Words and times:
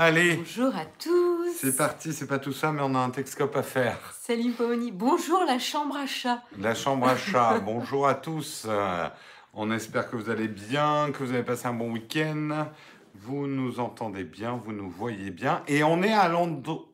Allez, 0.00 0.36
Bonjour 0.36 0.76
à 0.76 0.84
tous. 0.84 1.52
c'est 1.56 1.76
parti, 1.76 2.12
c'est 2.12 2.28
pas 2.28 2.38
tout 2.38 2.52
ça, 2.52 2.70
mais 2.70 2.82
on 2.84 2.94
a 2.94 3.00
un 3.00 3.10
Texcope 3.10 3.56
à 3.56 3.64
faire. 3.64 3.98
Salut 4.20 4.52
Paoni. 4.52 4.92
Bonjour 4.92 5.42
la 5.44 5.58
chambre 5.58 5.96
à 5.96 6.06
chat. 6.06 6.40
La 6.56 6.76
chambre 6.76 7.08
à 7.08 7.16
chat, 7.16 7.58
bonjour 7.64 8.06
à 8.06 8.14
tous. 8.14 8.64
Euh, 8.68 9.08
on 9.54 9.72
espère 9.72 10.08
que 10.08 10.14
vous 10.14 10.30
allez 10.30 10.46
bien, 10.46 11.10
que 11.10 11.24
vous 11.24 11.32
avez 11.32 11.42
passé 11.42 11.66
un 11.66 11.72
bon 11.74 11.90
week-end. 11.90 12.68
Vous 13.16 13.48
nous 13.48 13.80
entendez 13.80 14.22
bien, 14.22 14.52
vous 14.52 14.70
nous 14.70 14.88
voyez 14.88 15.32
bien. 15.32 15.64
Et 15.66 15.82
on 15.82 16.00
est 16.04 16.12
à 16.12 16.28
l'endroit. 16.28 16.84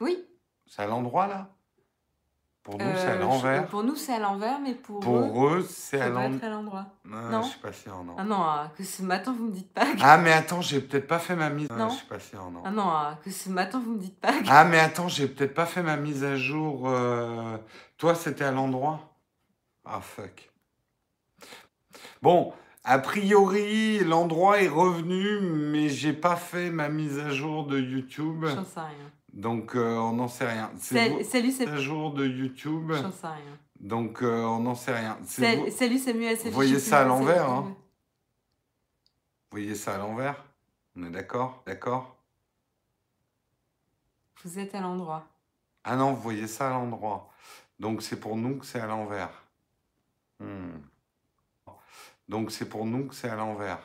Oui. 0.00 0.18
C'est 0.66 0.82
à 0.82 0.86
l'endroit 0.86 1.28
là? 1.28 1.54
Pour 2.68 2.76
nous, 2.78 2.84
c'est 2.96 3.06
à 3.06 3.10
Euh, 3.12 3.18
l'envers. 3.18 3.66
Pour 3.68 3.82
nous, 3.82 3.96
c'est 3.96 4.12
à 4.12 4.18
l'envers, 4.18 4.60
mais 4.60 4.74
pour, 4.74 4.98
eux, 4.98 5.00
Pour 5.00 5.46
eux, 5.48 5.66
c'est 5.66 6.02
à 6.02 6.10
l'endroit. 6.10 6.84
Ah, 7.10 7.30
Non. 7.30 7.42
Je 7.42 7.48
suis 7.48 7.60
pas 7.60 7.72
sûr, 7.72 8.04
non. 8.04 8.14
Ah 8.18 8.24
non, 8.24 8.36
ah, 8.42 8.70
que 8.76 8.84
ce 8.84 9.02
matin, 9.02 9.34
vous 9.36 9.46
me 9.46 9.52
dites 9.52 9.72
pas 9.72 9.86
que... 9.86 9.96
Ah, 10.02 10.18
mais 10.18 10.32
attends, 10.32 10.60
j'ai 10.60 10.82
peut-être 10.82 11.06
pas 11.06 11.18
fait 11.18 11.34
ma 11.34 11.48
mise. 11.48 11.68
Ah, 11.70 11.76
Non. 11.78 11.88
je 11.88 11.94
suis 11.96 12.06
pas 12.06 12.20
sûr, 12.20 12.50
non. 12.50 12.60
Ah 12.66 12.70
non, 12.70 12.84
ah, 12.86 13.18
que 13.24 13.30
ce 13.30 13.48
matin, 13.48 13.80
vous 13.82 13.92
me 13.92 13.98
dites 13.98 14.20
pas 14.20 14.32
que... 14.32 14.44
Ah, 14.50 14.64
mais 14.66 14.78
attends, 14.78 15.08
j'ai 15.08 15.28
peut-être 15.28 15.54
pas 15.54 15.64
fait 15.64 15.82
ma 15.82 15.96
mise 15.96 16.24
à 16.24 16.36
jour. 16.36 16.82
euh, 16.90 17.56
Toi, 17.96 18.14
c'était 18.14 18.44
à 18.44 18.52
l'endroit 18.52 19.00
Ah, 19.86 20.00
fuck. 20.02 20.50
Bon, 22.20 22.52
a 22.84 22.98
priori, 22.98 24.00
l'endroit 24.04 24.60
est 24.60 24.68
revenu, 24.68 25.40
mais 25.40 25.88
j'ai 25.88 26.12
pas 26.12 26.36
fait 26.36 26.68
ma 26.70 26.90
mise 26.90 27.18
à 27.18 27.30
jour 27.30 27.64
de 27.66 27.78
YouTube. 27.78 28.44
J'en 28.46 28.62
sais 28.64 28.80
rien. 28.80 29.10
Donc, 29.32 29.74
euh, 29.74 29.96
on 29.96 30.14
n'en 30.14 30.28
sait 30.28 30.50
rien. 30.50 30.70
C'est 30.78 31.24
Salut, 31.24 31.52
c'est... 31.52 31.78
jour 31.78 32.12
de 32.12 32.26
YouTube. 32.26 32.92
J'en 32.92 33.12
sais 33.12 33.26
rien. 33.26 33.58
Donc, 33.78 34.22
euh, 34.22 34.42
on 34.44 34.60
n'en 34.60 34.74
sait 34.74 34.96
rien. 34.96 35.18
Vous... 35.20 35.70
Salut, 35.70 35.98
Samuel. 35.98 36.36
Vous 36.44 36.50
voyez 36.50 36.78
ça 36.78 37.00
à 37.00 37.04
l'envers, 37.04 37.48
hein. 37.48 37.76
Vous 39.50 39.56
voyez 39.56 39.74
ça 39.74 39.94
à 39.94 39.98
l'envers 39.98 40.44
On 40.96 41.04
est 41.04 41.10
d'accord? 41.10 41.62
D'accord? 41.66 42.16
Vous 44.44 44.58
êtes 44.58 44.74
à 44.74 44.80
l'endroit. 44.80 45.26
Ah 45.84 45.96
non, 45.96 46.12
vous 46.12 46.20
voyez 46.20 46.46
ça 46.46 46.68
à 46.68 46.70
l'endroit. 46.70 47.32
Donc 47.78 48.02
c'est 48.02 48.20
pour 48.20 48.36
nous 48.36 48.58
que 48.58 48.66
c'est 48.66 48.80
à 48.80 48.86
l'envers. 48.86 49.30
Hmm. 50.38 50.78
Donc 52.28 52.50
c'est 52.50 52.68
pour 52.68 52.84
nous 52.84 53.06
que 53.06 53.14
c'est 53.14 53.28
à 53.28 53.36
l'envers. 53.36 53.80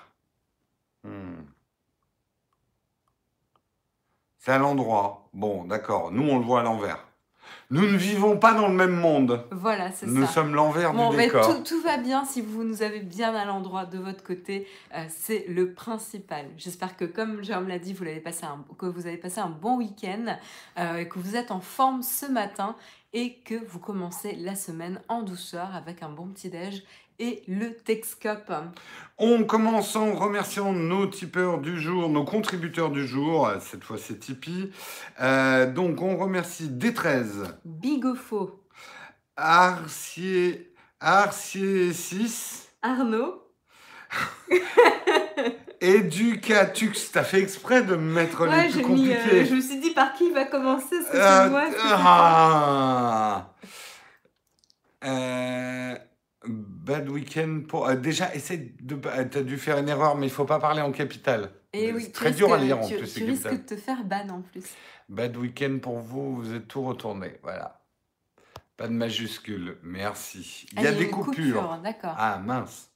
Hmm. 1.04 1.42
C'est 4.46 4.52
à 4.52 4.58
l'endroit. 4.58 5.30
Bon, 5.34 5.64
d'accord. 5.64 6.12
Nous, 6.12 6.30
on 6.30 6.38
le 6.38 6.44
voit 6.44 6.60
à 6.60 6.64
l'envers. 6.64 6.98
Nous 7.70 7.82
ne 7.90 7.96
vivons 7.96 8.38
pas 8.38 8.54
dans 8.54 8.68
le 8.68 8.74
même 8.74 8.92
monde. 8.96 9.46
Voilà, 9.52 9.90
c'est 9.94 10.06
Nous 10.06 10.26
ça. 10.26 10.34
sommes 10.34 10.54
l'envers 10.54 10.92
Bon, 10.94 11.12
du 11.12 11.16
mais 11.18 11.28
décor. 11.28 11.48
tout, 11.56 11.64
tout 11.64 11.82
va 11.82 11.96
bien 11.96 12.26
si 12.26 12.42
vous 12.42 12.64
nous 12.66 12.82
avez 12.84 13.00
bien 13.00 13.34
à 13.34 13.46
l'endroit 13.46 13.86
de 13.86 13.98
votre 14.00 14.22
côté. 14.22 14.68
euh, 14.96 15.06
c'est 15.10 15.46
le 15.48 15.72
principal. 15.74 16.46
J'espère 16.58 16.98
que, 16.98 17.06
comme 17.06 17.42
Jérôme 17.42 17.70
l'a 17.70 17.80
dit, 17.80 17.94
vous, 17.94 18.04
l'avez 18.04 18.20
passé 18.20 18.46
un, 18.46 18.66
que 18.78 18.86
vous 18.86 19.08
avez 19.08 19.16
passé 19.18 19.40
un 19.40 19.50
bon 19.50 19.78
week-end 19.78 20.36
euh, 20.78 20.98
et 20.98 21.08
que 21.08 21.20
vous 21.20 21.38
êtes 21.38 21.52
en 21.52 21.62
forme 21.62 22.02
ce 22.04 22.26
matin 22.26 22.76
et 23.14 23.36
que 23.46 23.56
vous 23.70 23.80
commencez 23.80 24.34
la 24.36 24.56
semaine 24.56 25.00
en 25.08 25.22
douceur 25.22 25.74
avec 25.74 26.04
un 26.04 26.10
bon 26.10 26.28
petit-déj 26.28 26.84
et 27.20 27.44
le 27.48 27.74
Texcope. 27.76 28.52
On 29.18 29.44
commence 29.44 29.96
en 29.96 30.14
remerciant 30.14 30.74
nos 30.74 31.06
tipeurs 31.08 31.60
du 31.60 31.80
jour, 31.80 32.10
nos 32.10 32.24
contributeurs 32.26 32.90
du 32.92 33.06
jour. 33.08 33.50
Cette 33.62 33.84
fois, 33.84 33.98
c'est 33.98 34.20
Tipeee. 34.20 34.72
Euh, 35.22 35.72
donc, 35.72 36.02
on 36.02 36.18
remercie 36.18 36.68
D13. 36.70 37.54
Bigofo, 37.66 38.64
Arcier, 39.38 40.74
Arcier 41.00 41.94
6, 41.94 42.68
Arnaud, 42.82 43.44
Educatux. 45.82 46.94
T'as 47.12 47.24
fait 47.24 47.42
exprès 47.42 47.82
de 47.84 47.96
me 47.96 48.14
mettre 48.14 48.48
Ouais, 48.48 48.68
les 48.68 48.82
plus 48.84 48.94
mis, 48.94 49.12
euh, 49.12 49.46
je 49.46 49.56
me 49.56 49.62
suis 49.62 49.80
dit 49.80 49.92
par 49.92 50.14
qui 50.14 50.26
il 50.28 50.34
va 50.34 50.46
commencer 50.46 50.96
parce 50.98 51.10
que 51.12 51.18
Euh, 51.18 51.44
c'est 51.44 51.50
moi. 51.50 51.64
ah. 52.06 53.50
Bad 56.84 57.08
weekend 57.10 57.66
pour. 57.68 57.88
euh, 57.88 57.96
déjà, 57.96 58.34
essaie 58.36 58.74
de. 58.82 59.00
euh, 59.06 59.26
T'as 59.30 59.42
dû 59.42 59.58
faire 59.58 59.78
une 59.78 59.88
erreur, 59.88 60.16
mais 60.18 60.28
il 60.28 60.32
faut 60.32 60.44
pas 60.46 60.60
parler 60.60 60.82
en 60.82 60.92
capital. 60.92 61.52
Et 61.72 61.94
oui, 61.94 62.06
tu 62.08 62.12
très 62.12 62.32
dur 62.32 62.54
à 62.54 62.58
lire 62.58 62.80
en 62.80 62.88
tu, 62.88 62.98
plus. 62.98 63.14
Tu 63.14 63.24
risques 63.24 63.50
de 63.52 63.58
te 63.58 63.76
faire 63.78 64.04
ban 64.04 64.28
en 64.30 64.42
plus. 64.42 64.64
Bad 65.10 65.36
weekend 65.38 65.80
pour 65.82 66.00
vous, 66.00 66.36
vous 66.36 66.54
êtes 66.54 66.68
tout 66.68 66.84
retourné. 66.84 67.40
Voilà. 67.42 67.82
Pas 68.76 68.88
de 68.88 68.94
majuscule. 68.94 69.78
Merci. 69.82 70.66
Il 70.74 70.82
y 70.82 70.86
Ah, 70.88 70.90
a 70.90 70.94
des 70.94 71.10
coupures. 71.10 71.80
D'accord. 71.84 72.16
Ah 72.18 72.40
mince. 72.40 72.90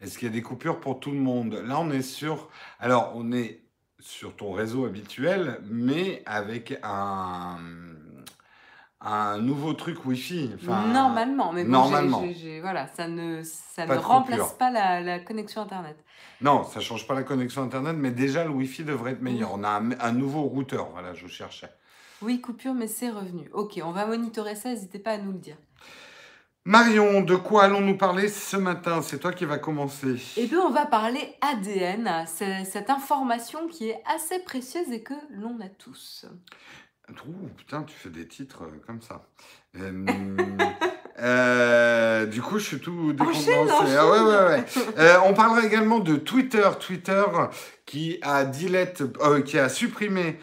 Est-ce 0.00 0.18
qu'il 0.18 0.28
y 0.28 0.30
a 0.30 0.34
des 0.34 0.42
coupures 0.42 0.80
pour 0.80 1.00
tout 1.00 1.12
le 1.12 1.18
monde? 1.18 1.54
Là, 1.64 1.78
on 1.80 1.90
est 1.90 2.02
sur. 2.02 2.50
Alors, 2.80 3.12
on 3.14 3.32
est 3.32 3.62
sur 3.98 4.34
ton 4.36 4.52
réseau 4.52 4.84
habituel, 4.84 5.60
mais 5.64 6.22
avec 6.26 6.76
un 6.82 7.58
un 9.04 9.38
nouveau 9.38 9.72
truc 9.72 10.04
Wi-Fi. 10.06 10.52
Enfin, 10.54 10.86
normalement, 10.86 11.52
mais 11.52 11.64
bon, 11.64 11.70
normalement. 11.70 12.24
j'ai- 12.34 12.60
voilà, 12.60 12.86
ça 12.96 13.08
ne, 13.08 13.42
ça 13.42 13.86
Pas 13.86 13.96
ne 13.96 14.00
remplace 14.00 14.38
coupure. 14.40 14.56
pas 14.58 14.70
la, 14.70 15.00
la 15.00 15.18
connexion 15.18 15.62
Internet. 15.62 15.96
Non, 16.40 16.64
ça 16.64 16.80
change 16.80 17.06
pas 17.06 17.14
la 17.14 17.22
connexion 17.22 17.62
internet, 17.62 17.94
mais 17.96 18.10
déjà 18.10 18.42
le 18.44 18.50
Wi-Fi 18.50 18.82
devrait 18.84 19.12
être 19.12 19.22
meilleur. 19.22 19.50
On 19.54 19.62
a 19.62 19.68
un, 19.68 19.90
un 20.00 20.12
nouveau 20.12 20.42
routeur. 20.42 20.88
Voilà, 20.92 21.14
je 21.14 21.26
cherchais. 21.28 21.70
Oui, 22.20 22.40
coupure, 22.40 22.74
mais 22.74 22.88
c'est 22.88 23.10
revenu. 23.10 23.48
Ok, 23.52 23.80
on 23.84 23.90
va 23.92 24.06
monitorer 24.06 24.54
ça, 24.56 24.68
n'hésitez 24.70 24.98
pas 24.98 25.12
à 25.12 25.18
nous 25.18 25.32
le 25.32 25.38
dire. 25.38 25.56
Marion, 26.64 27.22
de 27.22 27.34
quoi 27.34 27.64
allons-nous 27.64 27.96
parler 27.96 28.28
ce 28.28 28.56
matin? 28.56 29.02
C'est 29.02 29.18
toi 29.18 29.32
qui 29.32 29.44
vas 29.44 29.58
commencer. 29.58 30.14
Et 30.36 30.46
puis 30.46 30.56
on 30.56 30.70
va 30.70 30.86
parler 30.86 31.34
ADN, 31.40 32.24
cette 32.26 32.88
information 32.88 33.66
qui 33.66 33.88
est 33.88 34.00
assez 34.06 34.38
précieuse 34.38 34.88
et 34.92 35.02
que 35.02 35.14
l'on 35.30 35.60
a 35.60 35.68
tous. 35.68 36.24
Ouh, 37.26 37.48
putain, 37.56 37.82
tu 37.82 37.94
fais 37.94 38.10
des 38.10 38.26
titres 38.26 38.64
euh, 38.64 38.82
comme 38.86 39.00
ça. 39.00 39.26
Euh, 39.78 40.06
euh, 41.18 42.26
du 42.26 42.42
coup, 42.42 42.58
je 42.58 42.64
suis 42.64 42.78
tout 42.78 43.12
décontenancé. 43.12 43.96
Ah 43.96 44.10
ouais, 44.10 44.20
ouais, 44.20 44.46
ouais. 44.48 44.64
Euh, 44.98 45.16
on 45.24 45.34
parlera 45.34 45.64
également 45.64 45.98
de 45.98 46.16
Twitter. 46.16 46.68
Twitter 46.80 47.24
qui 47.86 48.18
a, 48.22 48.44
dilette, 48.44 49.02
qui 49.44 49.58
a 49.58 49.68
supprimé 49.68 50.38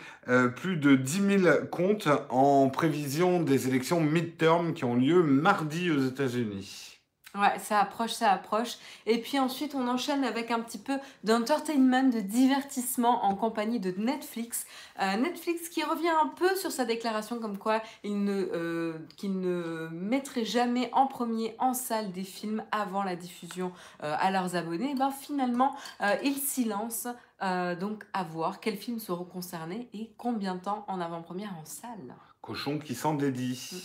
plus 0.56 0.78
de 0.78 0.96
10 0.96 1.42
000 1.44 1.56
comptes 1.72 2.08
en 2.30 2.70
prévision 2.70 3.42
des 3.42 3.68
élections 3.68 4.00
midterm 4.00 4.74
qui 4.74 4.86
ont 4.86 4.96
lieu 4.96 5.24
mardi 5.24 5.90
aux 5.90 6.02
États-Unis. 6.06 6.89
Ouais, 7.36 7.60
ça 7.60 7.80
approche, 7.80 8.12
ça 8.12 8.32
approche. 8.32 8.78
Et 9.06 9.20
puis 9.20 9.38
ensuite, 9.38 9.76
on 9.76 9.88
enchaîne 9.88 10.24
avec 10.24 10.50
un 10.50 10.60
petit 10.62 10.80
peu 10.80 10.98
d'entertainment, 11.24 12.10
de 12.10 12.22
divertissement 12.22 13.24
en 13.24 13.36
compagnie 13.36 13.80
de 13.80 13.94
Netflix. 13.98 14.66
Euh, 15.00 15.16
Netflix 15.16 15.70
qui 15.70 15.84
revient 15.84 16.10
un 16.24 16.30
peu 16.30 16.56
sur 16.56 16.72
sa 16.72 16.86
déclaration 16.86 17.40
comme 17.40 17.60
quoi 17.60 17.84
il 18.04 18.24
ne, 18.24 18.50
euh, 18.54 18.98
qu'il 19.16 19.40
ne 19.40 19.90
mettrait 19.92 20.44
jamais 20.44 20.90
en 20.92 21.06
premier 21.06 21.56
en 21.60 21.76
salle 21.76 22.12
des 22.12 22.24
films 22.24 22.64
avant 22.72 23.04
la 23.04 23.16
diffusion 23.16 23.72
euh, 24.04 24.16
à 24.20 24.32
leurs 24.32 24.56
abonnés. 24.56 24.92
Et 24.92 24.96
ben, 24.96 25.12
finalement, 25.12 25.76
il 26.24 26.36
s'y 26.38 26.66
lance. 26.66 27.08
Donc 27.80 28.04
à 28.12 28.24
voir 28.24 28.60
quels 28.60 28.76
films 28.76 29.00
seront 29.00 29.24
concernés 29.24 29.88
et 29.94 30.12
combien 30.18 30.56
de 30.56 30.62
temps 30.62 30.84
en 30.90 31.00
avant-première 31.00 31.56
en 31.58 31.64
salle. 31.64 32.16
Cochon 32.42 32.80
qui 32.80 32.96
s'en 32.96 33.14
dédie. 33.14 33.84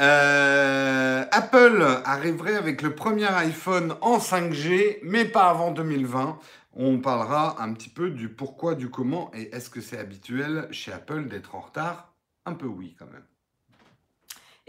Euh, 0.00 1.24
Apple 1.32 1.84
arriverait 2.04 2.54
avec 2.54 2.82
le 2.82 2.94
premier 2.94 3.26
iPhone 3.26 3.96
en 4.00 4.18
5G, 4.18 4.98
mais 5.02 5.24
pas 5.24 5.50
avant 5.50 5.72
2020. 5.72 6.38
On 6.74 6.98
parlera 6.98 7.60
un 7.60 7.72
petit 7.72 7.88
peu 7.88 8.10
du 8.10 8.28
pourquoi, 8.28 8.76
du 8.76 8.90
comment, 8.90 9.32
et 9.34 9.54
est-ce 9.54 9.70
que 9.70 9.80
c'est 9.80 9.98
habituel 9.98 10.68
chez 10.70 10.92
Apple 10.92 11.26
d'être 11.26 11.56
en 11.56 11.60
retard? 11.60 12.12
Un 12.46 12.54
peu 12.54 12.66
oui 12.66 12.94
quand 12.96 13.10
même. 13.10 13.24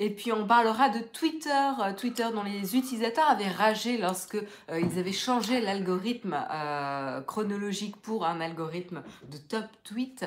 Et 0.01 0.09
puis 0.09 0.31
on 0.31 0.47
parlera 0.47 0.87
de 0.87 0.99
Twitter, 0.99 1.71
euh, 1.81 1.93
Twitter 1.93 2.25
dont 2.33 2.43
les 2.43 2.77
utilisateurs 2.77 3.29
avaient 3.29 3.49
ragé 3.49 3.97
lorsque 3.97 4.35
euh, 4.35 4.79
ils 4.79 4.97
avaient 4.97 5.11
changé 5.11 5.59
l'algorithme 5.59 6.37
euh, 6.49 7.19
chronologique 7.21 7.97
pour 7.97 8.25
un 8.25 8.39
algorithme 8.39 9.03
de 9.29 9.37
top 9.37 9.65
tweet. 9.83 10.25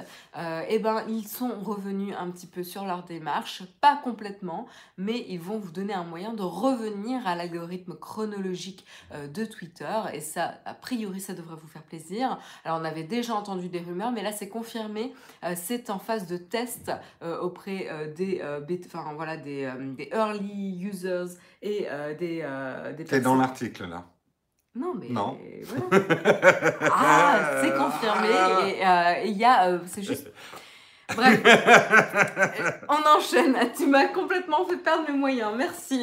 Et 0.68 0.78
ben 0.78 1.04
ils 1.08 1.26
sont 1.26 1.58
revenus 1.60 2.14
un 2.18 2.30
petit 2.30 2.46
peu 2.46 2.62
sur 2.62 2.84
leur 2.84 3.04
démarche, 3.04 3.62
pas 3.80 3.96
complètement, 3.96 4.66
mais 4.98 5.24
ils 5.28 5.40
vont 5.40 5.58
vous 5.58 5.70
donner 5.70 5.94
un 5.94 6.04
moyen 6.04 6.34
de 6.34 6.42
revenir 6.42 7.26
à 7.26 7.34
l'algorithme 7.34 7.94
chronologique 7.94 8.84
de 9.12 9.44
Twitter. 9.46 10.00
Et 10.12 10.20
ça, 10.20 10.58
a 10.66 10.74
priori, 10.74 11.20
ça 11.20 11.32
devrait 11.32 11.56
vous 11.56 11.68
faire 11.68 11.82
plaisir. 11.82 12.38
Alors 12.64 12.80
on 12.80 12.84
avait 12.84 13.04
déjà 13.04 13.34
entendu 13.34 13.68
des 13.68 13.78
rumeurs, 13.80 14.12
mais 14.12 14.22
là 14.22 14.32
c'est 14.32 14.48
confirmé. 14.48 15.14
C'est 15.54 15.88
en 15.88 15.98
phase 15.98 16.26
de 16.26 16.36
test 16.36 16.92
auprès 17.22 18.12
des, 18.16 18.42
enfin, 18.86 19.12
voilà, 19.14 19.36
des, 19.36 19.61
euh, 19.66 19.94
des 19.96 20.08
early 20.12 20.78
users 20.80 21.36
et 21.62 21.86
euh, 21.90 22.14
des, 22.14 22.40
euh, 22.44 22.92
des 22.92 23.04
T'es 23.04 23.20
dans 23.20 23.36
l'article 23.36 23.86
là. 23.88 24.04
Non, 24.74 24.94
mais 24.98 25.08
Non. 25.10 25.38
voilà. 25.64 26.04
Ah, 26.90 27.60
c'est 27.62 27.74
confirmé. 27.76 28.28
Et 28.78 28.86
euh, 28.86 29.14
il 29.26 29.36
y 29.36 29.44
a, 29.44 29.68
euh, 29.68 29.78
c'est 29.86 30.02
juste. 30.02 30.30
Bref, 31.14 31.42
on 32.88 33.18
enchaîne. 33.18 33.54
Tu 33.76 33.86
m'as 33.86 34.06
complètement 34.08 34.64
fait 34.64 34.78
perdre 34.78 35.04
mes 35.10 35.18
moyens. 35.18 35.52
Merci. 35.56 36.02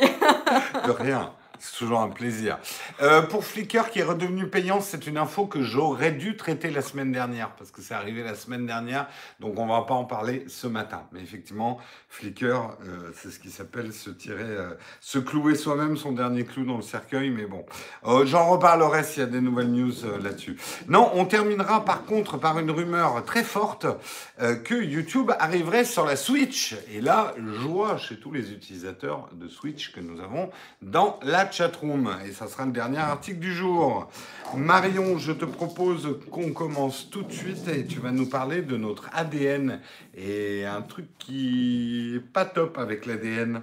De 0.85 0.91
rien. 0.91 1.33
C'est 1.59 1.77
toujours 1.77 1.99
un 1.99 2.07
plaisir. 2.07 2.57
Euh, 3.01 3.21
pour 3.21 3.43
Flickr 3.43 3.89
qui 3.89 3.99
est 3.99 4.03
redevenu 4.03 4.47
payant, 4.47 4.79
c'est 4.79 5.07
une 5.07 5.17
info 5.17 5.45
que 5.45 5.61
j'aurais 5.61 6.13
dû 6.13 6.37
traiter 6.37 6.71
la 6.71 6.81
semaine 6.81 7.11
dernière 7.11 7.51
parce 7.51 7.69
que 7.69 7.81
c'est 7.81 7.93
arrivé 7.93 8.23
la 8.23 8.35
semaine 8.35 8.65
dernière, 8.65 9.07
donc 9.41 9.59
on 9.59 9.67
va 9.67 9.81
pas 9.81 9.93
en 9.93 10.05
parler 10.05 10.45
ce 10.47 10.67
matin. 10.67 11.03
Mais 11.11 11.19
effectivement, 11.19 11.77
Flickr, 12.07 12.45
euh, 12.45 13.11
c'est 13.13 13.29
ce 13.29 13.39
qui 13.39 13.49
s'appelle 13.49 13.91
se 13.91 14.09
tirer, 14.09 14.43
euh, 14.43 14.73
se 15.01 15.19
clouer 15.19 15.55
soi-même 15.55 15.97
son 15.97 16.13
dernier 16.13 16.45
clou 16.45 16.63
dans 16.63 16.77
le 16.77 16.81
cercueil. 16.81 17.29
Mais 17.29 17.45
bon, 17.45 17.65
j'en 18.23 18.47
reparlerai 18.49 19.03
s'il 19.03 19.23
y 19.23 19.25
a 19.25 19.29
des 19.29 19.41
nouvelles 19.41 19.71
news 19.71 19.93
là-dessus. 20.23 20.57
Non, 20.87 21.11
on 21.13 21.25
terminera 21.25 21.83
par 21.83 22.05
contre 22.05 22.37
par 22.37 22.57
une 22.57 22.71
rumeur 22.71 23.23
très 23.25 23.43
forte 23.43 23.85
que 24.37 24.81
YouTube 24.81 25.31
arriverait 25.39 25.83
sur 25.83 26.05
la 26.05 26.15
Switch. 26.15 26.75
Et 26.93 27.01
là, 27.01 27.33
joie 27.61 27.97
chez 27.97 28.17
tous 28.17 28.31
les 28.31 28.51
utilisateurs 28.51 29.27
de 29.33 29.47
Switch 29.49 29.91
que 29.91 29.99
nous 29.99 30.21
avons 30.21 30.49
dans 30.81 31.19
la 31.23 31.48
chatroom. 31.51 32.09
Et 32.27 32.31
ça 32.31 32.47
sera 32.47 32.65
le 32.65 32.71
dernier 32.71 32.97
article 32.97 33.39
du 33.39 33.53
jour. 33.53 34.09
Marion, 34.55 35.17
je 35.17 35.31
te 35.31 35.45
propose 35.45 36.19
qu'on 36.31 36.51
commence 36.53 37.09
tout 37.09 37.23
de 37.23 37.31
suite 37.31 37.67
et 37.67 37.85
tu 37.85 37.99
vas 37.99 38.11
nous 38.11 38.27
parler 38.27 38.61
de 38.61 38.77
notre 38.77 39.09
ADN 39.13 39.79
et 40.15 40.65
un 40.65 40.81
truc 40.81 41.05
qui 41.17 42.15
est 42.15 42.19
pas 42.19 42.45
top 42.45 42.77
avec 42.77 43.05
l'ADN. 43.05 43.61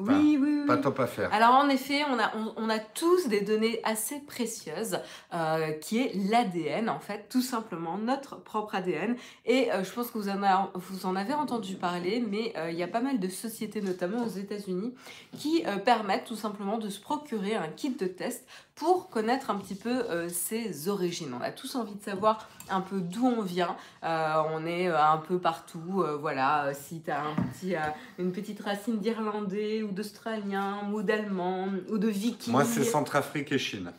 Oui, 0.00 0.36
oui, 0.40 0.58
oui. 0.60 0.66
Pas 0.66 0.78
top 0.78 0.98
à 0.98 1.06
faire. 1.06 1.32
Alors 1.32 1.54
en 1.54 1.68
effet, 1.68 2.02
on 2.10 2.18
a, 2.18 2.32
on, 2.56 2.68
a 2.68 2.80
tous 2.80 3.28
des 3.28 3.42
données 3.42 3.80
assez 3.84 4.18
précieuses, 4.18 4.98
euh, 5.32 5.70
qui 5.74 5.98
est 6.00 6.12
l'ADN, 6.14 6.88
en 6.88 6.98
fait, 6.98 7.28
tout 7.30 7.40
simplement, 7.40 7.96
notre 7.96 8.36
propre 8.42 8.74
ADN. 8.74 9.14
Et 9.46 9.70
euh, 9.70 9.84
je 9.84 9.92
pense 9.92 10.10
que 10.10 10.18
vous 10.18 10.28
en, 10.28 10.70
vous 10.74 11.06
en 11.06 11.14
avez 11.14 11.34
entendu 11.34 11.76
parler, 11.76 12.24
mais 12.28 12.52
euh, 12.56 12.72
il 12.72 12.76
y 12.76 12.82
a 12.82 12.88
pas 12.88 13.00
mal 13.00 13.20
de 13.20 13.28
sociétés, 13.28 13.82
notamment 13.82 14.24
aux 14.24 14.28
États-Unis, 14.28 14.94
qui 15.38 15.64
permettent 15.84 16.24
tout 16.24 16.36
simplement 16.36 16.78
de 16.78 16.88
se 16.88 17.00
procurer 17.00 17.54
un 17.54 17.68
kit 17.68 17.90
de 17.90 18.06
test 18.06 18.44
pour 18.74 19.08
connaître 19.08 19.50
un 19.50 19.56
petit 19.56 19.76
peu 19.76 20.28
ses 20.28 20.88
origines. 20.88 21.32
On 21.38 21.42
a 21.42 21.52
tous 21.52 21.76
envie 21.76 21.94
de 21.94 22.02
savoir 22.02 22.48
un 22.68 22.80
peu 22.80 23.00
d'où 23.00 23.24
on 23.26 23.42
vient. 23.42 23.76
on 24.02 24.66
est 24.66 24.88
un 24.88 25.18
peu 25.18 25.38
partout. 25.38 26.04
voilà, 26.20 26.72
si 26.74 27.00
tu 27.00 27.10
as 27.10 27.22
un 27.22 27.34
petit, 27.34 27.74
une 28.18 28.32
petite 28.32 28.60
racine 28.60 28.98
d'Irlandais 28.98 29.82
ou 29.82 29.92
d'Australien 29.92 30.90
ou 30.92 31.02
d'Allemand 31.02 31.68
ou 31.88 31.98
de 31.98 32.08
Viking. 32.08 32.52
Moi, 32.52 32.64
c'est 32.64 32.84
Centrafrique 32.84 33.52
et 33.52 33.58
Chine. 33.58 33.92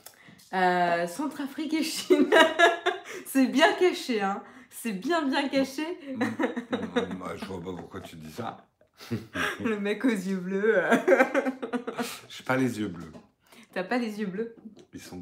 Euh, 0.56 1.08
Centrafrique 1.08 1.74
et 1.74 1.84
Chine. 1.84 2.30
c'est 3.26 3.48
bien 3.48 3.74
caché, 3.74 4.22
hein. 4.22 4.42
C'est 4.70 4.94
bien, 4.94 5.28
bien 5.28 5.50
caché. 5.50 5.86
Mm. 6.16 6.24
Mm, 6.24 7.20
bah, 7.20 7.34
je 7.36 7.46
vois 7.46 7.62
pas 7.62 7.74
pourquoi 7.74 8.02
tu 8.02 8.16
dis 8.16 8.32
ça. 8.32 8.66
Le 9.64 9.80
mec 9.80 10.06
aux 10.06 10.10
yeux 10.10 10.38
bleus. 10.38 10.82
J'ai 12.30 12.44
pas 12.44 12.56
les 12.56 12.80
yeux 12.80 12.88
bleus. 12.88 13.12
T'as 13.76 13.84
pas 13.84 13.98
les 13.98 14.22
yeux 14.22 14.28
bleus 14.28 14.56
Ils 14.94 15.02
sont 15.02 15.22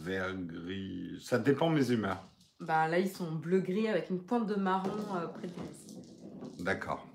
vert, 0.00 0.34
gris. 0.34 1.20
Ça 1.20 1.38
dépend 1.38 1.68
mes 1.68 1.90
humeurs. 1.90 2.26
Bah 2.58 2.88
là, 2.88 2.98
ils 2.98 3.10
sont 3.10 3.30
bleu-gris 3.30 3.88
avec 3.88 4.08
une 4.08 4.22
pointe 4.22 4.46
de 4.46 4.54
marron 4.54 4.88
euh, 5.14 5.26
près 5.26 5.48
de 5.48 6.64
D'accord. 6.64 7.06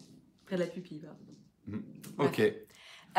Près 0.45 0.57
de 0.57 0.61
la 0.61 0.67
pupille. 0.67 1.01
Mm. 1.65 1.79
Ok. 2.19 2.53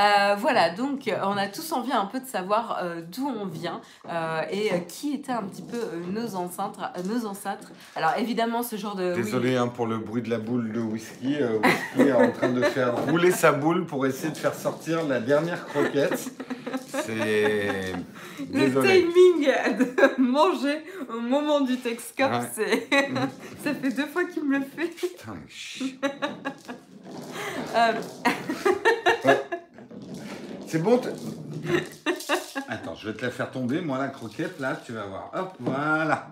Euh, 0.01 0.35
voilà, 0.39 0.71
donc 0.71 1.11
on 1.23 1.37
a 1.37 1.47
tous 1.47 1.73
envie 1.73 1.93
un 1.93 2.07
peu 2.07 2.21
de 2.21 2.27
savoir 2.27 2.79
euh, 2.83 3.03
d'où 3.03 3.27
on 3.27 3.45
vient 3.45 3.81
euh, 4.09 4.41
et 4.51 4.71
qui 4.89 5.15
étaient 5.15 5.33
un 5.33 5.43
petit 5.43 5.63
peu 5.63 5.79
nos 6.11 6.37
ancêtres, 6.37 6.91
nos 7.05 7.27
ancêtres. 7.27 7.73
Alors 7.97 8.13
évidemment, 8.17 8.63
ce 8.63 8.77
genre 8.77 8.95
de. 8.95 9.15
Désolé 9.15 9.57
hein, 9.57 9.69
pour 9.69 9.87
le 9.87 9.99
bruit 9.99 10.23
de 10.23 10.31
la 10.31 10.39
boule 10.39 10.73
de 10.73 10.81
whisky. 10.81 11.37
whisky 11.43 12.09
est 12.09 12.13
en 12.13 12.31
train 12.31 12.49
de 12.49 12.63
faire 12.63 12.97
rouler 13.07 13.31
sa 13.31 13.53
boule 13.53 13.85
pour 13.85 14.07
essayer 14.07 14.33
de 14.33 14.39
faire 14.39 14.55
sortir 14.55 15.05
la 15.05 15.21
dernière 15.21 15.67
croquette. 15.67 16.31
C'est. 16.89 17.93
Le 18.53 18.71
timing 18.71 19.77
de 19.79 20.21
manger 20.21 20.83
au 21.13 21.21
moment 21.21 21.61
du 21.61 21.77
Texcop, 21.77 22.33
c'est. 22.55 22.89
Ça 23.63 23.75
fait 23.75 23.91
deux 23.91 24.07
fois 24.07 24.25
qu'il 24.25 24.45
me 24.45 24.59
le 24.59 24.65
fait. 24.65 24.89
Putain, 24.89 25.35
C'est 30.71 30.79
bon 30.79 31.01
Attends, 32.69 32.95
je 32.95 33.09
vais 33.09 33.17
te 33.17 33.23
la 33.23 33.33
faire 33.33 33.51
tomber, 33.51 33.81
moi, 33.81 33.99
la 33.99 34.07
croquette, 34.07 34.61
là, 34.61 34.77
tu 34.77 34.93
vas 34.93 35.05
voir. 35.05 35.33
Hop, 35.35 35.57
voilà. 35.59 36.29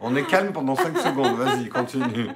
On 0.00 0.16
est 0.16 0.24
calme 0.24 0.52
pendant 0.52 0.74
5 0.74 0.98
secondes, 0.98 1.36
vas-y, 1.36 1.68
continue. 1.68 2.30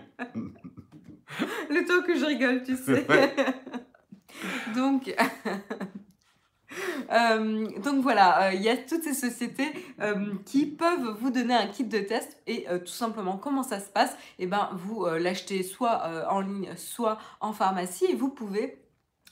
Le 1.71 1.85
temps 1.85 2.07
que 2.07 2.17
je 2.17 2.25
rigole, 2.25 2.63
tu 2.63 2.77
sais. 2.77 3.05
donc, 4.77 5.13
euh, 7.11 7.67
donc 7.81 8.01
voilà, 8.01 8.45
euh, 8.45 8.53
il 8.55 8.63
y 8.63 8.69
a 8.69 8.77
toutes 8.77 9.03
ces 9.03 9.15
sociétés 9.15 9.73
euh, 10.01 10.35
qui 10.45 10.67
peuvent 10.67 11.17
vous 11.19 11.31
donner 11.31 11.55
un 11.55 11.67
kit 11.67 11.83
de 11.83 11.99
test 11.99 12.41
et 12.47 12.67
tout 12.79 12.93
simplement 12.93 13.39
comment 13.39 13.65
ça 13.65 13.81
se 13.81 13.91
passe, 13.91 14.13
et 14.39 14.45
eh 14.45 14.47
ben 14.47 14.71
vous 14.75 15.05
l'achetez 15.07 15.65
soit 15.65 16.29
en 16.31 16.41
ligne, 16.43 16.71
soit 16.77 17.19
en 17.41 17.53
pharmacie 17.53 18.05
et 18.05 18.15
vous 18.15 18.29
pouvez 18.29 18.82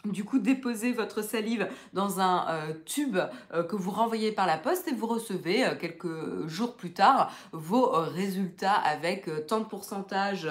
du 0.04 0.24
coup, 0.24 0.38
déposez 0.38 0.92
votre 0.92 1.22
salive 1.22 1.68
dans 1.92 2.20
un 2.20 2.48
euh, 2.48 2.72
tube 2.86 3.18
euh, 3.52 3.62
que 3.62 3.76
vous 3.76 3.90
renvoyez 3.90 4.32
par 4.32 4.46
la 4.46 4.56
poste 4.56 4.88
et 4.88 4.94
vous 4.94 5.06
recevez 5.06 5.64
euh, 5.64 5.74
quelques 5.78 6.46
jours 6.46 6.74
plus 6.74 6.92
tard 6.92 7.30
vos 7.52 7.90
résultats 7.90 8.72
avec 8.72 9.28
tant 9.46 9.60
de 9.60 9.64
pourcentage 9.64 10.48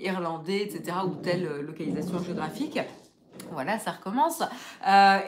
irlandais, 0.00 0.62
etc. 0.62 0.96
ou 1.06 1.14
telle 1.14 1.60
localisation 1.60 2.22
géographique. 2.22 2.78
Voilà, 3.52 3.78
ça 3.78 3.92
recommence. 3.92 4.42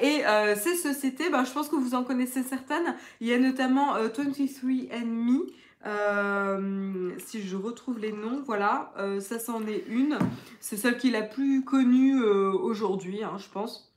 et 0.01 0.23
ces 0.57 0.77
sociétés, 0.77 1.31
ben, 1.31 1.45
je 1.45 1.53
pense 1.53 1.69
que 1.69 1.77
vous 1.77 1.95
en 1.95 2.05
connaissez 2.05 2.43
certaines. 2.43 2.95
Il 3.21 3.29
y 3.29 3.33
a 3.33 3.39
notamment 3.39 3.97
23andMe 3.97 5.47
euh, 5.85 7.11
si 7.19 7.43
je 7.43 7.57
retrouve 7.57 7.99
les 7.99 8.13
noms, 8.13 8.43
voilà, 8.45 8.93
euh, 8.99 9.21
ça 9.21 9.39
c'en 9.39 9.67
est 9.67 9.85
une. 9.89 10.19
C'est 10.61 10.77
celle 10.77 10.97
qui 10.97 11.09
est 11.09 11.13
la 11.13 11.23
plus 11.23 11.65
connue 11.65 12.23
euh, 12.23 12.53
aujourd'hui, 12.53 13.25
hein, 13.25 13.37
je 13.39 13.49
pense. 13.49 13.93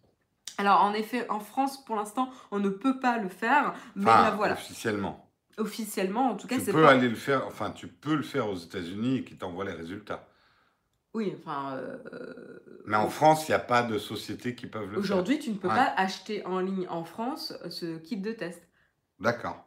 Alors 0.58 0.82
en 0.82 0.94
effet, 0.94 1.30
en 1.30 1.40
France, 1.40 1.84
pour 1.86 1.96
l'instant, 1.96 2.30
on 2.52 2.60
ne 2.60 2.70
peut 2.70 3.00
pas 3.00 3.18
le 3.18 3.30
faire, 3.30 3.76
mais 3.96 4.06
voilà. 4.36 4.54
Officiellement. 4.54 5.30
Officiellement, 5.58 6.32
en 6.32 6.36
tout 6.36 6.48
cas, 6.48 6.58
c'est. 6.60 6.66
Tu 6.66 6.72
peux 6.72 6.88
aller 6.88 7.10
le 7.10 7.16
faire. 7.16 7.46
Enfin, 7.48 7.72
tu 7.72 7.88
peux 7.88 8.16
le 8.16 8.24
faire 8.24 8.50
aux 8.50 8.58
États-Unis 8.58 9.18
et 9.18 9.24
qui 9.24 9.38
t'envoient 9.38 9.66
les 9.66 9.74
résultats. 9.74 10.28
Oui, 11.14 11.34
enfin. 11.38 11.80
Mais 12.86 12.98
en 12.98 13.10
France, 13.10 13.48
il 13.48 13.52
n'y 13.52 13.56
a 13.56 13.60
pas 13.60 13.84
de 13.84 13.98
société 13.98 14.56
qui 14.56 14.68
peuvent 14.68 14.88
le 14.88 14.92
faire. 14.92 15.00
Aujourd'hui, 15.00 15.40
tu 15.40 15.52
ne 15.52 15.56
peux 15.56 15.70
pas 15.70 15.94
acheter 15.96 16.46
en 16.46 16.60
ligne 16.60 16.88
en 16.90 17.04
France 17.04 17.54
ce 17.70 17.98
kit 17.98 18.18
de 18.18 18.32
test. 18.32 18.62
D'accord 19.20 19.66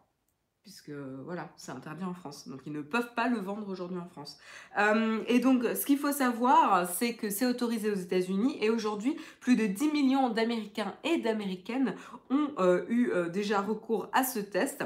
puisque 0.69 0.91
voilà, 1.25 1.49
c'est 1.57 1.73
interdit 1.73 2.05
en 2.05 2.13
France. 2.13 2.47
Donc 2.47 2.61
ils 2.67 2.73
ne 2.73 2.83
peuvent 2.83 3.15
pas 3.15 3.29
le 3.29 3.39
vendre 3.39 3.67
aujourd'hui 3.71 3.97
en 3.97 4.07
France. 4.07 4.37
Euh, 4.79 5.23
et 5.27 5.39
donc 5.39 5.65
ce 5.65 5.87
qu'il 5.87 5.97
faut 5.97 6.13
savoir, 6.13 6.87
c'est 6.87 7.15
que 7.15 7.31
c'est 7.31 7.47
autorisé 7.47 7.91
aux 7.91 7.95
États-Unis 7.95 8.59
et 8.61 8.69
aujourd'hui 8.69 9.17
plus 9.41 9.57
de 9.57 9.65
10 9.65 9.93
millions 9.93 10.29
d'Américains 10.29 10.95
et 11.05 11.19
d'Américaines 11.19 11.95
ont 12.29 12.51
euh, 12.59 12.85
eu 12.91 13.11
euh, 13.13 13.31
déjà 13.31 13.63
recours 13.63 14.11
à 14.13 14.25
ce 14.25 14.41
test. 14.41 14.85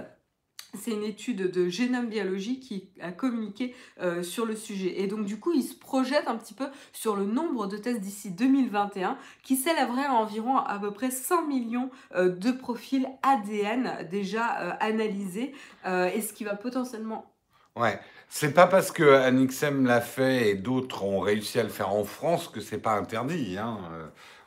C'est 0.81 0.93
une 0.93 1.05
étude 1.05 1.50
de 1.50 1.69
génome 1.69 2.09
biologie 2.09 2.59
qui 2.59 2.88
a 3.02 3.12
communiqué 3.12 3.75
euh, 4.00 4.23
sur 4.23 4.47
le 4.47 4.57
sujet. 4.57 5.02
Et 5.02 5.07
donc 5.07 5.26
du 5.26 5.38
coup, 5.38 5.52
il 5.52 5.62
se 5.62 5.75
projette 5.75 6.26
un 6.29 6.37
petit 6.37 6.55
peu 6.55 6.67
sur 6.95 7.14
le 7.14 7.26
nombre 7.26 7.67
de 7.67 7.76
tests 7.76 8.00
d'ici 8.00 8.31
2021 8.31 9.19
qui 9.43 9.57
s'élèverait 9.57 10.07
à 10.07 10.14
environ 10.14 10.57
à 10.57 10.79
peu 10.79 10.91
près 10.91 11.11
100 11.11 11.47
millions 11.47 11.91
euh, 12.14 12.31
de 12.31 12.50
profils 12.52 13.07
ADN 13.23 14.09
déjà 14.11 14.61
euh, 14.61 14.73
analysés. 14.81 15.52
et 15.85 16.21
ce 16.23 16.33
qui 16.33 16.45
va 16.45 16.55
potentiellement... 16.55 17.31
Ouais, 17.76 18.00
c'est 18.29 18.52
pas 18.52 18.67
parce 18.67 18.91
que 18.91 19.02
Anixem 19.02 19.85
l'a 19.87 20.00
fait 20.00 20.50
et 20.50 20.55
d'autres 20.55 21.05
ont 21.05 21.21
réussi 21.21 21.59
à 21.59 21.62
le 21.62 21.69
faire 21.69 21.91
en 21.91 22.05
France 22.05 22.49
que 22.49 22.61
c'est 22.61 22.79
pas 22.79 22.93
interdit. 22.93 23.59
Hein. 23.59 23.79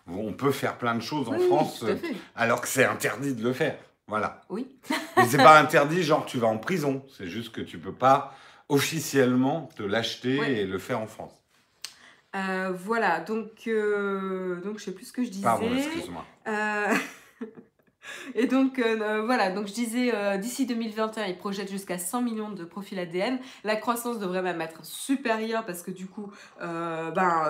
On 0.07 0.33
peut 0.33 0.51
faire 0.51 0.77
plein 0.77 0.95
de 0.95 1.01
choses 1.01 1.29
en 1.29 1.39
France 1.39 1.83
alors 2.35 2.61
que 2.61 2.67
c'est 2.67 2.85
interdit 2.85 3.33
de 3.33 3.43
le 3.43 3.53
faire. 3.53 3.77
Voilà. 4.07 4.41
Oui. 4.49 4.67
Mais 5.17 5.25
c'est 5.25 5.37
pas 5.37 5.59
interdit, 5.59 6.03
genre 6.03 6.25
tu 6.25 6.37
vas 6.37 6.47
en 6.47 6.57
prison. 6.57 7.03
C'est 7.17 7.27
juste 7.27 7.51
que 7.51 7.61
tu 7.61 7.79
peux 7.79 7.93
pas 7.93 8.35
officiellement 8.69 9.69
te 9.75 9.83
l'acheter 9.83 10.59
et 10.59 10.65
le 10.65 10.77
faire 10.79 10.99
en 10.99 11.07
France. 11.07 11.33
Euh, 12.35 12.73
voilà, 12.75 13.21
donc, 13.21 13.67
euh, 13.67 14.61
donc 14.61 14.79
je 14.79 14.85
sais 14.85 14.91
plus 14.91 15.05
ce 15.05 15.13
que 15.13 15.23
je 15.23 15.29
disais. 15.29 15.43
Pardon, 15.43 15.73
excuse-moi. 15.73 16.25
Euh, 16.47 16.93
et 18.35 18.47
donc 18.47 18.79
voilà, 18.79 19.51
donc 19.51 19.67
je 19.67 19.73
disais 19.73 20.37
d'ici 20.37 20.65
2021, 20.65 21.25
ils 21.27 21.37
projettent 21.37 21.71
jusqu'à 21.71 21.97
100 21.97 22.21
millions 22.21 22.49
de 22.49 22.65
profils 22.65 22.99
ADN. 22.99 23.39
La 23.63 23.75
croissance 23.75 24.19
devrait 24.19 24.41
même 24.41 24.61
être 24.61 24.83
supérieure 24.85 25.65
parce 25.65 25.81
que 25.81 25.91
du 25.91 26.07
coup, 26.07 26.31
ben 26.59 27.43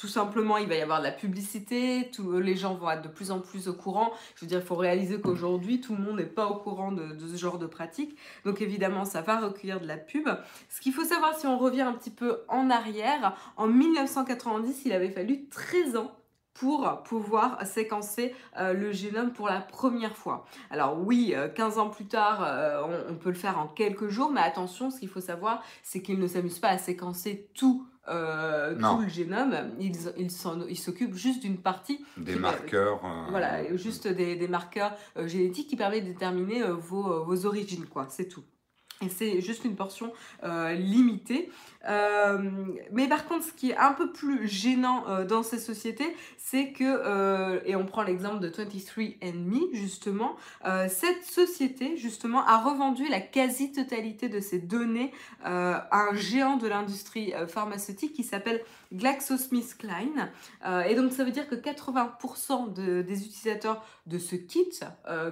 tout 0.00 0.08
simplement, 0.08 0.56
il 0.56 0.66
va 0.66 0.76
y 0.76 0.80
avoir 0.80 1.00
de 1.00 1.04
la 1.04 1.12
publicité, 1.12 2.10
tout, 2.10 2.38
les 2.38 2.56
gens 2.56 2.74
vont 2.74 2.90
être 2.90 3.02
de 3.02 3.08
plus 3.08 3.30
en 3.30 3.38
plus 3.38 3.68
au 3.68 3.74
courant. 3.74 4.12
Je 4.34 4.40
veux 4.40 4.46
dire, 4.46 4.60
il 4.60 4.64
faut 4.64 4.74
réaliser 4.74 5.20
qu'aujourd'hui, 5.20 5.82
tout 5.82 5.94
le 5.94 6.02
monde 6.02 6.16
n'est 6.16 6.24
pas 6.24 6.46
au 6.46 6.54
courant 6.54 6.90
de, 6.90 7.14
ce 7.18 7.36
genre 7.36 7.58
de 7.58 7.66
pratique. 7.66 8.16
Donc 8.46 8.62
évidemment, 8.62 9.04
ça 9.04 9.20
va 9.20 9.38
recueillir 9.38 9.78
de 9.78 9.86
la 9.86 9.98
pub. 9.98 10.26
Ce 10.70 10.80
qu'il 10.80 10.94
faut 10.94 11.04
savoir, 11.04 11.38
si 11.38 11.46
on 11.46 11.58
revient 11.58 11.82
un 11.82 11.92
petit 11.92 12.10
peu 12.10 12.38
en 12.48 12.70
arrière, 12.70 13.36
en 13.58 13.66
1990, 13.66 14.86
il 14.86 14.92
avait 14.92 15.10
fallu 15.10 15.50
13 15.50 15.96
ans 15.96 16.12
pour 16.54 17.02
pouvoir 17.02 17.66
séquencer 17.66 18.34
euh, 18.58 18.72
le 18.72 18.92
génome 18.92 19.34
pour 19.34 19.48
la 19.48 19.60
première 19.60 20.16
fois. 20.16 20.46
Alors 20.70 20.98
oui, 20.98 21.34
15 21.54 21.78
ans 21.78 21.90
plus 21.90 22.06
tard, 22.06 22.88
on, 23.10 23.16
peut 23.16 23.28
le 23.28 23.34
faire 23.34 23.58
en 23.58 23.66
quelques 23.66 24.08
jours, 24.08 24.30
mais 24.30 24.40
attention, 24.40 24.90
ce 24.90 24.98
qu'il 24.98 25.10
faut 25.10 25.20
savoir, 25.20 25.62
c'est 25.82 26.00
qu'ils 26.00 26.18
ne 26.18 26.26
s'amusent 26.26 26.58
pas 26.58 26.68
à 26.68 26.78
séquencer 26.78 27.50
tout 27.54 27.86
euh, 28.10 28.74
tout 28.74 29.02
le 29.02 29.08
génome. 29.08 29.56
Ils 29.78 29.92
il 30.68 30.78
s'occupent 30.78 31.14
juste 31.14 31.42
d'une 31.42 31.58
partie. 31.58 32.04
Des 32.16 32.36
marqueurs. 32.36 33.00
voilà, 33.30 33.76
juste 33.76 34.08
des, 34.08 34.36
des 34.36 34.48
marqueurs 34.48 34.96
génétiques 35.26 35.68
qui 35.68 35.76
permettent 35.76 36.04
de 36.04 36.12
déterminer 36.12 36.62
vos, 36.64 37.24
vos 37.24 37.46
origines, 37.46 37.86
quoi. 37.86 38.06
C'est 38.08 38.28
tout. 38.28 38.44
Et 39.02 39.08
c'est 39.08 39.40
juste 39.40 39.64
une 39.64 39.76
portion 39.76 40.12
euh, 40.44 40.74
limitée. 40.74 41.50
Euh, 41.88 42.50
mais 42.92 43.08
par 43.08 43.26
contre, 43.26 43.46
ce 43.46 43.52
qui 43.52 43.70
est 43.70 43.76
un 43.76 43.92
peu 43.92 44.12
plus 44.12 44.46
gênant 44.46 45.08
euh, 45.08 45.24
dans 45.24 45.42
ces 45.42 45.58
sociétés, 45.58 46.14
c'est 46.36 46.72
que, 46.72 47.66
et 47.66 47.76
on 47.76 47.86
prend 47.86 48.02
l'exemple 48.02 48.40
de 48.40 48.50
23andMe 48.50 49.72
justement, 49.72 50.36
cette 50.88 51.24
société 51.24 51.96
justement 51.96 52.44
a 52.44 52.58
revendu 52.58 53.08
la 53.08 53.20
quasi-totalité 53.20 54.28
de 54.28 54.40
ses 54.40 54.58
données 54.58 55.12
à 55.44 55.88
un 55.92 56.14
géant 56.14 56.56
de 56.56 56.66
l'industrie 56.66 57.32
pharmaceutique 57.46 58.12
qui 58.12 58.24
s'appelle 58.24 58.62
GlaxoSmithKline. 58.92 60.30
et 60.86 60.94
donc 60.94 61.12
ça 61.12 61.24
veut 61.24 61.30
dire 61.30 61.48
que 61.48 61.54
80% 61.54 62.72
des 62.72 63.24
utilisateurs 63.24 63.84
de 64.06 64.18
ce 64.18 64.34
kit, 64.34 64.80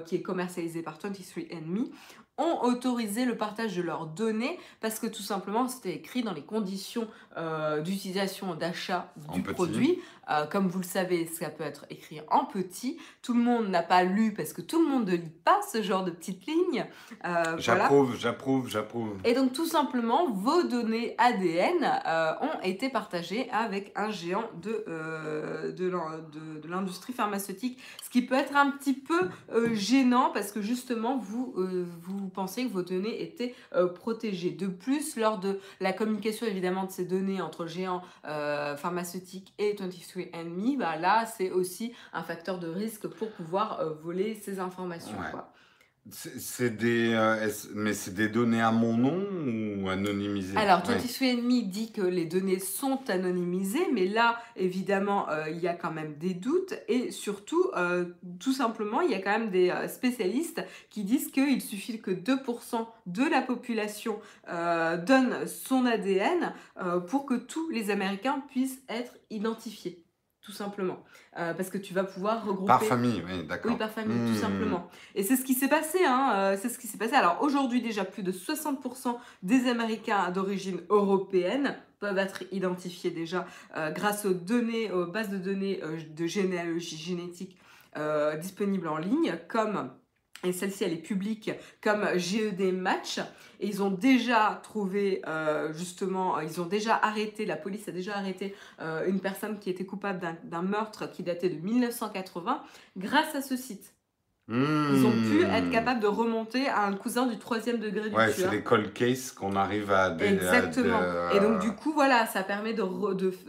qui 0.07 0.15
est 0.15 0.23
commercialisé 0.23 0.83
par 0.83 0.99
23andMe, 0.99 1.91
ont 2.39 2.63
autorisé 2.63 3.25
le 3.25 3.37
partage 3.37 3.77
de 3.77 3.83
leurs 3.83 4.07
données 4.07 4.59
parce 4.81 4.99
que 4.99 5.07
tout 5.07 5.23
simplement 5.23 5.69
c'était 5.69 5.95
écrit 5.95 6.23
dans 6.23 6.33
les 6.33 6.43
conditions 6.43 7.09
euh, 7.37 7.83
d'utilisation 7.83 8.55
d'achat 8.55 9.13
du 9.35 9.43
produit. 9.43 9.99
Euh, 10.31 10.47
comme 10.47 10.69
vous 10.69 10.79
le 10.79 10.85
savez, 10.85 11.27
ça 11.27 11.51
peut 11.51 11.65
être 11.65 11.87
écrit 11.91 12.21
en 12.31 12.45
petit. 12.45 12.99
Tout 13.23 13.35
le 13.35 13.41
monde 13.41 13.69
n'a 13.69 13.83
pas 13.83 14.05
lu 14.05 14.33
parce 14.35 14.53
que 14.53 14.61
tout 14.61 14.83
le 14.83 14.89
monde 14.89 15.09
ne 15.09 15.17
lit 15.17 15.33
pas 15.45 15.61
ce 15.73 15.83
genre 15.83 16.05
de 16.05 16.11
petites 16.11 16.47
lignes. 16.47 16.87
Euh, 17.25 17.57
j'approuve, 17.59 18.17
j'approuve, 18.17 18.69
j'approuve. 18.69 19.17
Et 19.25 19.35
donc 19.35 19.53
tout 19.53 19.67
simplement, 19.67 20.31
vos 20.31 20.63
données 20.63 21.15
ADN 21.19 22.01
ont 22.43 22.61
été 22.63 22.89
partagées 22.89 23.49
avec 23.51 23.93
un 23.97 24.11
géant 24.11 24.45
de, 24.61 24.85
de 25.77 26.69
l'industrie 26.69 27.13
pharmaceutique, 27.13 27.81
ce 28.03 28.11
qui 28.11 28.23
peut 28.23 28.35
être 28.35 28.57
un 28.57 28.71
petit 28.71 28.95
peu 28.95 29.29
gênant 29.73 30.31
parce 30.33 30.53
que 30.53 30.61
justement 30.61 31.19
vous, 31.19 31.55
vous 31.57 32.29
pensez 32.29 32.65
que 32.65 32.73
vos 32.73 32.83
données 32.83 33.23
étaient 33.23 33.55
protégées. 33.95 34.51
De 34.51 34.67
plus, 34.67 35.17
lors 35.17 35.39
de 35.39 35.61
la 35.81 35.93
communication 35.93 36.47
évidemment 36.47 36.85
de 36.85 36.91
ces 36.91 37.05
données, 37.05 37.41
entre 37.41 37.67
géants 37.67 38.03
euh, 38.27 38.77
pharmaceutiques 38.77 39.53
et 39.59 39.75
23andMe, 40.25 40.79
bah 40.79 40.97
là, 40.97 41.27
c'est 41.27 41.51
aussi 41.51 41.93
un 42.13 42.23
facteur 42.23 42.59
de 42.59 42.69
risque 42.69 43.09
pour 43.09 43.31
pouvoir 43.31 43.81
euh, 43.81 43.93
voler 43.95 44.35
ces 44.35 44.61
informations. 44.61 45.17
Quoi. 45.31 45.53
C'est 46.11 46.75
des, 46.75 47.13
euh, 47.13 47.51
mais 47.75 47.93
c'est 47.93 48.15
des 48.15 48.29
données 48.29 48.63
à 48.63 48.71
mon 48.71 48.97
nom 48.97 49.83
ou 49.83 49.89
anonymisées? 49.91 50.57
Alors, 50.57 50.81
23andMe 50.81 51.69
dit 51.69 51.93
que 51.93 52.01
les 52.01 52.25
données 52.25 52.61
sont 52.61 53.01
anonymisées, 53.11 53.87
mais 53.93 54.07
là, 54.07 54.41
évidemment, 54.57 55.29
euh, 55.29 55.51
il 55.51 55.59
y 55.59 55.69
a 55.69 55.75
quand 55.75 55.91
même 55.91 56.15
des 56.15 56.33
doutes 56.33 56.75
et 56.89 57.11
surtout, 57.11 57.71
euh, 57.77 58.07
tout 58.41 58.55
simplement, 58.55 59.03
il 59.03 59.11
y 59.11 59.15
a 59.15 59.21
quand 59.21 59.39
même 59.39 59.51
des 59.51 59.71
spécialistes 59.89 60.65
qui 60.89 61.05
disent 61.05 61.31
qu'il 61.31 61.61
suffit 61.61 62.01
que 62.01 62.11
2% 62.11 62.87
de 63.07 63.25
la 63.25 63.43
population 63.43 64.19
donne 64.47 65.47
son 65.47 65.85
ADN 65.85 66.55
pour 67.09 67.27
que 67.27 67.35
tous 67.35 67.69
les 67.71 67.91
Américains 67.91 68.43
puissent 68.49 68.83
être 68.89 69.13
identifiés 69.31 70.05
tout 70.49 70.55
simplement. 70.55 71.05
Euh, 71.37 71.53
parce 71.53 71.69
que 71.69 71.77
tu 71.77 71.93
vas 71.93 72.05
pouvoir 72.05 72.43
regrouper. 72.43 72.69
Par 72.69 72.83
famille, 72.83 73.23
oui, 73.27 73.45
d'accord. 73.45 73.71
Oui, 73.71 73.77
par 73.77 73.91
famille, 73.91 74.17
tout 74.17 74.39
hmm. 74.39 74.41
simplement. 74.41 74.89
Et 75.15 75.23
c'est 75.23 75.37
ce 75.37 75.45
qui 75.45 75.53
s'est 75.53 75.69
passé, 75.69 75.99
hein, 76.07 76.33
euh, 76.35 76.57
c'est 76.59 76.71
ce 76.71 76.79
qui 76.79 76.87
s'est 76.87 76.97
passé. 76.97 77.15
Alors 77.15 77.43
aujourd'hui, 77.43 77.83
déjà, 77.83 78.07
plus 78.07 78.23
de 78.23 78.33
60% 78.33 79.19
des 79.43 79.69
Américains 79.69 80.31
d'origine 80.31 80.81
européenne 80.89 81.77
peuvent 82.01 82.17
être 82.17 82.45
identifiés 82.51 83.11
déjà 83.11 83.47
euh, 83.77 83.91
grâce 83.91 84.25
aux 84.25 84.33
données, 84.33 84.91
aux 84.91 85.05
bases 85.05 85.29
de 85.29 85.37
données 85.37 85.83
de 86.17 86.27
généalogie 86.27 86.97
génétique 86.97 87.57
disponibles 88.41 88.87
en 88.87 88.99
ligne, 88.99 89.37
comme 89.49 89.91
et 90.45 90.53
celle-ci 90.53 90.85
elle 90.85 90.93
est 90.93 90.97
publique 90.97 91.51
comme 91.83 92.07
GED 92.17 92.73
Match. 92.75 93.19
Et 93.61 93.67
ils 93.67 93.83
ont 93.83 93.91
déjà 93.91 94.61
trouvé 94.63 95.21
euh, 95.27 95.73
justement 95.73 96.41
ils 96.41 96.61
ont 96.61 96.67
déjà 96.67 96.95
arrêté 96.95 97.45
la 97.45 97.57
police 97.57 97.89
a 97.89 97.93
déjà 97.93 98.17
arrêté 98.17 98.55
euh, 98.81 99.07
une 99.07 99.21
personne 99.21 99.59
qui 99.59 99.71
était 99.71 99.85
coupable 99.85 100.37
d'un 100.45 100.63
meurtre 100.63 101.11
qui 101.11 101.23
datait 101.23 101.51
de 101.51 101.61
1980 101.61 102.63
grâce 102.97 103.35
à 103.35 103.43
ce 103.43 103.57
site 103.57 103.95
ils 104.51 105.05
ont 105.05 105.13
pu 105.13 105.43
être 105.43 105.67
hmm. 105.67 105.71
capables 105.71 106.01
de 106.01 106.07
remonter 106.07 106.69
à 106.69 106.87
un 106.87 106.95
cousin 106.95 107.27
du 107.27 107.39
troisième 107.39 107.79
degré 107.79 108.09
du 108.09 108.17
ouais, 108.17 108.33
c'est 108.33 108.51
les 108.51 108.63
cold 108.63 108.95
cases 108.95 109.31
qu'on 109.31 109.55
arrive 109.57 109.93
à... 109.93 110.17
Exactement. 110.19 111.01
Et 111.35 111.41
donc 111.41 111.61
du 111.61 111.73
coup, 111.73 111.93
voilà, 111.93 112.27
ça 112.27 112.43
permet 112.43 112.73
de, 112.73 112.83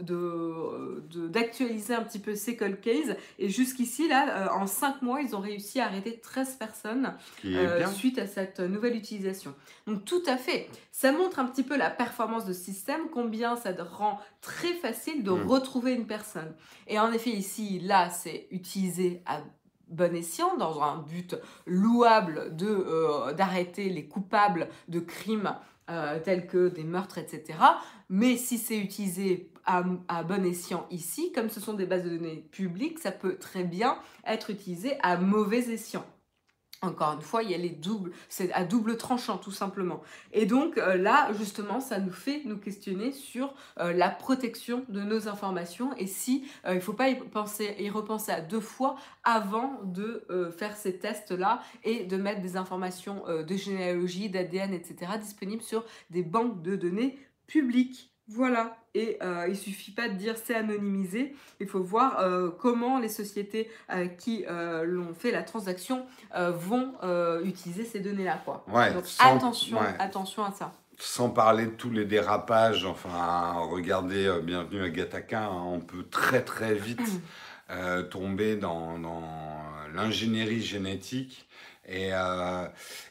de, 0.02 1.28
d'actualiser 1.28 1.94
un 1.94 2.02
petit 2.02 2.18
peu 2.18 2.34
ces 2.34 2.54
cold 2.54 2.80
cases. 2.80 3.16
Et 3.38 3.48
jusqu'ici, 3.48 4.08
là, 4.08 4.44
euh, 4.44 4.60
en 4.60 4.66
cinq 4.66 5.00
mois, 5.00 5.22
ils 5.22 5.34
ont 5.34 5.40
réussi 5.40 5.80
à 5.80 5.86
arrêter 5.86 6.20
13 6.20 6.56
personnes 6.56 7.14
euh, 7.46 7.86
suite 7.86 8.18
à 8.18 8.26
cette 8.26 8.60
nouvelle 8.60 8.94
utilisation. 8.94 9.54
Donc 9.86 10.04
tout 10.04 10.22
à 10.26 10.36
fait. 10.36 10.68
Ça 10.92 11.12
montre 11.12 11.38
un 11.38 11.46
petit 11.46 11.62
peu 11.62 11.78
la 11.78 11.88
performance 11.88 12.44
de 12.44 12.52
système, 12.52 13.08
combien 13.10 13.56
ça 13.56 13.70
rend 13.78 14.20
très 14.42 14.74
facile 14.74 15.22
de 15.22 15.30
hmm. 15.30 15.46
retrouver 15.46 15.94
une 15.94 16.06
personne. 16.06 16.52
Et 16.88 16.98
en 16.98 17.10
effet, 17.10 17.30
ici, 17.30 17.80
là, 17.80 18.10
c'est 18.10 18.48
utilisé 18.50 19.22
à 19.24 19.40
bon 19.90 20.14
escient, 20.14 20.56
dans 20.56 20.82
un 20.82 20.98
but 20.98 21.36
louable 21.66 22.56
euh, 22.62 23.32
d'arrêter 23.32 23.88
les 23.90 24.06
coupables 24.06 24.68
de 24.88 25.00
crimes 25.00 25.54
euh, 25.90 26.18
tels 26.20 26.46
que 26.46 26.68
des 26.68 26.84
meurtres, 26.84 27.18
etc. 27.18 27.58
Mais 28.08 28.36
si 28.36 28.58
c'est 28.58 28.78
utilisé 28.78 29.50
à, 29.64 29.84
à, 30.08 30.22
bon 30.22 30.44
escient 30.44 30.86
ici, 30.90 31.32
comme 31.32 31.50
ce 31.50 31.60
sont 31.60 31.74
des 31.74 31.86
bases 31.86 32.04
de 32.04 32.10
données 32.10 32.46
publiques, 32.52 32.98
ça 32.98 33.12
peut 33.12 33.36
très 33.36 33.64
bien 33.64 33.98
être 34.24 34.50
utilisé 34.50 34.96
à 35.02 35.16
mauvais 35.16 35.68
escient. 35.70 36.04
Encore 36.82 37.12
une 37.12 37.20
fois, 37.20 37.42
il 37.42 37.50
y 37.50 37.54
a 37.54 37.58
les 37.58 37.68
doubles, 37.68 38.10
c'est 38.30 38.50
à 38.54 38.64
double 38.64 38.96
tranchant 38.96 39.36
tout 39.36 39.50
simplement. 39.50 40.00
Et 40.32 40.46
donc 40.46 40.78
euh, 40.78 40.96
là, 40.96 41.30
justement, 41.34 41.78
ça 41.78 41.98
nous 41.98 42.10
fait 42.10 42.40
nous 42.46 42.56
questionner 42.56 43.12
sur 43.12 43.54
euh, 43.78 43.92
la 43.92 44.08
protection 44.08 44.86
de 44.88 45.02
nos 45.02 45.28
informations 45.28 45.94
et 45.98 46.06
si 46.06 46.48
euh, 46.64 46.72
il 46.72 46.76
ne 46.76 46.80
faut 46.80 46.94
pas 46.94 47.10
y 47.10 47.16
penser, 47.16 47.76
y 47.78 47.90
repenser 47.90 48.32
à 48.32 48.40
deux 48.40 48.60
fois 48.60 48.96
avant 49.24 49.80
de 49.84 50.26
faire 50.56 50.74
ces 50.74 50.96
tests-là 50.98 51.60
et 51.84 52.04
de 52.04 52.16
mettre 52.16 52.40
des 52.40 52.56
informations 52.56 53.24
de 53.28 53.56
généalogie, 53.56 54.30
d'ADN, 54.30 54.72
etc. 54.72 55.12
disponibles 55.20 55.62
sur 55.62 55.84
des 56.08 56.22
banques 56.22 56.62
de 56.62 56.76
données 56.76 57.18
publiques. 57.46 58.09
Voilà, 58.32 58.76
et 58.94 59.18
euh, 59.22 59.46
il 59.48 59.56
suffit 59.56 59.90
pas 59.90 60.08
de 60.08 60.14
dire 60.14 60.36
c'est 60.36 60.54
anonymisé, 60.54 61.34
il 61.58 61.66
faut 61.66 61.82
voir 61.82 62.20
euh, 62.20 62.50
comment 62.50 63.00
les 63.00 63.08
sociétés 63.08 63.68
euh, 63.90 64.06
qui 64.06 64.44
euh, 64.48 64.84
l'ont 64.84 65.14
fait 65.14 65.32
la 65.32 65.42
transaction 65.42 66.06
vont 66.32 66.92
utiliser 67.44 67.84
ces 67.84 67.98
données-là. 67.98 68.40
Quoi. 68.44 68.64
Donc 68.68 69.04
attention, 69.18 69.78
attention 69.98 70.44
à 70.44 70.52
ça. 70.52 70.72
Sans 70.96 71.30
parler 71.30 71.66
de 71.66 71.70
tous 71.70 71.90
les 71.90 72.04
dérapages, 72.04 72.84
enfin, 72.84 73.54
regardez 73.68 74.30
Bienvenue 74.44 74.82
à 74.82 74.90
Gataka, 74.90 75.46
hein, 75.46 75.62
on 75.66 75.80
peut 75.80 76.04
très 76.08 76.42
très 76.42 76.74
vite 76.74 77.00
tomber 78.10 78.54
dans, 78.54 78.98
dans 78.98 79.24
l'ingénierie 79.92 80.62
génétique 80.62 81.48
et, 81.90 82.10
euh, 82.12 82.66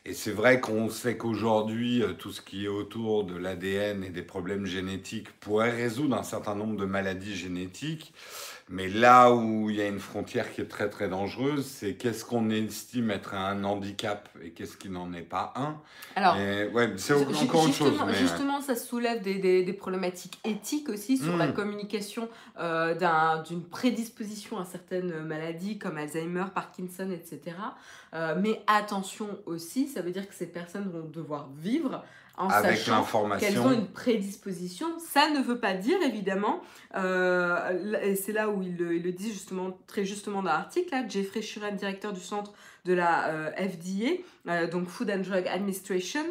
et 0.05 0.13
c'est 0.13 0.31
vrai 0.31 0.61
qu'on 0.61 0.89
sait 0.89 1.17
qu'aujourd'hui, 1.17 2.01
euh, 2.01 2.13
tout 2.13 2.31
ce 2.31 2.41
qui 2.41 2.63
est 2.63 2.69
autour 2.69 3.25
de 3.25 3.35
l'ADN 3.37 4.05
et 4.05 4.09
des 4.09 4.21
problèmes 4.21 4.65
génétiques 4.65 5.29
pourrait 5.41 5.71
résoudre 5.71 6.15
un 6.15 6.23
certain 6.23 6.55
nombre 6.55 6.77
de 6.77 6.85
maladies 6.85 7.35
génétiques. 7.35 8.13
Mais 8.71 8.87
là 8.87 9.31
où 9.31 9.71
il 9.71 9.77
y 9.77 9.81
a 9.81 9.87
une 9.87 9.99
frontière 9.99 10.53
qui 10.53 10.61
est 10.61 10.67
très 10.67 10.91
très 10.91 11.09
dangereuse, 11.09 11.65
c'est 11.65 11.95
qu'est-ce 11.95 12.23
qu'on 12.23 12.51
estime 12.51 13.09
être 13.09 13.33
un 13.33 13.63
handicap 13.63 14.29
et 14.43 14.51
qu'est-ce 14.51 14.77
qui 14.77 14.89
n'en 14.89 15.11
est 15.11 15.23
pas 15.23 15.53
un. 15.55 15.75
Alors, 16.15 16.35
ouais, 16.35 16.93
c'est 16.97 17.15
encore 17.15 17.63
autre 17.63 17.73
chose. 17.73 17.99
justement, 18.13 18.61
ça 18.61 18.75
soulève 18.75 19.23
des, 19.23 19.39
des, 19.39 19.63
des, 19.63 19.73
problématiques 19.73 20.39
éthiques 20.45 20.87
aussi 20.89 21.17
sur 21.17 21.35
la 21.35 21.47
hmm. 21.47 21.53
communication 21.53 22.29
euh, 22.59 22.93
d'une 23.41 23.63
prédisposition 23.63 24.59
à 24.59 24.65
certaines 24.65 25.19
maladies 25.23 25.79
comme 25.79 25.97
Alzheimer, 25.97 26.45
Parkinson, 26.53 27.09
etc. 27.09 27.55
Euh, 28.13 28.35
mais 28.39 28.61
attention 28.75 29.39
aussi, 29.45 29.87
ça 29.87 30.01
veut 30.01 30.11
dire 30.11 30.27
que 30.27 30.35
ces 30.35 30.47
personnes 30.47 30.89
vont 30.89 31.07
devoir 31.09 31.49
vivre 31.57 32.03
en 32.37 32.47
Avec 32.47 32.77
sachant 32.77 33.03
qu'elles 33.37 33.59
ont 33.59 33.71
une 33.71 33.87
prédisposition. 33.87 34.87
Ça 34.99 35.29
ne 35.29 35.41
veut 35.41 35.59
pas 35.59 35.73
dire, 35.73 35.97
évidemment, 36.01 36.61
euh, 36.95 37.99
et 38.01 38.15
c'est 38.15 38.31
là 38.31 38.49
où 38.49 38.61
il 38.61 38.77
le, 38.77 38.95
il 38.95 39.13
dit 39.13 39.33
justement, 39.33 39.77
très 39.87 40.05
justement 40.05 40.41
dans 40.41 40.51
l'article, 40.51 40.95
Jeffrey 41.09 41.41
Shuren, 41.41 41.75
directeur 41.75 42.13
du 42.13 42.21
centre 42.21 42.53
de 42.85 42.93
la 42.93 43.27
euh, 43.27 43.51
FDA, 43.51 44.67
donc 44.67 44.87
Food 44.87 45.11
and 45.11 45.19
Drug 45.19 45.47
Administration, 45.49 46.23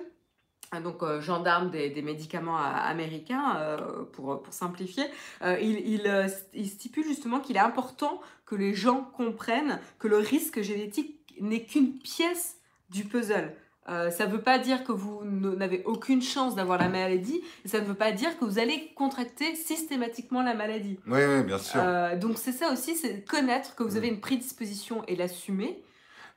donc 0.82 1.02
gendarme 1.20 1.70
des, 1.70 1.90
des 1.90 2.02
médicaments 2.02 2.56
américains, 2.56 3.76
pour, 4.12 4.42
pour 4.42 4.52
simplifier, 4.54 5.04
il, 5.42 5.78
il, 5.86 6.30
il, 6.54 6.68
stipule 6.68 7.04
justement 7.04 7.40
qu'il 7.40 7.56
est 7.56 7.60
important 7.60 8.20
que 8.46 8.54
les 8.54 8.74
gens 8.74 9.02
comprennent 9.14 9.78
que 9.98 10.08
le 10.08 10.18
risque 10.18 10.62
génétique 10.62 11.17
n'est 11.40 11.62
qu'une 11.62 11.98
pièce 11.98 12.56
du 12.90 13.04
puzzle. 13.04 13.54
Euh, 13.88 14.10
ça 14.10 14.26
ne 14.26 14.32
veut 14.32 14.42
pas 14.42 14.58
dire 14.58 14.84
que 14.84 14.92
vous 14.92 15.22
n'avez 15.24 15.82
aucune 15.86 16.20
chance 16.20 16.54
d'avoir 16.54 16.78
la 16.78 16.88
maladie, 16.88 17.40
et 17.64 17.68
ça 17.68 17.80
ne 17.80 17.86
veut 17.86 17.94
pas 17.94 18.12
dire 18.12 18.38
que 18.38 18.44
vous 18.44 18.58
allez 18.58 18.92
contracter 18.94 19.54
systématiquement 19.54 20.42
la 20.42 20.52
maladie. 20.52 20.98
Oui, 21.06 21.20
oui 21.26 21.42
bien 21.42 21.58
sûr. 21.58 21.80
Euh, 21.82 22.14
donc 22.16 22.36
c'est 22.36 22.52
ça 22.52 22.70
aussi, 22.70 22.96
c'est 22.96 23.24
connaître 23.24 23.74
que 23.76 23.82
vous 23.82 23.96
avez 23.96 24.08
une 24.08 24.20
prédisposition 24.20 25.02
et 25.08 25.16
l'assumer. 25.16 25.82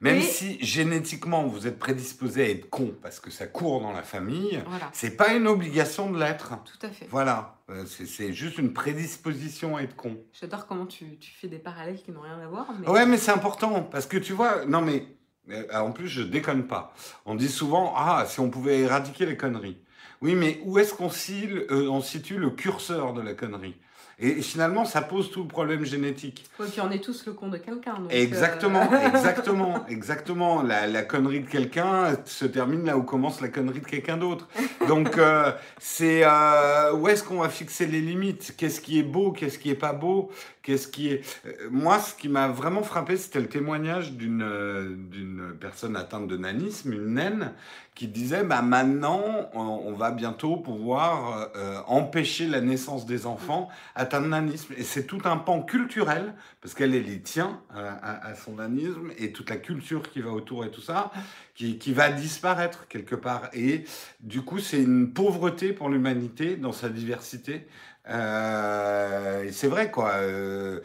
Même 0.01 0.21
si 0.21 0.57
génétiquement 0.63 1.45
vous 1.45 1.67
êtes 1.67 1.77
prédisposé 1.77 2.43
à 2.43 2.49
être 2.49 2.69
con 2.69 2.93
parce 3.01 3.19
que 3.19 3.29
ça 3.29 3.45
court 3.45 3.81
dans 3.81 3.91
la 3.91 4.01
famille, 4.01 4.59
voilà. 4.67 4.89
c'est 4.93 5.15
pas 5.15 5.33
une 5.33 5.47
obligation 5.47 6.11
de 6.11 6.19
l'être. 6.19 6.53
Tout 6.63 6.85
à 6.85 6.89
fait. 6.89 7.07
Voilà, 7.09 7.59
euh, 7.69 7.85
c'est 7.85 8.33
juste 8.33 8.57
une 8.57 8.73
prédisposition 8.73 9.77
à 9.77 9.83
être 9.83 9.95
con. 9.95 10.17
J'adore 10.39 10.65
comment 10.65 10.87
tu, 10.87 11.17
tu, 11.17 11.31
fais 11.31 11.47
des 11.47 11.59
parallèles 11.59 12.01
qui 12.01 12.11
n'ont 12.11 12.21
rien 12.21 12.39
à 12.39 12.47
voir. 12.47 12.67
Mais... 12.79 12.89
Ouais, 12.89 13.05
mais 13.05 13.17
c'est 13.17 13.31
important 13.31 13.83
parce 13.83 14.07
que 14.07 14.17
tu 14.17 14.33
vois, 14.33 14.65
non 14.65 14.81
mais 14.81 15.05
euh, 15.49 15.65
en 15.73 15.91
plus, 15.91 16.07
je 16.07 16.21
déconne 16.21 16.67
pas. 16.67 16.93
On 17.25 17.35
dit 17.35 17.49
souvent, 17.49 17.93
ah, 17.95 18.25
si 18.27 18.39
on 18.39 18.49
pouvait 18.49 18.79
éradiquer 18.79 19.25
les 19.25 19.37
conneries. 19.37 19.77
Oui, 20.21 20.35
mais 20.35 20.59
où 20.63 20.77
est-ce 20.77 20.93
qu'on 20.93 21.09
euh, 21.09 22.01
situe 22.01 22.37
le 22.37 22.51
curseur 22.51 23.13
de 23.13 23.21
la 23.21 23.33
connerie? 23.33 23.75
Et 24.21 24.41
finalement, 24.43 24.85
ça 24.85 25.01
pose 25.01 25.31
tout 25.31 25.41
le 25.41 25.47
problème 25.47 25.83
génétique. 25.83 26.45
Oui, 26.59 26.67
puis 26.71 26.79
on 26.79 26.91
est 26.91 27.03
tous 27.03 27.25
le 27.25 27.33
con 27.33 27.47
de 27.47 27.57
quelqu'un. 27.57 27.95
Exactement, 28.11 28.87
euh, 28.93 29.07
exactement, 29.07 29.87
exactement. 29.87 30.61
La, 30.61 30.85
la 30.85 31.01
connerie 31.01 31.39
de 31.39 31.49
quelqu'un 31.49 32.15
se 32.25 32.45
termine 32.45 32.85
là 32.85 32.97
où 32.97 33.01
commence 33.01 33.41
la 33.41 33.47
connerie 33.47 33.79
de 33.79 33.85
quelqu'un 33.87 34.17
d'autre. 34.17 34.47
Donc, 34.87 35.17
euh, 35.17 35.51
c'est 35.79 36.21
euh, 36.23 36.93
où 36.93 37.07
est-ce 37.07 37.23
qu'on 37.23 37.39
va 37.39 37.49
fixer 37.49 37.87
les 37.87 37.99
limites? 37.99 38.53
Qu'est-ce 38.57 38.79
qui 38.79 38.99
est 38.99 39.03
beau 39.03 39.31
Qu'est-ce 39.31 39.57
qui 39.57 39.71
est 39.71 39.75
pas 39.75 39.93
beau? 39.93 40.29
Qu'est-ce 40.61 40.87
qui 40.87 41.09
est 41.09 41.23
Moi, 41.71 41.97
ce 41.97 42.13
qui 42.13 42.29
m'a 42.29 42.47
vraiment 42.47 42.83
frappé, 42.83 43.17
c'était 43.17 43.39
le 43.39 43.47
témoignage 43.47 44.11
d'une 44.11 45.07
d'une 45.09 45.53
personne 45.59 45.95
atteinte 45.95 46.27
de 46.27 46.37
nanisme, 46.37 46.93
une 46.93 47.15
naine, 47.15 47.53
qui 48.01 48.07
disait 48.07 48.43
bah 48.43 48.63
maintenant 48.63 49.51
on, 49.53 49.93
va 49.93 50.09
bientôt 50.09 50.57
pouvoir 50.57 51.51
euh, 51.55 51.81
empêcher 51.85 52.47
la 52.47 52.59
naissance 52.59 53.05
des 53.05 53.27
enfants 53.27 53.69
atteints 53.93 54.21
de 54.21 54.25
nanisme. 54.25 54.73
Et 54.75 54.81
c'est 54.81 55.05
tout 55.05 55.21
un 55.25 55.37
pan 55.37 55.61
culturel 55.61 56.33
parce 56.61 56.73
qu'elle 56.73 56.89
les 56.89 57.21
tient 57.21 57.61
à, 57.69 58.33
son 58.33 58.53
nanisme 58.53 59.11
et 59.19 59.31
toute 59.31 59.51
la 59.51 59.57
culture 59.57 60.01
qui 60.01 60.19
va 60.19 60.31
autour 60.31 60.65
et 60.65 60.71
tout 60.71 60.81
ça 60.81 61.11
qui, 61.53 61.77
qui 61.77 61.93
va 61.93 62.09
disparaître 62.09 62.87
quelque 62.87 63.13
part. 63.13 63.51
Et 63.53 63.83
du 64.19 64.41
coup 64.41 64.57
c'est 64.57 64.81
une 64.81 65.13
pauvreté 65.13 65.71
pour 65.71 65.87
l'humanité 65.87 66.55
dans 66.55 66.71
sa 66.71 66.89
diversité. 66.89 67.67
Euh, 68.09 69.43
et 69.43 69.51
c'est 69.51 69.67
vrai 69.67 69.91
quoi 69.91 70.13
euh, 70.15 70.79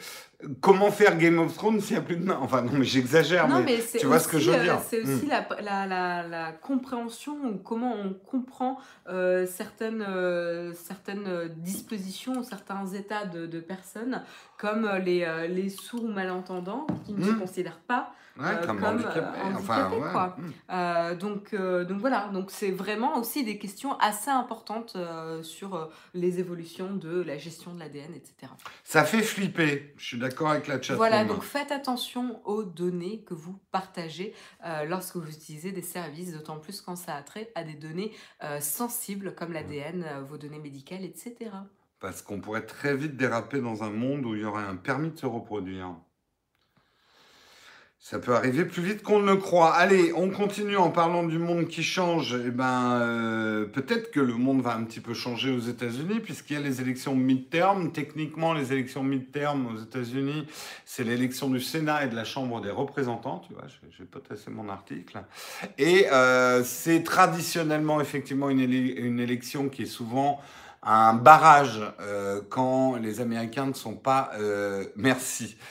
Comment 0.61 0.91
faire 0.91 1.17
Game 1.17 1.39
of 1.39 1.55
Thrones 1.55 1.81
s'il 1.81 1.97
n'y 1.97 2.03
a 2.03 2.05
plus 2.05 2.17
de 2.17 2.25
nains? 2.25 2.39
Enfin, 2.43 2.61
non, 2.61 2.73
mais 2.75 2.85
j'exagère, 2.85 3.49
mais, 3.49 3.79
tu 3.99 4.07
vois 4.07 4.19
ce 4.19 4.29
que 4.29 4.39
je 4.39 4.51
veux 4.51 4.63
dire. 4.63 4.75
Euh, 4.75 4.87
c'est 4.87 5.01
aussi 5.01 5.25
hmm. 5.25 5.31
la, 5.63 5.87
la, 5.87 6.29
la, 6.29 6.53
compréhension 6.53 7.37
ou 7.45 7.57
comment 7.57 7.95
on 7.95 8.13
comprend 8.13 8.79
euh, 9.09 9.47
certaines, 9.47 10.05
euh, 10.07 10.75
certaines 10.75 11.49
dispositions, 11.57 12.43
certains 12.43 12.87
états 12.87 13.25
de, 13.25 13.47
de 13.47 13.61
personnes, 13.61 14.23
comme 14.59 14.91
les, 15.05 15.27
les 15.49 15.71
sourds 15.71 16.05
ou 16.05 16.09
malentendants 16.09 16.87
qui 17.07 17.15
ne 17.15 17.25
se 17.25 17.31
hmm. 17.31 17.39
considèrent 17.39 17.81
pas 17.81 18.13
comme, 18.37 18.85
handicapés. 18.85 19.39
quoi. 20.13 20.37
Hmm. 20.39 21.15
donc, 21.19 21.55
donc 21.55 22.01
voilà, 22.01 22.29
donc 22.33 22.51
c'est 22.51 22.71
vraiment 22.71 23.19
aussi 23.19 23.45
des 23.45 23.59
questions 23.59 23.99
assez 23.99 24.31
importantes 24.31 24.97
sur 25.43 25.91
les 26.15 26.39
évolutions 26.39 26.95
de 26.95 27.23
la 27.23 27.39
gestion 27.39 27.75
de 27.75 27.81
l'ADN, 27.81 28.15
etc. 28.15 28.53
Ça 28.85 29.05
fait 29.05 29.23
flipper, 29.23 29.95
je 29.97 30.05
suis 30.05 30.19
d'accord 30.19 30.51
avec 30.51 30.67
la 30.67 30.81
chat. 30.81 30.95
Voilà, 30.95 31.25
donc 31.25 31.43
faites 31.43 31.73
attention 31.73 32.41
aux 32.47 32.63
données 32.63 33.23
que 33.23 33.35
vous 33.35 33.59
partagez 33.73 34.35
euh, 34.65 34.85
lorsque 34.85 35.17
vous 35.17 35.31
utilisez 35.31 35.73
des 35.73 35.83
services, 35.83 36.33
d'autant 36.33 36.59
plus 36.59 36.81
quand 36.81 36.97
ça 36.97 37.15
a 37.15 37.23
trait 37.23 37.51
à 37.55 37.65
des 37.65 37.75
données 37.75 38.13
euh, 38.43 38.61
sensibles 38.61 39.35
comme 39.35 39.53
l'ADN, 39.53 40.05
euh, 40.05 40.23
vos 40.23 40.39
données 40.39 40.59
médicales, 40.59 41.05
etc. 41.05 41.35
Parce 42.01 42.23
qu'on 42.23 42.41
pourrait 42.41 42.67
très 42.67 42.97
vite 42.97 43.17
déraper 43.17 43.61
dans 43.61 43.83
un 43.83 43.91
monde 43.91 44.27
où 44.27 44.35
il 44.35 44.43
y 44.43 44.45
aurait 44.45 44.65
un 44.65 44.77
permis 44.77 45.11
de 45.11 45.19
se 45.19 45.27
reproduire. 45.27 45.95
Ça 48.09 48.21
peut 48.21 48.37
arriver 48.37 48.65
plus 48.65 48.83
vite 48.83 49.03
qu'on 49.03 49.19
ne 49.19 49.33
le 49.33 49.37
croit. 49.37 49.75
Allez, 49.75 50.13
on 50.15 50.31
continue 50.31 50.77
en 50.77 50.91
parlant 50.91 51.25
du 51.25 51.39
monde 51.39 51.67
qui 51.67 51.83
change. 51.83 52.37
Eh 52.47 52.53
ben, 52.53 53.01
euh, 53.01 53.65
peut-être 53.65 54.13
que 54.13 54.21
le 54.21 54.35
monde 54.35 54.63
va 54.63 54.77
un 54.77 54.85
petit 54.85 55.01
peu 55.01 55.13
changer 55.13 55.51
aux 55.51 55.59
États-Unis, 55.59 56.21
puisqu'il 56.21 56.53
y 56.53 56.57
a 56.57 56.61
les 56.61 56.81
élections 56.81 57.17
mid-term. 57.17 57.91
Techniquement, 57.91 58.55
les 58.55 58.73
élections 58.73 59.03
mid-term 59.03 59.67
aux 59.67 59.83
États-Unis, 59.83 60.47
c'est 60.85 61.03
l'élection 61.03 61.51
du 61.51 61.61
Sénat 61.61 62.05
et 62.05 62.09
de 62.09 62.15
la 62.15 62.23
Chambre 62.23 62.61
des 62.61 62.71
représentants. 62.71 63.43
Tu 63.45 63.55
vois, 63.55 63.65
je 63.67 63.99
vais 63.99 64.09
potasser 64.09 64.53
mon 64.53 64.69
article. 64.69 65.21
Et 65.77 66.07
euh, 66.13 66.63
c'est 66.63 67.03
traditionnellement, 67.03 68.01
effectivement, 68.01 68.51
une, 68.51 68.61
une, 68.61 69.19
élection 69.19 69.69
qui 69.69 69.83
est 69.83 69.87
souvent 69.87 70.41
un 70.83 71.15
barrage 71.15 71.81
euh, 72.01 72.41
quand 72.49 72.97
les 72.97 73.21
Américains 73.21 73.67
ne 73.67 73.75
sont 73.75 73.95
pas 73.95 74.33
merci. 74.97 75.57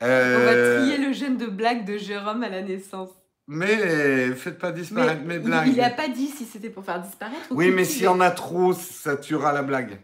On 0.00 0.06
va 0.06 0.08
euh, 0.08 0.80
trier 0.80 0.98
le 0.98 1.12
gène 1.12 1.36
de 1.36 1.46
blague 1.46 1.84
de 1.84 1.96
Jérôme 1.96 2.42
à 2.42 2.48
la 2.48 2.62
naissance. 2.62 3.10
Mais 3.46 4.32
faites 4.34 4.58
pas 4.58 4.72
disparaître 4.72 5.22
mes 5.22 5.38
blagues. 5.38 5.68
Il 5.68 5.76
n'a 5.76 5.90
pas 5.90 6.08
dit 6.08 6.28
si 6.28 6.44
c'était 6.44 6.70
pour 6.70 6.84
faire 6.84 7.00
disparaître. 7.00 7.46
oui, 7.50 7.70
mais 7.70 7.84
s'il 7.84 8.04
y 8.04 8.08
en 8.08 8.20
a 8.20 8.30
trop, 8.30 8.72
ça 8.72 9.16
tuera 9.16 9.52
la 9.52 9.62
blague. 9.62 9.98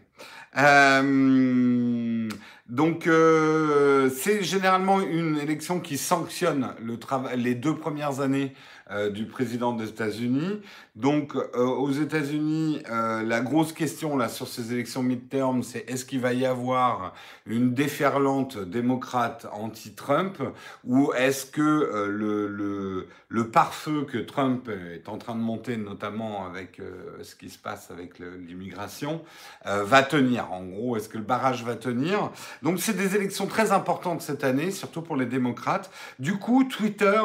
Euh, 0.57 2.29
donc, 2.67 3.07
euh, 3.07 4.09
c'est 4.09 4.43
généralement 4.43 5.01
une 5.01 5.37
élection 5.37 5.79
qui 5.79 5.97
sanctionne 5.97 6.73
le 6.81 6.97
les 7.35 7.55
deux 7.55 7.75
premières 7.75 8.21
années 8.21 8.53
euh, 8.91 9.09
du 9.09 9.25
président 9.25 9.73
des 9.73 9.89
États-Unis. 9.89 10.61
Donc, 10.95 11.35
euh, 11.35 11.63
aux 11.63 11.91
États-Unis, 11.91 12.83
euh, 12.89 13.23
la 13.23 13.39
grosse 13.39 13.71
question 13.71 14.17
là 14.17 14.27
sur 14.27 14.47
ces 14.47 14.73
élections 14.73 15.01
mid-term, 15.01 15.63
c'est 15.63 15.89
est-ce 15.89 16.05
qu'il 16.05 16.19
va 16.19 16.33
y 16.33 16.45
avoir 16.45 17.13
une 17.45 17.73
déferlante 17.73 18.57
démocrate 18.57 19.47
anti-Trump 19.51 20.37
ou 20.83 21.13
est-ce 21.13 21.45
que 21.45 21.61
le, 21.61 22.47
le, 22.47 23.07
le 23.29 23.47
pare-feu 23.49 24.03
que 24.03 24.17
Trump 24.17 24.69
est 24.69 25.07
en 25.09 25.17
train 25.17 25.35
de 25.35 25.41
monter, 25.41 25.77
notamment 25.77 26.45
avec 26.45 26.81
ce 27.23 27.35
qui 27.35 27.49
se 27.49 27.57
passe 27.57 27.89
avec 27.89 28.19
l'immigration, 28.19 29.21
va 29.65 30.03
tenir? 30.03 30.51
En 30.51 30.63
gros, 30.63 30.97
est-ce 30.97 31.09
que 31.09 31.17
le 31.17 31.23
barrage 31.23 31.63
va 31.63 31.75
tenir? 31.75 32.31
Donc, 32.61 32.79
c'est 32.79 32.95
des 32.95 33.15
élections 33.15 33.47
très 33.47 33.71
importantes 33.71 34.21
cette 34.21 34.43
année, 34.43 34.71
surtout 34.71 35.01
pour 35.01 35.15
les 35.15 35.25
démocrates. 35.25 35.89
Du 36.19 36.37
coup, 36.37 36.63
Twitter 36.65 37.21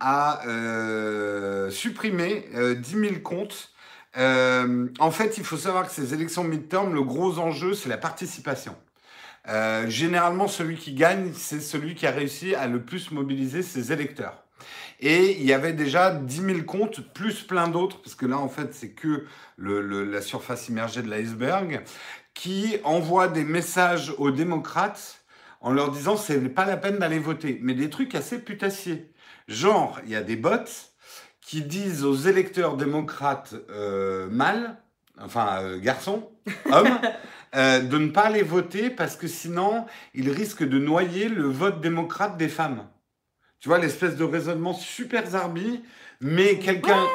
a 0.00 0.46
euh, 0.46 1.70
supprimé 1.70 2.46
10 2.52 2.56
euh, 2.56 3.08
000 3.08 3.20
comptes. 3.22 3.72
en 4.16 5.10
fait, 5.10 5.38
il 5.38 5.44
faut 5.44 5.56
savoir 5.56 5.86
que 5.86 5.92
ces 5.92 6.14
élections 6.14 6.44
midterm, 6.44 6.94
le 6.94 7.02
gros 7.02 7.38
enjeu, 7.38 7.74
c'est 7.74 7.88
la 7.88 7.98
participation. 7.98 8.76
généralement, 9.86 10.48
celui 10.48 10.76
qui 10.76 10.94
gagne, 10.94 11.32
c'est 11.34 11.60
celui 11.60 11.94
qui 11.94 12.06
a 12.06 12.10
réussi 12.10 12.54
à 12.54 12.66
le 12.66 12.82
plus 12.82 13.10
mobiliser 13.10 13.62
ses 13.62 13.92
électeurs. 13.92 14.42
Et 15.00 15.38
il 15.38 15.44
y 15.44 15.52
avait 15.52 15.74
déjà 15.74 16.10
10 16.10 16.36
000 16.36 16.62
comptes, 16.62 17.00
plus 17.12 17.42
plein 17.42 17.68
d'autres, 17.68 18.00
parce 18.00 18.14
que 18.14 18.24
là, 18.24 18.38
en 18.38 18.48
fait, 18.48 18.72
c'est 18.74 18.90
que 18.90 19.26
la 19.58 20.22
surface 20.22 20.68
immergée 20.68 21.02
de 21.02 21.10
l'iceberg, 21.10 21.82
qui 22.32 22.76
envoient 22.84 23.28
des 23.28 23.44
messages 23.44 24.12
aux 24.18 24.30
démocrates 24.30 25.22
en 25.60 25.72
leur 25.72 25.90
disant 25.90 26.16
c'est 26.16 26.40
pas 26.48 26.64
la 26.64 26.76
peine 26.76 26.98
d'aller 26.98 27.18
voter. 27.18 27.58
Mais 27.62 27.74
des 27.74 27.90
trucs 27.90 28.14
assez 28.14 28.38
putassiers. 28.38 29.10
Genre, 29.48 30.00
il 30.04 30.10
y 30.10 30.16
a 30.16 30.22
des 30.22 30.36
bots 30.36 30.50
qui 31.40 31.62
disent 31.62 32.04
aux 32.04 32.16
électeurs 32.16 32.76
démocrates 32.76 33.54
euh, 33.70 34.28
mâles, 34.28 34.76
enfin 35.20 35.60
euh, 35.62 35.78
garçons, 35.78 36.28
hommes, 36.72 36.98
euh, 37.54 37.80
de 37.80 37.98
ne 37.98 38.08
pas 38.08 38.22
aller 38.22 38.42
voter 38.42 38.90
parce 38.90 39.16
que 39.16 39.28
sinon, 39.28 39.86
ils 40.14 40.30
risquent 40.30 40.68
de 40.68 40.78
noyer 40.78 41.28
le 41.28 41.44
vote 41.44 41.80
démocrate 41.80 42.36
des 42.36 42.48
femmes. 42.48 42.88
Tu 43.60 43.68
vois, 43.68 43.78
l'espèce 43.78 44.16
de 44.16 44.24
raisonnement 44.24 44.74
super 44.74 45.26
zarbi, 45.26 45.82
mais 46.20 46.58
quelqu'un 46.58 47.06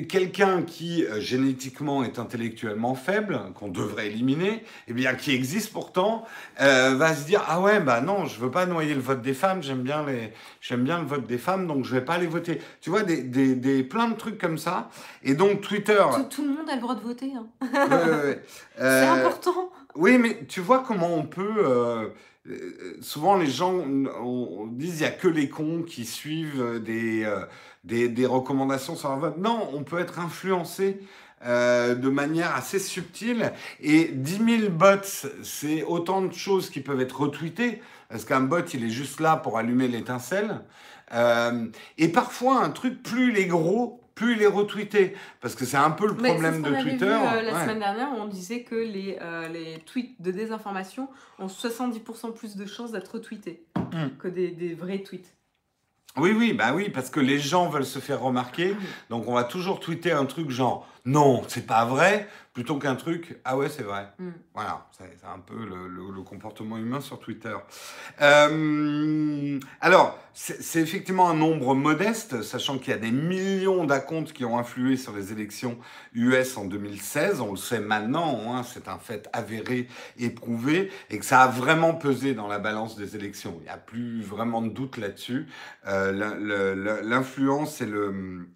quelqu'un 0.00 0.62
qui 0.62 1.04
euh, 1.04 1.20
génétiquement 1.20 2.02
est 2.02 2.18
intellectuellement 2.18 2.94
faible, 2.94 3.40
qu'on 3.54 3.68
devrait 3.68 4.08
éliminer, 4.08 4.64
eh 4.88 4.92
bien 4.92 5.14
qui 5.14 5.34
existe 5.34 5.72
pourtant, 5.72 6.24
euh, 6.60 6.94
va 6.94 7.14
se 7.14 7.24
dire 7.24 7.44
ah 7.46 7.60
ouais 7.60 7.80
bah 7.80 8.00
non 8.00 8.26
je 8.26 8.40
veux 8.40 8.50
pas 8.50 8.66
noyer 8.66 8.94
le 8.94 9.00
vote 9.00 9.22
des 9.22 9.34
femmes, 9.34 9.62
j'aime 9.62 9.82
bien 9.82 10.04
les 10.04 10.32
j'aime 10.60 10.84
bien 10.84 10.98
le 10.98 11.06
vote 11.06 11.26
des 11.26 11.38
femmes 11.38 11.66
donc 11.66 11.84
je 11.84 11.94
vais 11.94 12.04
pas 12.04 12.18
les 12.18 12.26
voter. 12.26 12.60
Tu 12.80 12.90
vois 12.90 13.02
des, 13.02 13.22
des, 13.22 13.54
des 13.54 13.82
plein 13.82 14.08
de 14.08 14.14
trucs 14.14 14.38
comme 14.38 14.58
ça 14.58 14.88
et 15.22 15.34
donc 15.34 15.60
Twitter. 15.60 16.02
Tout, 16.30 16.42
le 16.42 16.48
monde 16.48 16.68
a 16.68 16.74
le 16.74 16.80
droit 16.80 16.94
de 16.94 17.00
voter. 17.00 17.32
Hein. 17.36 17.46
C'est 18.76 18.82
euh, 18.82 19.12
important. 19.12 19.70
Oui, 19.94 20.16
mais 20.18 20.44
tu 20.48 20.60
vois 20.60 20.82
comment 20.86 21.14
on 21.14 21.24
peut. 21.24 22.12
Euh, 22.48 22.52
euh, 22.52 22.98
souvent, 23.00 23.36
les 23.36 23.50
gens 23.50 23.72
on, 23.72 24.06
on 24.20 24.66
disent 24.66 24.96
il 24.96 25.02
n'y 25.02 25.06
a 25.06 25.10
que 25.10 25.28
les 25.28 25.48
cons 25.48 25.82
qui 25.82 26.04
suivent 26.04 26.80
des, 26.84 27.24
euh, 27.24 27.44
des, 27.84 28.08
des 28.08 28.26
recommandations 28.26 28.96
sur 28.96 29.16
vote. 29.16 29.38
Non, 29.38 29.70
on 29.72 29.84
peut 29.84 29.98
être 29.98 30.18
influencé 30.18 31.00
euh, 31.44 31.96
de 31.96 32.08
manière 32.08 32.54
assez 32.54 32.78
subtile. 32.78 33.52
Et 33.80 34.10
10 34.12 34.60
000 34.60 34.70
bots, 34.70 35.26
c'est 35.42 35.82
autant 35.82 36.22
de 36.22 36.32
choses 36.32 36.70
qui 36.70 36.80
peuvent 36.80 37.00
être 37.00 37.20
retweetées. 37.20 37.82
Parce 38.08 38.24
qu'un 38.24 38.40
bot, 38.40 38.60
il 38.74 38.84
est 38.84 38.90
juste 38.90 39.20
là 39.20 39.36
pour 39.36 39.58
allumer 39.58 39.88
l'étincelle. 39.88 40.60
Euh, 41.12 41.66
et 41.98 42.08
parfois, 42.08 42.62
un 42.62 42.70
truc, 42.70 43.02
plus 43.02 43.36
il 43.36 43.48
gros, 43.48 44.01
plus 44.14 44.34
il 44.36 44.42
est 44.42 44.46
retweeté. 44.46 45.14
Parce 45.40 45.54
que 45.54 45.64
c'est 45.64 45.76
un 45.76 45.90
peu 45.90 46.06
le 46.06 46.14
Mais 46.14 46.30
problème 46.30 46.62
de 46.62 46.70
Twitter. 46.82 47.04
vu 47.06 47.10
euh, 47.12 47.42
la 47.42 47.52
Ouais. 47.54 47.60
semaine 47.62 47.78
dernière 47.78 48.08
on 48.18 48.26
disait 48.26 48.62
que 48.62 48.74
les, 48.74 49.18
euh, 49.20 49.48
les 49.48 49.78
tweets 49.86 50.20
de 50.20 50.30
désinformation 50.30 51.08
ont 51.38 51.46
70% 51.48 52.32
plus 52.32 52.56
de 52.56 52.66
chances 52.66 52.92
d'être 52.92 53.12
retweetés 53.14 53.64
Mm. 53.92 54.16
que 54.18 54.28
des, 54.28 54.50
des 54.50 54.74
vrais 54.74 54.98
tweets. 55.00 55.34
Oui, 56.18 56.32
oui, 56.36 56.52
bah 56.52 56.72
oui, 56.74 56.90
parce 56.90 57.08
que 57.08 57.20
les 57.20 57.38
gens 57.38 57.68
veulent 57.70 57.86
se 57.86 57.98
faire 57.98 58.20
remarquer. 58.20 58.74
Donc 59.10 59.28
on 59.28 59.34
va 59.34 59.44
toujours 59.44 59.80
tweeter 59.80 60.12
un 60.12 60.26
truc 60.26 60.50
genre 60.50 60.86
non, 61.04 61.42
c'est 61.48 61.66
pas 61.66 61.84
vrai, 61.84 62.28
plutôt 62.52 62.78
qu'un 62.78 62.94
truc 62.96 63.40
ah 63.44 63.56
ouais, 63.56 63.68
c'est 63.68 63.82
vrai. 63.82 64.06
Mm. 64.18 64.30
Voilà, 64.54 64.86
c'est 64.96 65.04
un 65.26 65.38
peu 65.40 65.56
le, 65.64 65.88
le- 65.88 66.14
le 66.14 66.22
comportement 66.22 66.76
humain 66.78 67.00
sur 67.00 67.18
Twitter. 67.18 67.54
Euh, 68.20 69.58
alors, 69.80 70.18
c'est 70.34 70.80
effectivement 70.80 71.28
un 71.28 71.34
nombre 71.34 71.74
modeste, 71.74 72.42
sachant 72.42 72.78
qu'il 72.78 72.90
y 72.90 72.94
a 72.94 72.98
des 72.98 73.10
millions 73.10 73.84
d'accounts 73.84 74.24
qui 74.24 74.44
ont 74.44 74.58
influé 74.58 74.96
sur 74.96 75.14
les 75.14 75.32
élections 75.32 75.78
US 76.14 76.56
en 76.56 76.64
2016. 76.64 77.40
On 77.40 77.50
le 77.52 77.56
sait 77.56 77.80
maintenant, 77.80 78.54
hein, 78.56 78.62
c'est 78.62 78.88
un 78.88 78.98
fait 78.98 79.28
avéré, 79.32 79.88
éprouvé, 80.18 80.90
et 81.10 81.18
que 81.18 81.24
ça 81.24 81.42
a 81.42 81.48
vraiment 81.48 81.94
pesé 81.94 82.34
dans 82.34 82.48
la 82.48 82.58
balance 82.58 82.96
des 82.96 83.16
élections. 83.16 83.56
Il 83.60 83.64
n'y 83.64 83.68
a 83.70 83.76
plus 83.76 84.22
vraiment 84.22 84.62
de 84.62 84.68
doute 84.70 84.96
là-dessus. 84.98 85.46
Euh, 85.86 87.02
L'influence 87.02 87.80
et 87.80 87.86
le... 87.86 88.48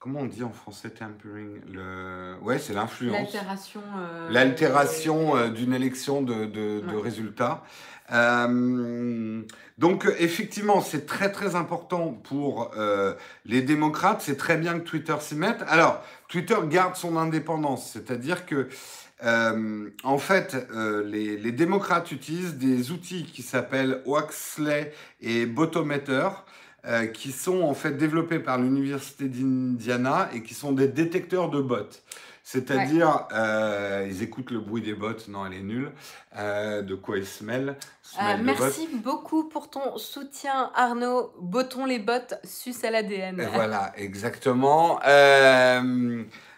Comment 0.00 0.20
on 0.20 0.24
dit 0.24 0.42
en 0.42 0.50
français 0.50 0.88
tampering 0.88 1.60
le... 1.70 2.34
Ouais, 2.40 2.58
c'est 2.58 2.72
l'influence. 2.72 3.18
L'altération. 3.34 3.82
euh, 3.98 4.30
L'altération 4.30 5.36
euh, 5.36 5.48
d'une 5.50 5.74
élection 5.74 6.22
de, 6.22 6.46
de- 6.46 6.96
résultats. 6.96 7.62
Euh, 8.10 9.42
donc 9.76 10.06
effectivement, 10.18 10.80
c'est 10.80 11.04
très 11.04 11.30
très 11.30 11.54
important 11.54 12.12
pour 12.24 12.72
les 13.44 13.60
démocrates. 13.60 14.22
C'est 14.22 14.36
très 14.38 14.56
bien 14.56 14.78
que 14.80 14.84
Twitter 14.84 15.14
s'y 15.20 15.34
mette. 15.34 15.62
Alors, 15.68 16.02
Twitter 16.28 16.56
garde 16.68 16.96
son 16.96 17.16
indépendance, 17.18 17.90
c'est-à-dire 17.92 18.46
que 18.46 18.68
euh, 19.22 19.90
en 20.02 20.16
fait, 20.18 20.56
euh, 20.74 21.04
les, 21.04 21.36
les 21.36 21.52
démocrates 21.52 22.10
utilisent 22.10 22.56
des 22.56 22.90
outils 22.90 23.24
qui 23.24 23.42
s'appellent 23.42 24.00
Waxley 24.06 24.94
et 25.20 25.44
Botometer, 25.44 26.28
euh, 26.86 27.06
qui 27.06 27.30
sont 27.32 27.62
en 27.62 27.74
fait 27.74 27.92
développés 27.92 28.38
par 28.38 28.58
l'université 28.58 29.28
d'Indiana 29.28 30.30
et 30.32 30.42
qui 30.42 30.54
sont 30.54 30.72
des 30.72 30.88
détecteurs 30.88 31.50
de 31.50 31.60
bots. 31.60 31.76
C'est-à-dire, 32.42 33.28
euh, 33.32 34.06
ils 34.08 34.22
écoutent 34.22 34.50
le 34.50 34.60
bruit 34.60 34.80
des 34.80 34.94
bots. 34.94 35.12
Non, 35.28 35.46
elle 35.46 35.54
est 35.54 35.62
nulle. 35.62 35.92
Euh, 36.36 36.80
de 36.82 36.94
quoi 36.94 37.18
ils 37.18 37.26
se 37.26 37.44
mêlent. 37.44 37.76
se 38.02 38.18
mêlent 38.18 38.42
merci 38.42 38.88
beaucoup 38.92 39.44
pour 39.44 39.68
ton 39.68 39.98
soutien, 39.98 40.70
Arnaud. 40.74 41.32
Bottons 41.38 41.84
les 41.84 41.98
bottes, 41.98 42.34
suce 42.44 42.82
à 42.82 42.90
l'ADN. 42.90 43.46
Voilà, 43.52 43.92
exactement. 43.96 44.98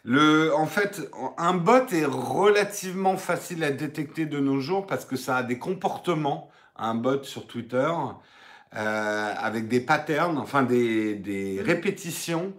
Le, 0.05 0.55
en 0.55 0.67
fait, 0.67 1.01
un 1.37 1.55
bot 1.55 1.87
est 1.93 2.05
relativement 2.05 3.17
facile 3.17 3.63
à 3.63 3.71
détecter 3.71 4.27
de 4.27 4.41
nos 4.41 4.61
jours 4.61 4.87
parce 4.87 5.05
que 5.05 5.17
ça 5.17 5.37
a 5.37 5.43
des 5.43 5.59
comportements, 5.59 6.51
un 6.77 6.95
bot 6.95 7.23
sur 7.23 7.47
Twitter, 7.47 7.91
euh, 8.77 9.35
avec 9.37 9.69
des 9.69 9.81
patterns, 9.81 10.39
enfin 10.39 10.63
des, 10.63 11.61
répétitions 11.63 12.55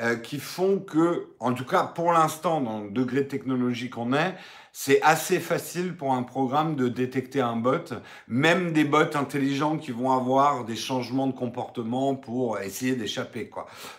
euh, 0.00 0.14
qui 0.16 0.38
font 0.38 0.78
que, 0.78 1.28
en 1.40 1.54
tout 1.54 1.64
cas 1.64 1.84
pour 1.84 2.12
l'instant, 2.12 2.60
dans 2.60 2.82
le 2.82 2.90
degré 2.90 3.22
de 3.22 3.28
technologie 3.28 3.90
qu'on 3.90 4.12
est, 4.12 4.34
c'est 4.78 5.00
assez 5.00 5.40
facile 5.40 5.96
pour 5.96 6.12
un 6.12 6.22
programme 6.22 6.76
de 6.76 6.88
détecter 6.88 7.40
un 7.40 7.56
bot, 7.56 7.94
même 8.28 8.72
des 8.72 8.84
bots 8.84 9.16
intelligents 9.16 9.78
qui 9.78 9.90
vont 9.90 10.12
avoir 10.12 10.64
des 10.66 10.76
changements 10.76 11.26
de 11.26 11.32
comportement 11.32 12.14
pour 12.14 12.60
essayer 12.60 12.94
d'échapper. 12.94 13.50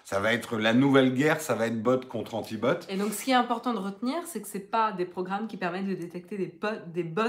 Ça 0.06 0.19
va 0.19 0.34
être 0.34 0.58
la 0.58 0.73
nouvelle 0.73 1.15
guerre, 1.15 1.41
ça 1.41 1.56
va 1.56 1.65
être 1.65 1.82
bot 1.82 1.99
contre 2.08 2.36
anti-bot. 2.36 2.86
Et 2.89 2.95
donc, 2.95 3.12
ce 3.12 3.23
qui 3.23 3.32
est 3.32 3.34
important 3.34 3.73
de 3.73 3.80
retenir, 3.80 4.17
c'est 4.25 4.39
que 4.39 4.47
c'est 4.47 4.71
pas 4.71 4.91
des 4.91 5.06
programmes 5.06 5.47
qui 5.47 5.58
permettent 5.58 5.88
de 5.88 5.95
détecter 5.95 6.38
des 6.38 7.03
bots 7.03 7.23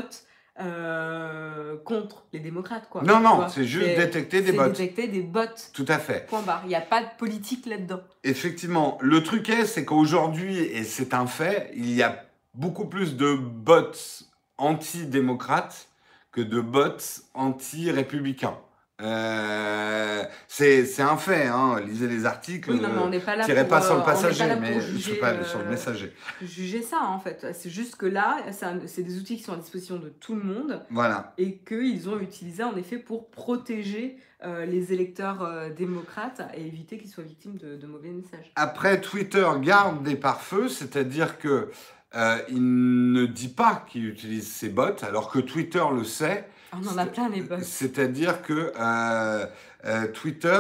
euh, 0.61 1.77
contre 1.85 2.25
les 2.33 2.41
démocrates, 2.41 2.89
quoi. 2.89 3.03
Non, 3.03 3.21
non, 3.21 3.49
c'est 3.49 3.65
juste 3.65 3.97
détecter 3.97 4.43
des 4.43 4.53
bots. 4.53 4.67
détecter 4.69 5.09
des 5.09 5.23
bots. 5.23 5.41
Tout 5.73 5.85
à 5.89 5.99
fait. 5.99 6.27
Point 6.27 6.43
barre. 6.43 6.63
Il 6.65 6.69
n'y 6.69 6.75
a 6.75 6.81
pas 6.81 7.03
de 7.03 7.09
politique 7.17 7.67
là-dedans. 7.67 8.01
Effectivement, 8.25 8.99
le 9.01 9.23
truc 9.23 9.49
est, 9.49 9.67
c'est 9.67 9.85
qu'aujourd'hui, 9.85 10.59
et 10.59 10.85
c'est 10.85 11.15
un 11.15 11.27
fait, 11.27 11.71
il 11.75 11.93
y 11.95 12.03
a 12.03 12.25
beaucoup 12.55 12.87
plus 12.87 13.17
de 13.17 13.35
bots 13.35 14.25
anti-démocrates 14.57 15.89
que 16.33 16.41
de 16.41 16.61
bots 16.61 17.23
anti-républicains. 17.35 18.59
Euh, 19.01 20.25
c'est 20.49 21.01
un 21.01 21.17
fait, 21.17 21.47
hein. 21.47 21.81
lisez 21.87 22.09
les 22.09 22.27
articles. 22.27 22.71
Oui, 22.71 22.81
non, 22.81 22.89
mais 22.93 22.99
on 23.01 23.09
n'est 23.09 23.21
pas 23.21 23.37
là 23.37 23.45
tirez 23.45 23.61
pour, 23.61 23.69
pas 23.69 23.83
sur 23.83 23.95
le 23.95 24.01
euh, 24.01 24.05
pas 24.05 24.13
passager, 24.13 24.45
mais 24.61 24.81
je 24.81 24.87
juger, 24.87 25.13
suis 25.13 25.21
pas 25.21 25.45
sur 25.45 25.61
le 25.61 25.67
euh, 25.67 25.71
messager. 25.71 26.13
juger 26.43 26.83
ça, 26.83 27.03
en 27.05 27.21
fait. 27.21 27.47
C'est 27.53 27.71
juste 27.71 27.95
que 27.95 28.07
là, 28.07 28.39
c'est 28.87 29.03
des 29.03 29.19
outils 29.19 29.37
qui 29.37 29.43
sont 29.45 29.53
à 29.53 29.57
disposition 29.57 29.97
de 29.97 30.09
tout 30.09 30.35
le 30.35 30.43
monde 30.43 30.83
Voilà. 30.91 31.33
et 31.39 31.59
qu'ils 31.59 32.09
ont 32.09 32.19
utilisé 32.19 32.65
en 32.65 32.77
effet 32.77 32.99
pour 32.99 33.31
protéger 33.31 34.17
euh, 34.45 34.67
les 34.67 34.93
électeurs 34.93 35.49
démocrates 35.77 36.43
et 36.57 36.67
éviter 36.67 36.99
qu'ils 36.99 37.11
soient 37.11 37.25
victimes 37.25 37.57
de, 37.57 37.77
de 37.77 37.87
mauvais 37.87 38.11
messages. 38.11 38.51
Après, 38.57 39.01
Twitter 39.01 39.47
garde 39.61 40.03
des 40.03 40.17
pare-feux, 40.17 40.69
c'est-à-dire 40.69 41.39
que 41.39 41.71
euh, 42.15 42.39
il 42.49 43.13
ne 43.13 43.27
dit 43.27 43.49
pas 43.49 43.85
qu'il 43.89 44.07
utilise 44.07 44.51
ses 44.51 44.69
bots, 44.69 45.03
alors 45.03 45.31
que 45.31 45.39
Twitter 45.39 45.85
le 45.95 46.05
sait. 46.05 46.49
On 46.73 46.87
en 46.87 46.99
a 46.99 47.07
plein 47.07 47.29
les 47.31 47.41
bots. 47.41 47.57
C'est-à-dire 47.63 48.43
que 48.43 48.73
euh, 48.79 49.47
euh, 49.87 50.07
Twitter, 50.09 50.59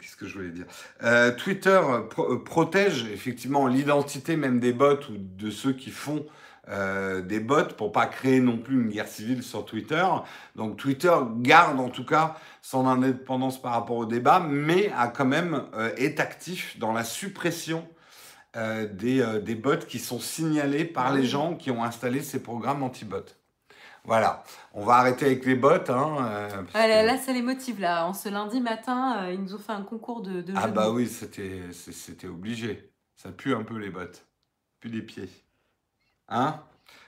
qu'est-ce 0.00 0.16
que 0.16 0.26
je 0.26 0.34
voulais 0.34 0.50
dire? 0.50 0.66
Twitter 1.38 1.80
pro- 2.10 2.38
protège 2.38 3.06
effectivement 3.12 3.66
l'identité 3.66 4.36
même 4.36 4.60
des 4.60 4.72
bots 4.72 5.00
ou 5.10 5.14
de 5.16 5.50
ceux 5.50 5.72
qui 5.72 5.90
font 5.90 6.26
euh, 6.68 7.22
des 7.22 7.40
bots 7.40 7.74
pour 7.76 7.92
pas 7.92 8.06
créer 8.06 8.40
non 8.40 8.58
plus 8.58 8.74
une 8.74 8.88
guerre 8.88 9.08
civile 9.08 9.42
sur 9.42 9.64
Twitter. 9.64 10.04
Donc 10.54 10.76
Twitter 10.76 11.14
garde 11.38 11.80
en 11.80 11.88
tout 11.88 12.04
cas 12.04 12.36
son 12.60 12.86
indépendance 12.86 13.60
par 13.60 13.72
rapport 13.72 13.96
au 13.96 14.06
débat, 14.06 14.40
mais 14.48 14.92
a 14.96 15.08
quand 15.08 15.24
même 15.24 15.62
euh, 15.74 15.90
est 15.96 16.20
actif 16.20 16.78
dans 16.78 16.92
la 16.92 17.04
suppression 17.04 17.88
euh, 18.56 18.86
des, 18.86 19.20
euh, 19.20 19.40
des 19.40 19.54
bots 19.54 19.76
qui 19.88 19.98
sont 19.98 20.20
signalés 20.20 20.84
par 20.84 21.12
les 21.14 21.24
gens 21.24 21.54
qui 21.56 21.70
ont 21.70 21.82
installé 21.84 22.22
ces 22.22 22.42
programmes 22.42 22.82
anti-bots. 22.82 23.34
Voilà, 24.04 24.42
on 24.74 24.84
va 24.84 24.94
arrêter 24.94 25.26
avec 25.26 25.44
les 25.46 25.54
bots. 25.54 25.68
Hein, 25.88 26.16
euh, 26.20 26.48
parce 26.72 26.72
là, 26.88 27.02
que- 27.02 27.06
là, 27.06 27.18
ça 27.18 27.32
les 27.32 27.42
motive. 27.42 27.80
Là. 27.80 28.06
En 28.06 28.12
ce 28.14 28.28
lundi 28.28 28.60
matin, 28.60 29.28
ils 29.30 29.40
nous 29.40 29.54
ont 29.54 29.58
fait 29.58 29.72
un 29.72 29.82
concours 29.82 30.22
de, 30.22 30.42
de 30.42 30.52
Ah 30.56 30.66
de 30.66 30.72
bah 30.72 30.90
oui, 30.90 31.08
c'était 31.08 32.26
obligé. 32.26 32.90
Ça 33.16 33.30
pue 33.30 33.54
un 33.54 33.62
peu 33.62 33.76
les 33.76 33.90
bottes. 33.90 34.26
Pue 34.80 34.90
des 34.90 35.02
pieds. 35.02 35.30
Hein? 36.28 36.60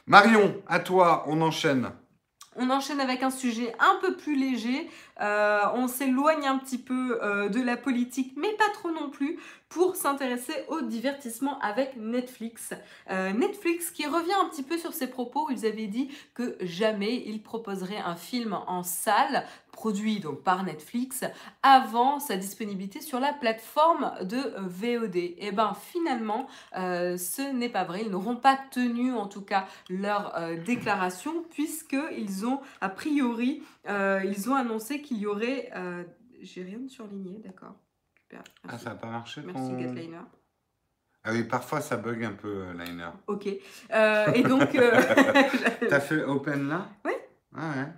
Marion, 0.06 0.62
à 0.68 0.78
toi, 0.78 1.24
on 1.26 1.40
enchaîne. 1.42 1.90
On 2.56 2.70
enchaîne 2.70 3.00
avec 3.00 3.24
un 3.24 3.30
sujet 3.30 3.74
un 3.80 3.98
peu 4.00 4.16
plus 4.16 4.36
léger. 4.38 4.88
Euh, 5.20 5.60
on 5.74 5.86
s'éloigne 5.86 6.46
un 6.46 6.58
petit 6.58 6.78
peu 6.78 7.20
euh, 7.22 7.48
de 7.48 7.60
la 7.60 7.76
politique, 7.76 8.32
mais 8.36 8.52
pas 8.52 8.68
trop 8.72 8.90
non 8.90 9.10
plus, 9.10 9.38
pour 9.68 9.96
s'intéresser 9.96 10.54
au 10.68 10.82
divertissement 10.82 11.58
avec 11.60 11.96
Netflix. 11.96 12.74
Euh, 13.10 13.32
Netflix 13.32 13.90
qui 13.90 14.06
revient 14.06 14.34
un 14.44 14.48
petit 14.48 14.62
peu 14.62 14.78
sur 14.78 14.92
ses 14.92 15.08
propos 15.08 15.48
ils 15.50 15.66
avaient 15.66 15.88
dit 15.88 16.10
que 16.34 16.56
jamais 16.60 17.22
ils 17.26 17.42
proposeraient 17.42 17.98
un 17.98 18.14
film 18.14 18.56
en 18.66 18.82
salle, 18.84 19.44
produit 19.72 20.20
donc 20.20 20.42
par 20.42 20.62
Netflix, 20.62 21.24
avant 21.62 22.20
sa 22.20 22.36
disponibilité 22.36 23.00
sur 23.00 23.18
la 23.18 23.32
plateforme 23.32 24.12
de 24.22 24.38
VOD. 24.58 25.16
Et 25.16 25.50
ben 25.52 25.76
finalement, 25.92 26.46
ce 26.74 27.52
n'est 27.52 27.68
pas 27.68 27.82
vrai. 27.82 28.02
Ils 28.04 28.10
n'auront 28.10 28.36
pas 28.36 28.56
tenu 28.70 29.12
en 29.12 29.26
tout 29.26 29.42
cas 29.42 29.66
leur 29.88 30.32
déclaration 30.64 31.44
puisqu'ils 31.50 32.46
ont 32.46 32.60
a 32.80 32.88
priori 32.88 33.62
euh, 33.88 34.20
ils 34.24 34.48
ont 34.50 34.54
annoncé 34.54 35.00
qu'il 35.02 35.18
y 35.18 35.26
aurait 35.26 35.70
euh, 35.76 36.04
j'ai 36.42 36.62
rien 36.62 36.78
de 36.78 36.88
surligné 36.88 37.38
d'accord 37.38 37.74
Ah, 38.68 38.78
ça 38.78 38.90
n'a 38.90 38.96
pas 38.96 39.06
marché 39.08 39.40
merci 39.44 39.70
ton- 39.70 39.78
Gatliner 39.80 40.20
Ah 41.24 41.32
oui, 41.32 41.44
parfois 41.44 41.80
ça 41.80 41.96
bug 41.96 42.22
un 42.24 42.32
peu, 42.32 42.48
euh, 42.68 42.72
Liner. 42.74 43.10
ok 43.26 43.46
et 43.46 44.42
donc 44.42 44.70
T'as 45.88 46.00
fait 46.00 46.22
Open 46.24 46.68
là? 46.68 46.88
Oui. 47.04 47.12
Ah 47.56 47.70
ouais. 47.76 47.88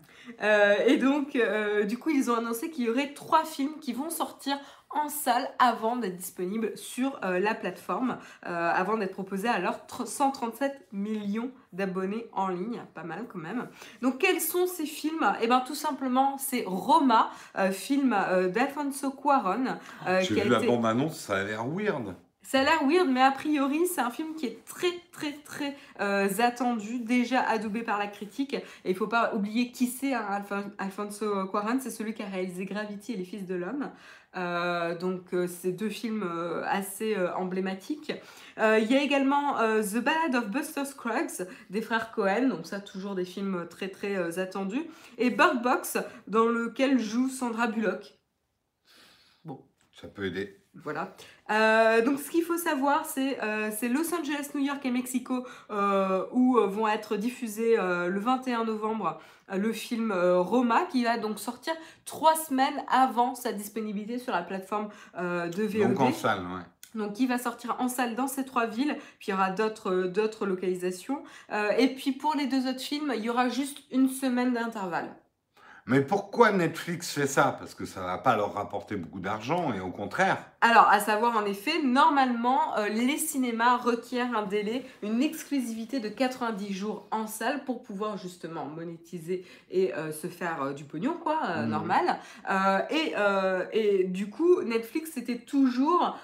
Euh, 0.42 0.74
et 0.86 0.96
donc, 0.98 1.34
euh, 1.36 1.84
du 1.84 1.96
coup, 1.98 2.10
ils 2.10 2.30
ont 2.30 2.34
annoncé 2.34 2.68
qu'il 2.70 2.84
y 2.84 2.90
aurait 2.90 3.14
trois 3.14 3.44
films 3.44 3.78
qui 3.80 3.92
vont 3.92 4.10
sortir 4.10 4.58
en 4.90 5.08
salle 5.08 5.48
avant 5.58 5.96
d'être 5.96 6.16
disponible 6.16 6.76
sur 6.76 7.18
euh, 7.24 7.38
la 7.38 7.54
plateforme, 7.54 8.18
euh, 8.46 8.70
avant 8.72 8.96
d'être 8.96 9.12
proposé 9.12 9.48
à 9.48 9.58
leurs 9.58 9.80
137 10.04 10.88
millions 10.92 11.50
d'abonnés 11.72 12.26
en 12.32 12.48
ligne, 12.48 12.82
pas 12.94 13.02
mal 13.02 13.26
quand 13.30 13.38
même. 13.38 13.68
Donc 14.02 14.18
quels 14.18 14.40
sont 14.40 14.66
ces 14.66 14.86
films? 14.86 15.32
Eh 15.42 15.46
bien 15.46 15.60
tout 15.60 15.74
simplement 15.74 16.38
c'est 16.38 16.64
Roma, 16.66 17.30
euh, 17.58 17.70
film 17.70 18.16
d'Alfonso 18.54 19.10
Cuaron. 19.10 19.76
J'ai 20.20 20.42
vu 20.42 20.48
la 20.48 20.60
bande-annonce, 20.60 21.18
ça 21.18 21.36
a 21.36 21.44
l'air 21.44 21.66
weird. 21.66 22.14
Ça 22.46 22.60
a 22.60 22.62
l'air 22.62 22.84
weird, 22.86 23.08
mais 23.08 23.22
a 23.22 23.32
priori, 23.32 23.88
c'est 23.92 24.00
un 24.00 24.10
film 24.10 24.36
qui 24.36 24.46
est 24.46 24.64
très, 24.64 24.92
très, 25.10 25.32
très 25.32 25.74
euh, 26.00 26.28
attendu, 26.38 27.00
déjà 27.00 27.40
adoubé 27.40 27.82
par 27.82 27.98
la 27.98 28.06
critique. 28.06 28.54
Et 28.54 28.90
il 28.90 28.94
faut 28.94 29.08
pas 29.08 29.34
oublier 29.34 29.72
qui 29.72 29.88
c'est, 29.88 30.14
hein, 30.14 30.44
Alfonso 30.78 31.48
Cuarón, 31.48 31.78
c'est 31.80 31.90
celui 31.90 32.14
qui 32.14 32.22
a 32.22 32.26
réalisé 32.26 32.64
Gravity 32.64 33.14
et 33.14 33.16
Les 33.16 33.24
Fils 33.24 33.46
de 33.46 33.56
l'Homme. 33.56 33.90
Euh, 34.36 34.96
donc, 34.96 35.32
euh, 35.32 35.46
c'est 35.46 35.72
deux 35.72 35.88
films 35.88 36.28
assez 36.66 37.16
emblématiques. 37.36 38.12
Il 38.58 38.90
y 38.90 38.96
a 38.96 39.02
également 39.02 39.54
The 39.80 39.98
Ballad 39.98 40.34
of 40.34 40.50
Buster 40.50 40.84
Scruggs 40.84 41.46
des 41.70 41.82
frères 41.82 42.12
Cohen, 42.12 42.48
donc 42.48 42.66
ça, 42.66 42.80
toujours 42.80 43.14
des 43.14 43.24
films 43.24 43.66
très, 43.68 43.88
très 43.88 44.38
attendus. 44.38 44.86
Et 45.18 45.30
Bird 45.30 45.62
Box, 45.62 45.98
dans 46.26 46.46
lequel 46.46 46.98
joue 46.98 47.28
Sandra 47.28 47.66
Bullock. 47.66 48.18
Bon. 49.44 49.62
Ça 49.92 50.08
peut 50.08 50.26
aider. 50.26 50.65
Voilà. 50.82 51.14
Euh, 51.50 52.04
donc 52.04 52.18
ce 52.18 52.30
qu'il 52.30 52.42
faut 52.42 52.56
savoir, 52.56 53.06
c'est 53.06 53.38
euh, 53.42 53.70
Los 53.82 54.14
Angeles, 54.14 54.50
New 54.54 54.62
York 54.62 54.84
et 54.84 54.90
Mexico 54.90 55.46
euh, 55.70 56.24
où 56.32 56.58
vont 56.58 56.88
être 56.88 57.16
diffusés 57.16 57.76
le 57.76 58.18
21 58.18 58.64
novembre 58.64 59.20
le 59.52 59.72
film 59.72 60.12
Roma 60.12 60.86
qui 60.90 61.04
va 61.04 61.18
donc 61.18 61.38
sortir 61.38 61.72
trois 62.04 62.34
semaines 62.34 62.82
avant 62.88 63.36
sa 63.36 63.52
disponibilité 63.52 64.18
sur 64.18 64.32
la 64.32 64.42
plateforme 64.42 64.88
de 65.16 65.62
VOD. 65.62 65.94
Donc 65.94 66.00
en 66.00 66.12
salle, 66.12 66.40
ouais. 66.40 66.62
Donc, 66.94 67.12
qui 67.12 67.26
va 67.26 67.36
sortir 67.36 67.76
en 67.78 67.88
salle 67.88 68.14
dans 68.14 68.26
ces 68.26 68.46
trois 68.46 68.66
villes. 68.66 68.96
Puis, 69.18 69.28
il 69.28 69.30
y 69.32 69.34
aura 69.34 69.50
d'autres 69.50 70.46
localisations. 70.46 71.22
et 71.78 71.88
puis, 71.88 72.12
pour 72.12 72.34
les 72.34 72.46
deux 72.46 72.66
autres 72.66 72.80
films, 72.80 73.12
il 73.14 73.22
y 73.22 73.28
aura 73.28 73.50
juste 73.50 73.80
une 73.90 74.08
semaine 74.08 74.54
d'intervalle. 74.54 75.14
Mais 75.88 76.00
pourquoi 76.00 76.50
Netflix 76.50 77.12
fait 77.12 77.28
ça? 77.28 77.56
Parce 77.56 77.76
que 77.76 77.84
ça 77.84 78.00
ne 78.00 78.06
va 78.06 78.18
pas 78.18 78.36
leur 78.36 78.54
rapporter 78.54 78.96
beaucoup 78.96 79.20
d'argent 79.20 79.72
et 79.72 79.78
au 79.78 79.90
contraire. 79.90 80.38
Alors, 80.60 80.88
à 80.88 80.98
savoir 80.98 81.36
en 81.36 81.44
effet, 81.44 81.80
normalement, 81.84 82.76
euh, 82.76 82.88
les 82.88 83.18
cinémas 83.18 83.76
requièrent 83.76 84.36
un 84.36 84.46
délai, 84.46 84.84
une 85.04 85.22
exclusivité 85.22 86.00
de 86.00 86.08
90 86.08 86.72
jours 86.72 87.06
en 87.12 87.28
salle 87.28 87.62
pour 87.62 87.84
pouvoir 87.84 88.16
justement 88.18 88.64
monétiser 88.64 89.44
et 89.70 89.94
euh, 89.94 90.10
se 90.10 90.26
faire 90.26 90.60
euh, 90.60 90.72
du 90.72 90.82
pognon, 90.82 91.14
quoi, 91.22 91.62
mmh. 91.62 91.68
normal. 91.68 92.18
Et, 92.90 93.14
et, 93.72 94.04
du 94.04 94.28
coup, 94.28 94.62
Netflix 94.62 95.16
était 95.16 95.38
toujours 95.38 96.18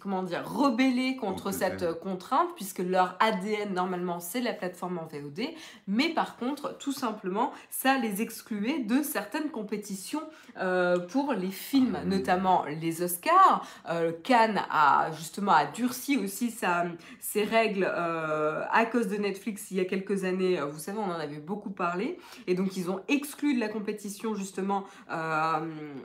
comment 0.00 0.22
dire, 0.22 0.42
rebeller 0.46 1.16
contre 1.16 1.52
cette 1.52 1.98
contrainte, 2.00 2.48
puisque 2.56 2.80
leur 2.80 3.16
ADN, 3.20 3.72
normalement, 3.74 4.20
c'est 4.20 4.40
la 4.40 4.52
plateforme 4.52 4.98
en 4.98 5.06
VOD. 5.06 5.48
Mais 5.86 6.10
par 6.10 6.36
contre, 6.36 6.76
tout 6.78 6.92
simplement, 6.92 7.52
ça 7.70 7.98
les 7.98 8.22
excluait 8.22 8.80
de 8.80 9.02
certaines 9.02 9.50
compétitions 9.50 10.22
euh, 10.58 10.98
pour 10.98 11.32
les 11.32 11.50
films, 11.50 11.98
ah 12.00 12.04
notamment 12.04 12.64
les 12.64 13.02
Oscars. 13.02 13.66
Euh, 13.88 14.12
Cannes 14.22 14.62
a 14.70 15.10
justement 15.16 15.52
a 15.52 15.66
durci 15.66 16.16
aussi 16.16 16.50
sa, 16.50 16.84
ses 17.20 17.44
règles 17.44 17.88
euh, 17.88 18.64
à 18.70 18.84
cause 18.86 19.08
de 19.08 19.16
Netflix 19.16 19.70
il 19.70 19.78
y 19.78 19.80
a 19.80 19.84
quelques 19.84 20.24
années. 20.24 20.60
Vous 20.60 20.78
savez, 20.78 20.98
on 20.98 21.10
en 21.10 21.20
avait 21.20 21.38
beaucoup 21.38 21.70
parlé. 21.70 22.18
Et 22.46 22.54
donc, 22.54 22.76
ils 22.76 22.90
ont 22.90 23.00
exclu 23.08 23.54
de 23.54 23.60
la 23.60 23.68
compétition, 23.68 24.34
justement, 24.34 24.84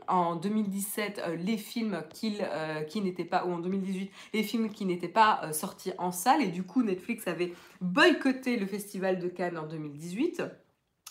en 0.08 0.36
2017, 0.36 1.22
les 1.40 1.58
films 1.58 2.02
qui 2.14 3.02
n'étaient 3.02 3.26
pas, 3.26 3.46
ou 3.46 3.54
en 3.54 3.60
2018, 3.80 4.12
les 4.34 4.44
films 4.44 4.70
qui 4.70 4.86
n'étaient 4.86 5.08
pas 5.08 5.42
euh, 5.44 5.54
sortis 5.54 5.92
en 5.98 6.12
salle. 6.12 6.42
Et 6.42 6.48
du 6.48 6.64
coup, 6.64 6.84
Netflix 6.84 7.28
avait 7.28 7.54
boycotté 7.82 8.58
le 8.58 8.66
Festival 8.66 9.20
de 9.20 9.28
Cannes 9.28 9.58
en 9.58 9.68
2018. 9.68 10.44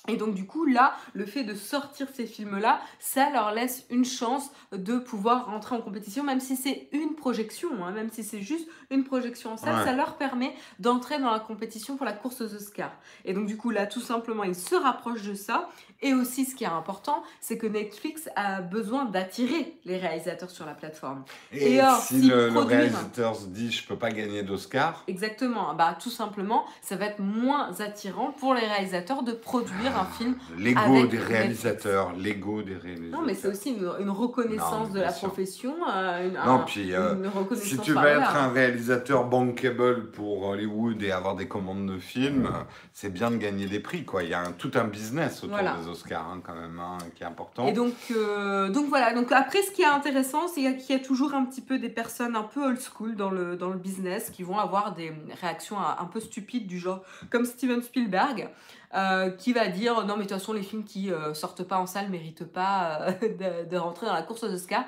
Et 0.09 0.17
donc 0.17 0.35
du 0.35 0.47
coup 0.47 0.65
là, 0.65 0.95
le 1.15 1.27
fait 1.27 1.45
de 1.45 1.55
sortir 1.55 2.09
ces 2.13 2.27
films-là, 2.27 2.81
ça 2.99 3.31
leur 3.31 3.53
laisse 3.53 3.87
une 3.91 4.05
chance 4.05 4.51
de 4.73 4.99
pouvoir 4.99 5.47
rentrer 5.47 5.75
en 5.75 5.81
compétition, 5.81 6.23
même 6.23 6.41
si 6.41 6.57
c'est 6.57 6.89
une 6.93 7.15
projection, 7.15 7.85
hein, 7.85 7.91
même 7.93 8.11
si 8.11 8.23
c'est 8.23 8.41
juste 8.41 8.69
une 8.91 9.05
projection 9.05 9.53
en 9.53 9.57
salle, 9.57 9.85
ça 9.85 9.93
leur 9.93 10.17
permet 10.17 10.55
d'entrer 10.79 11.19
dans 11.19 11.31
la 11.31 11.41
compétition 11.41 11.97
pour 11.97 12.07
la 12.07 12.13
course 12.13 12.41
aux 12.41 12.55
Oscars. 12.55 12.97
Et 13.25 13.33
donc 13.33 13.47
du 13.47 13.57
coup 13.57 13.71
là, 13.71 13.87
tout 13.87 14.01
simplement, 14.01 14.45
ils 14.45 14.55
se 14.55 14.75
rapprochent 14.75 15.25
de 15.25 15.35
ça. 15.35 15.69
Et 16.03 16.13
aussi, 16.15 16.45
ce 16.45 16.55
qui 16.55 16.65
est 16.65 16.69
important, 16.69 17.23
c'est 17.41 17.59
que 17.59 17.67
Netflix 17.67 18.29
a 18.37 18.61
besoin 18.61 19.07
d'attirer 19.07 19.79
les 19.85 19.99
réalisateurs 19.99 20.51
sur 20.51 20.67
la 20.67 20.75
plateforme. 20.75 21.25
Et, 21.53 21.81
si 22.01 22.23
le, 22.23 22.49
réalisateur 22.49 23.37
se 23.37 23.47
dit 23.47 23.71
je 23.71 23.87
peux 23.87 23.97
pas 23.97 24.11
gagner 24.11 24.43
d'Oscar 24.43 25.05
Exactement. 25.09 25.75
Bah 25.75 25.97
tout 26.01 26.11
simplement, 26.11 26.65
ça 26.83 26.97
va 26.97 27.07
être 27.07 27.21
moins 27.21 27.71
attirant 27.81 28.33
pour 28.33 28.55
les 28.55 28.67
réalisateurs 28.67 29.23
de 29.23 29.33
produire 29.33 29.99
un 29.99 30.05
film. 30.05 30.37
L'ego 30.59 31.07
des 31.07 31.19
réalisateurs, 31.19 32.13
l'ego 32.17 32.63
des 32.63 32.77
réalisateurs. 32.77 33.21
Non, 33.21 33.27
mais 33.27 33.35
c'est 33.35 33.49
aussi 33.49 33.71
une, 33.71 34.11
reconnaissance 34.11 34.93
de 34.93 35.01
la 35.01 35.13
profession. 35.13 35.75
Euh, 35.93 36.31
non, 36.47 36.65
puis 36.67 36.95
euh, 36.95 37.15
si 37.55 37.79
tu 37.79 37.93
veux 37.93 38.07
être 38.07 38.37
un 38.37 38.49
réalisateur 38.49 39.25
bankable 39.25 40.11
pour 40.11 40.45
Hollywood 40.45 41.03
et 41.03 41.11
avoir 41.11 41.37
des 41.37 41.49
commandes 41.49 41.87
de 41.87 41.99
films, 41.99 42.51
c'est 42.93 43.13
bien 43.13 43.31
de 43.31 43.37
gagner 43.37 43.67
des 43.67 43.81
prix. 43.81 44.05
Quoi. 44.05 44.23
Il 44.23 44.31
y 44.31 44.35
a 44.35 44.45
tout 44.59 44.71
un 44.75 44.85
business 44.85 45.45
autour 45.45 45.57
Oscars 45.87 46.27
hein, 46.29 46.41
quand 46.45 46.55
même, 46.55 46.79
hein, 46.79 46.99
qui 47.15 47.23
est 47.23 47.27
important. 47.27 47.67
Et 47.67 47.73
donc, 47.73 47.95
euh, 48.11 48.69
donc 48.69 48.87
voilà. 48.87 49.13
Donc 49.15 49.33
après, 49.33 49.63
ce 49.63 49.71
qui 49.71 49.83
est 49.83 49.87
intéressant, 49.87 50.49
c'est 50.49 50.77
qu'il 50.77 50.97
y 50.97 50.99
a 50.99 51.03
toujours 51.03 51.35
un 51.35 51.45
petit 51.45 51.61
peu 51.61 51.79
des 51.79 51.89
personnes 51.89 52.37
un 52.37 52.43
peu 52.43 52.65
old 52.65 52.81
school 52.81 53.17
dans 53.17 53.31
le, 53.31 53.57
business 53.77 54.31
qui 54.31 54.43
vont 54.43 54.59
avoir 54.59 54.95
des 54.95 55.13
réactions 55.41 55.77
un 55.79 56.05
peu 56.07 56.21
stupides 56.21 56.67
du 56.67 56.79
genre 56.79 57.03
comme 57.31 57.45
Steven 57.45 57.83
Spielberg. 57.83 58.49
Euh, 58.95 59.31
qui 59.31 59.53
va 59.53 59.67
dire 59.69 60.07
non 60.07 60.17
mais 60.17 60.23
de 60.25 60.29
toute 60.29 60.39
façon 60.39 60.53
les 60.53 60.63
films 60.63 60.85
qui 60.85 61.13
euh, 61.13 61.35
sortent 61.35 61.65
pas 61.65 61.77
en 61.77 61.87
salle 61.87 62.09
méritent 62.09 62.45
pas 62.45 63.11
euh, 63.23 63.65
de, 63.69 63.77
rentrer 63.77 64.07
dans 64.07 64.15
la 64.15 64.23
course 64.23 64.45
aux 64.45 64.53
Oscars. 64.53 64.85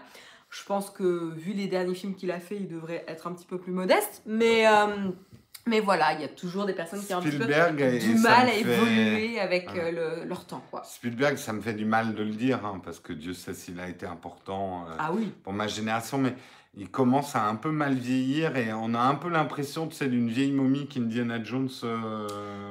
Je 0.50 0.64
pense 0.64 0.88
que 0.88 1.34
vu 1.34 1.52
les 1.52 1.66
derniers 1.66 1.94
films 1.94 2.14
qu'il 2.14 2.30
a 2.30 2.38
fait, 2.40 2.56
il 2.56 2.68
devrait 2.68 3.04
être 3.06 3.26
un 3.26 3.32
petit 3.32 3.44
peu 3.44 3.58
plus 3.58 3.72
modeste, 3.72 4.22
mais 4.24 4.64
mais 5.68 5.81
voilà, 5.81 6.14
il 6.14 6.20
y 6.20 6.24
a 6.24 6.28
toujours 6.28 6.66
des 6.66 6.72
personnes 6.72 7.04
qui 7.04 7.14
ont 7.14 7.18
un 7.18 7.22
petit 7.22 7.37
peu 7.37 7.46
du 7.46 8.14
mal 8.14 8.48
à 8.48 8.54
évoluer 8.54 9.38
avec 9.40 9.68
leur 10.26 10.46
temps. 10.46 10.62
Quoi. 10.70 10.83
Spielberg, 10.85 11.37
ça 11.37 11.52
me 11.52 11.61
fait 11.61 11.74
du 11.74 11.85
mal 11.85 12.14
de 12.14 12.22
le 12.22 12.33
dire, 12.33 12.64
hein, 12.64 12.81
parce 12.85 12.98
que 12.98 13.12
Dieu 13.12 13.35
sait 13.35 13.54
s'il 13.54 13.78
a 13.81 13.88
été 13.88 14.07
important 14.07 14.87
ah 14.98 15.11
oui. 15.12 15.33
pour 15.42 15.52
ma 15.52 15.66
génération, 15.66 16.18
mais 16.18 16.35
il 16.78 16.90
commence 16.90 17.35
à 17.35 17.44
un 17.44 17.57
peu 17.57 17.70
mal 17.70 17.94
vieillir 17.94 18.57
et 18.57 18.72
on 18.72 18.94
a 18.94 19.00
un 19.00 19.16
peu 19.16 19.28
l'impression 19.28 19.88
c'est 19.90 20.09
d'une 20.09 20.28
vieille 20.28 20.52
momie 20.52 20.87
qu'Indiana 20.87 21.42
Jones 21.42 21.68
euh, 21.83 22.26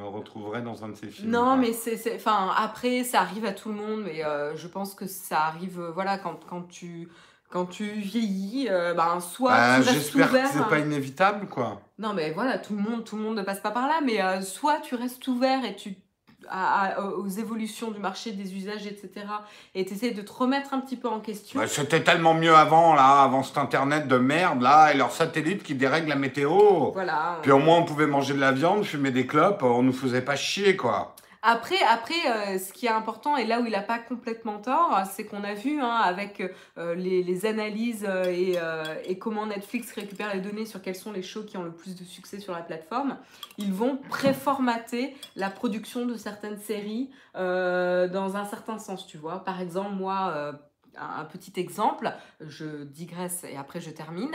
retrouverait 0.06 0.62
dans 0.62 0.84
un 0.86 0.90
de 0.90 0.96
ses 0.96 1.08
films. 1.08 1.30
Non, 1.30 1.58
mais 1.58 1.74
c'est, 1.74 2.16
enfin 2.16 2.52
après 2.56 3.04
ça 3.04 3.22
arrive 3.22 3.46
à 3.46 3.52
tout 3.52 3.70
le 3.70 3.76
monde, 3.76 4.04
mais 4.06 4.24
euh, 4.24 4.56
je 4.56 4.68
pense 4.68 4.94
que 4.94 5.08
ça 5.08 5.42
arrive, 5.42 5.80
euh, 5.80 5.92
voilà, 5.92 6.18
quand, 6.18 6.40
quand 6.50 6.68
tu 6.70 7.10
quand 7.50 7.66
tu 7.66 7.86
vieillis, 7.92 8.68
ben 8.70 9.22
soit 9.22 9.52
bah, 9.52 9.80
tu 9.82 10.18
ouvert. 10.18 10.32
que 10.32 10.48
c'est 10.52 10.70
pas 10.70 10.80
inévitable, 10.80 11.48
quoi. 11.48 11.82
Non, 12.00 12.14
mais 12.14 12.32
voilà, 12.32 12.58
tout 12.60 12.76
le 12.76 12.82
monde, 12.82 13.04
tout 13.04 13.16
le 13.16 13.24
monde 13.24 13.38
ne 13.38 13.42
passe 13.44 13.60
pas 13.60 13.72
par 13.72 13.88
là, 13.88 14.00
mais 14.04 14.20
soit 14.42 14.80
tu 14.80 14.96
restes 14.96 15.28
ouvert 15.28 15.66
et 15.66 15.76
tu 15.76 15.96
aux 16.98 17.28
évolutions 17.28 17.92
du 17.92 18.00
marché 18.00 18.32
des 18.32 18.56
usages, 18.56 18.88
etc. 18.88 19.26
Et 19.76 19.86
tu 19.86 19.94
essaies 19.94 20.12
de 20.12 20.22
te 20.22 20.32
remettre 20.32 20.74
un 20.74 20.80
petit 20.80 20.96
peu 20.96 21.10
en 21.10 21.20
question. 21.20 21.60
C'était 21.68 22.04
tellement 22.04 22.34
mieux 22.34 22.56
avant, 22.56 22.96
là, 22.96 23.22
avant 23.24 23.44
cet 23.44 23.58
internet 23.58 24.08
de 24.08 24.18
merde, 24.18 24.62
là, 24.62 24.94
et 24.94 24.98
leurs 24.98 25.12
satellites 25.12 25.64
qui 25.64 25.76
dérèglent 25.76 26.10
la 26.10 26.16
météo. 26.16 26.92
Voilà. 26.94 27.40
Puis 27.42 27.52
au 27.52 27.60
moins, 27.60 27.80
on 27.80 27.84
pouvait 27.84 28.08
manger 28.08 28.34
de 28.34 28.40
la 28.40 28.52
viande, 28.52 28.86
fumer 28.86 29.12
des 29.12 29.28
clopes, 29.28 29.64
on 29.64 29.84
nous 29.84 29.94
faisait 29.94 30.22
pas 30.22 30.36
chier, 30.36 30.78
quoi. 30.78 31.16
Après, 31.42 31.78
après 31.90 32.30
euh, 32.30 32.58
ce 32.58 32.74
qui 32.74 32.88
est 32.88 32.92
important, 32.92 33.38
et 33.38 33.46
là 33.46 33.60
où 33.60 33.66
il 33.66 33.72
n'a 33.72 33.82
pas 33.82 34.00
complètement 34.00 34.60
tort, 34.60 35.04
c'est 35.12 35.26
qu'on 35.26 35.44
a 35.44 35.54
vu 35.54 35.80
hein, 35.80 35.96
avec 36.04 36.42
euh, 36.78 36.96
les, 36.96 37.46
analyses 37.46 38.06
euh, 38.08 38.96
et, 39.06 39.18
comment 39.20 39.46
Netflix 39.46 39.92
récupère 39.94 40.34
les 40.34 40.42
données 40.42 40.66
sur 40.66 40.82
quels 40.82 40.96
sont 40.96 41.12
les 41.12 41.22
shows 41.22 41.44
qui 41.44 41.58
ont 41.58 41.64
le 41.64 41.72
plus 41.72 41.96
de 41.96 42.04
succès 42.04 42.40
sur 42.40 42.54
la 42.54 42.62
plateforme, 42.62 43.18
ils 43.58 43.72
vont 43.72 43.98
préformater 44.10 45.16
la 45.36 45.50
production 45.50 46.06
de 46.06 46.16
certaines 46.16 46.60
séries 46.60 47.10
dans 47.36 48.36
un 48.36 48.46
certain 48.46 48.80
sens, 48.80 49.06
tu 49.06 49.18
vois. 49.18 49.44
Par 49.44 49.62
exemple, 49.62 49.94
moi 49.96 50.54
un 51.00 51.26
petit 51.26 51.60
exemple, 51.60 52.12
je 52.42 52.84
digresse 52.84 53.44
et 53.44 53.56
après 53.56 53.80
je 53.80 53.92
termine. 53.92 54.32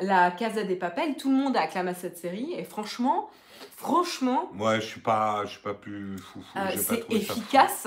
la 0.00 0.30
Casa 0.30 0.64
des 0.64 0.76
Papels, 0.76 1.16
tout 1.16 1.30
le 1.30 1.36
monde 1.36 1.56
a 1.56 1.62
acclamé 1.62 1.92
cette 1.94 2.16
série 2.16 2.54
et 2.54 2.64
franchement, 2.64 3.28
Franchement. 3.76 4.50
Ouais, 4.58 4.80
je 4.80 4.86
suis 4.86 5.00
pas, 5.00 5.42
je 5.44 5.50
suis 5.50 5.60
pas 5.60 5.74
plus 5.74 6.16
fou. 6.18 6.40
Euh, 6.56 6.70
c'est 6.76 7.04
efficace. 7.12 7.86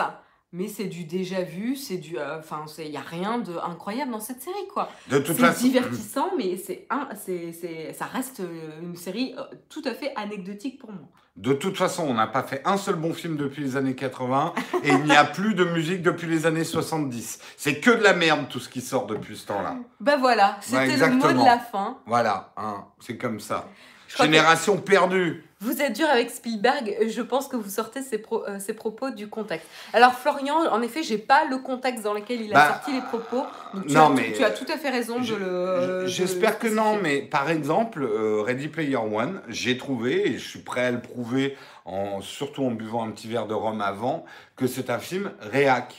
mais 0.53 0.67
c'est 0.67 0.85
du 0.85 1.03
déjà 1.03 1.41
vu, 1.41 1.75
c'est 1.75 1.97
du, 1.97 2.17
euh, 2.17 2.37
enfin, 2.39 2.65
il 2.77 2.89
y 2.91 2.97
a 2.97 3.01
rien 3.01 3.39
de 3.39 3.53
incroyable 3.57 4.11
dans 4.11 4.19
cette 4.19 4.41
série, 4.41 4.67
quoi. 4.71 4.89
De 5.09 5.17
toute 5.17 5.35
C'est 5.35 5.41
façon, 5.41 5.63
divertissant, 5.63 6.31
mais 6.37 6.57
c'est 6.57 6.85
un, 6.91 7.09
c'est, 7.15 7.51
c'est, 7.53 7.93
ça 7.93 8.05
reste 8.05 8.39
euh, 8.41 8.79
une 8.81 8.95
série 8.95 9.33
euh, 9.37 9.43
tout 9.69 9.81
à 9.85 9.93
fait 9.93 10.13
anecdotique 10.15 10.79
pour 10.79 10.91
moi. 10.91 11.07
de 11.35 11.53
toute 11.53 11.77
façon, 11.77 12.03
on 12.07 12.13
n'a 12.13 12.27
pas 12.27 12.43
fait 12.43 12.61
un 12.65 12.77
seul 12.77 12.95
bon 12.95 13.13
film 13.13 13.35
depuis 13.35 13.63
les 13.63 13.75
années 13.75 13.95
80 13.95 14.53
et 14.83 14.89
il 14.89 15.03
n'y 15.05 15.15
a 15.15 15.23
plus 15.25 15.55
de 15.55 15.63
musique 15.65 16.01
depuis 16.03 16.27
les 16.27 16.45
années 16.45 16.63
70. 16.63 17.39
C'est 17.57 17.79
que 17.79 17.91
de 17.91 18.03
la 18.03 18.13
merde 18.13 18.47
tout 18.47 18.59
ce 18.59 18.69
qui 18.69 18.81
sort 18.81 19.07
depuis 19.07 19.37
ce 19.37 19.47
temps-là. 19.47 19.75
Bah 19.99 20.17
voilà, 20.17 20.57
c'était 20.61 20.97
le 20.97 21.15
mot 21.15 21.31
de 21.31 21.45
la 21.45 21.57
fin. 21.59 21.97
Voilà, 22.05 22.53
hein, 22.57 22.85
c'est 22.99 23.17
comme 23.17 23.39
ça. 23.39 23.67
Je 24.07 24.13
crois 24.15 24.25
que 24.27 24.31
Génération 24.31 24.77
perdue. 24.77 25.45
Vous 25.61 25.81
êtes 25.81 25.93
dur 25.93 26.07
avec 26.09 26.29
Spielberg, 26.29 26.95
je 27.07 27.21
pense 27.21 27.47
que 27.49 27.55
vous 27.57 27.69
sortez 27.69 28.01
ses, 28.01 28.17
pro- 28.17 28.45
euh, 28.47 28.59
ses 28.59 28.73
propos 28.73 29.09
du 29.09 29.27
contexte. 29.27 29.67
Alors 29.93 30.13
Florian, 30.13 30.55
en 30.71 30.81
effet, 30.81 31.03
j'ai 31.03 31.17
pas 31.17 31.45
le 31.45 31.57
contexte 31.57 32.03
dans 32.03 32.13
lequel 32.13 32.41
il 32.41 32.51
a 32.51 32.55
Bah, 32.55 32.67
sorti 32.75 32.93
les 32.93 33.01
propos. 33.01 33.43
Donc 33.73 33.87
tu, 33.87 33.93
non, 33.93 34.05
as, 34.05 34.09
mais, 34.09 34.31
tu 34.33 34.43
as 34.43 34.51
tout 34.51 34.65
à 34.71 34.77
fait 34.77 34.89
raison 34.89 35.19
de 35.19 35.23
Je- 35.23 35.35
le. 35.35 36.01
de 36.03 36.05
J'espère 36.07 36.59
que 36.59 36.67
non, 36.67 36.97
mais 37.01 37.21
par 37.21 37.49
exemple, 37.49 38.03
euh, 38.03 38.41
Ready 38.41 38.69
Player 38.69 38.95
One, 38.95 39.41
j'ai 39.49 39.77
trouvé, 39.77 40.29
et 40.29 40.37
je 40.37 40.47
suis 40.47 40.59
prêt 40.59 40.85
à 40.85 40.91
le 40.91 41.01
prouver, 41.01 41.57
en, 41.85 42.21
surtout 42.21 42.63
en 42.63 42.71
buvant 42.71 43.03
un 43.05 43.11
petit 43.11 43.27
verre 43.27 43.47
de 43.47 43.53
rhum 43.53 43.81
avant, 43.81 44.25
que 44.55 44.65
c'est 44.67 44.89
un 44.89 44.99
film 44.99 45.31
réac. 45.41 45.93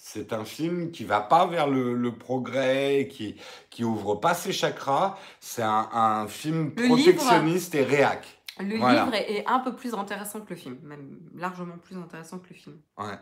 C'est 0.00 0.32
un 0.32 0.44
film 0.44 0.90
qui 0.90 1.04
va 1.04 1.20
pas 1.20 1.46
vers 1.46 1.66
le, 1.66 1.92
le 1.94 2.12
progrès, 2.12 3.08
qui, 3.10 3.36
qui 3.68 3.84
ouvre 3.84 4.14
pas 4.14 4.32
ses 4.32 4.52
chakras. 4.52 5.18
C'est 5.40 5.62
un, 5.62 5.88
un 5.92 6.26
film 6.28 6.72
Le 6.76 6.86
protectionniste 6.88 7.74
et 7.74 7.82
réac. 7.82 8.37
Le 8.60 8.76
Voilà. 8.76 9.04
livre 9.04 9.14
est, 9.14 9.32
est 9.38 9.46
un 9.46 9.60
peu 9.60 9.74
plus 9.74 9.94
intéressant 9.94 10.40
que 10.40 10.50
le 10.50 10.56
film, 10.56 10.78
même 10.82 11.18
largement 11.34 11.78
plus 11.78 11.96
intéressant 11.96 12.38
que 12.38 12.48
le 12.50 12.54
film. 12.54 12.76
Ouais. 12.96 13.18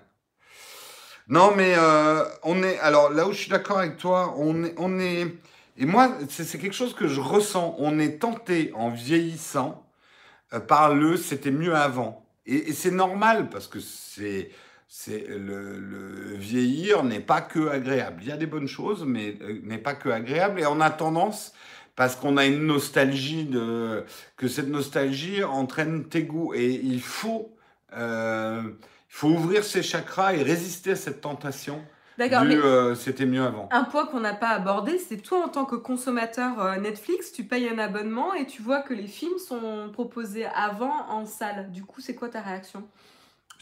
Non, 1.28 1.52
mais 1.56 1.74
euh, 1.76 2.24
on 2.44 2.62
est. 2.62 2.78
Alors 2.78 3.10
là 3.10 3.26
où 3.26 3.32
je 3.32 3.38
suis 3.38 3.50
d'accord 3.50 3.78
avec 3.78 3.96
toi, 3.96 4.34
on 4.38 4.64
est. 4.64 4.74
On 4.78 4.98
est 4.98 5.26
et 5.78 5.84
moi, 5.84 6.10
c'est 6.28 6.58
quelque 6.58 6.72
chose 6.74 6.94
que 6.94 7.06
je 7.08 7.20
ressens. 7.20 7.74
On 7.78 7.98
est 7.98 8.18
tenté 8.18 8.72
en 8.74 8.90
vieillissant 8.90 9.86
euh, 10.52 10.60
par 10.60 10.94
le 10.94 11.16
c'était 11.16 11.50
mieux 11.50 11.74
avant. 11.74 12.24
Et, 12.46 12.70
et 12.70 12.72
c'est 12.72 12.92
normal 12.92 13.48
parce 13.50 13.66
que 13.66 13.80
c'est. 13.80 14.50
C'est 14.88 15.26
le, 15.26 15.78
le 15.80 16.36
vieillir 16.36 17.02
n'est 17.02 17.20
pas 17.20 17.40
que 17.40 17.68
agréable. 17.68 18.22
Il 18.22 18.28
y 18.28 18.32
a 18.32 18.36
des 18.36 18.46
bonnes 18.46 18.68
choses, 18.68 19.04
mais 19.04 19.36
euh, 19.42 19.58
n'est 19.64 19.78
pas 19.78 19.94
que 19.94 20.08
agréable. 20.08 20.60
Et 20.60 20.66
on 20.66 20.80
a 20.80 20.90
tendance, 20.90 21.52
parce 21.96 22.14
qu'on 22.14 22.36
a 22.36 22.44
une 22.44 22.66
nostalgie 22.66 23.44
de 23.44 24.04
que 24.36 24.46
cette 24.46 24.68
nostalgie 24.68 25.42
entraîne 25.42 26.04
tes 26.04 26.22
goûts. 26.22 26.54
Et 26.54 26.70
il 26.70 27.00
faut 27.00 27.56
euh, 27.94 28.62
il 28.62 29.14
faut 29.14 29.28
ouvrir 29.28 29.64
ses 29.64 29.82
chakras 29.82 30.34
et 30.34 30.42
résister 30.42 30.92
à 30.92 30.96
cette 30.96 31.22
tentation. 31.22 31.82
D'accord, 32.18 32.44
mais 32.44 32.56
euh, 32.56 32.94
c'était 32.94 33.26
mieux 33.26 33.42
avant. 33.42 33.68
un 33.70 33.84
point 33.84 34.06
qu'on 34.06 34.20
n'a 34.20 34.32
pas 34.32 34.48
abordé, 34.48 34.98
c'est 34.98 35.18
toi 35.18 35.44
en 35.44 35.48
tant 35.48 35.66
que 35.66 35.76
consommateur 35.76 36.58
euh, 36.62 36.76
Netflix, 36.76 37.30
tu 37.30 37.44
payes 37.44 37.68
un 37.68 37.78
abonnement 37.78 38.32
et 38.32 38.46
tu 38.46 38.62
vois 38.62 38.80
que 38.80 38.94
les 38.94 39.06
films 39.06 39.38
sont 39.38 39.90
proposés 39.92 40.46
avant 40.46 41.10
en 41.10 41.26
salle. 41.26 41.70
Du 41.72 41.84
coup, 41.84 42.00
c'est 42.00 42.14
quoi 42.14 42.30
ta 42.30 42.40
réaction? 42.40 42.88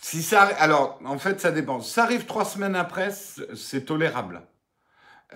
Si 0.00 0.22
ça, 0.22 0.42
alors, 0.42 1.00
en 1.04 1.18
fait, 1.18 1.40
ça 1.40 1.50
dépend. 1.50 1.80
Ça 1.80 2.04
arrive 2.04 2.26
trois 2.26 2.44
semaines 2.44 2.76
après, 2.76 3.10
c'est 3.10 3.86
tolérable. 3.86 4.42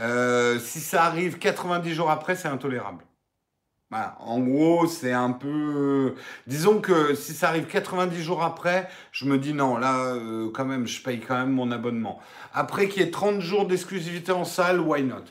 Euh, 0.01 0.59
si 0.59 0.81
ça 0.81 1.05
arrive 1.05 1.39
90 1.39 1.93
jours 1.93 2.11
après, 2.11 2.37
c'est 2.37 2.49
intolérable. 2.49 3.05
Voilà. 3.91 4.17
En 4.21 4.39
gros, 4.41 4.87
c'est 4.87 5.13
un 5.13 5.33
peu. 5.33 6.15
Disons 6.47 6.81
que 6.81 7.15
si 7.15 7.33
ça 7.33 7.49
arrive 7.49 7.67
90 7.67 8.23
jours 8.23 8.43
après, 8.43 8.89
je 9.13 9.25
me 9.25 9.39
dis 9.39 9.55
non, 9.55 9.79
là, 9.79 10.15
euh, 10.15 10.51
quand 10.53 10.67
même, 10.67 10.87
je 10.87 11.03
paye 11.03 11.21
quand 11.21 11.39
même 11.39 11.53
mon 11.53 11.71
abonnement. 11.73 12.21
Après 12.53 12.89
qu'il 12.89 13.03
y 13.03 13.07
ait 13.07 13.11
30 13.11 13.41
jours 13.41 13.67
d'exclusivité 13.67 14.33
en 14.33 14.45
salle, 14.45 14.81
why 14.81 15.03
not? 15.03 15.25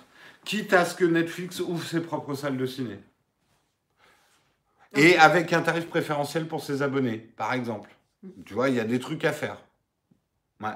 Quitte 0.43 0.73
à 0.73 0.85
ce 0.85 0.95
que 0.95 1.05
Netflix 1.05 1.59
ouvre 1.59 1.85
ses 1.85 2.01
propres 2.01 2.33
salles 2.33 2.57
de 2.57 2.65
ciné. 2.65 2.99
Et 4.95 5.17
avec 5.17 5.53
un 5.53 5.61
tarif 5.61 5.87
préférentiel 5.87 6.47
pour 6.47 6.63
ses 6.63 6.81
abonnés, 6.81 7.17
par 7.17 7.53
exemple. 7.53 7.95
Tu 8.45 8.53
vois, 8.53 8.69
il 8.69 8.75
y 8.75 8.79
a 8.79 8.85
des 8.85 8.99
trucs 8.99 9.23
à 9.25 9.33
faire. 9.33 9.61
Ouais. 10.61 10.69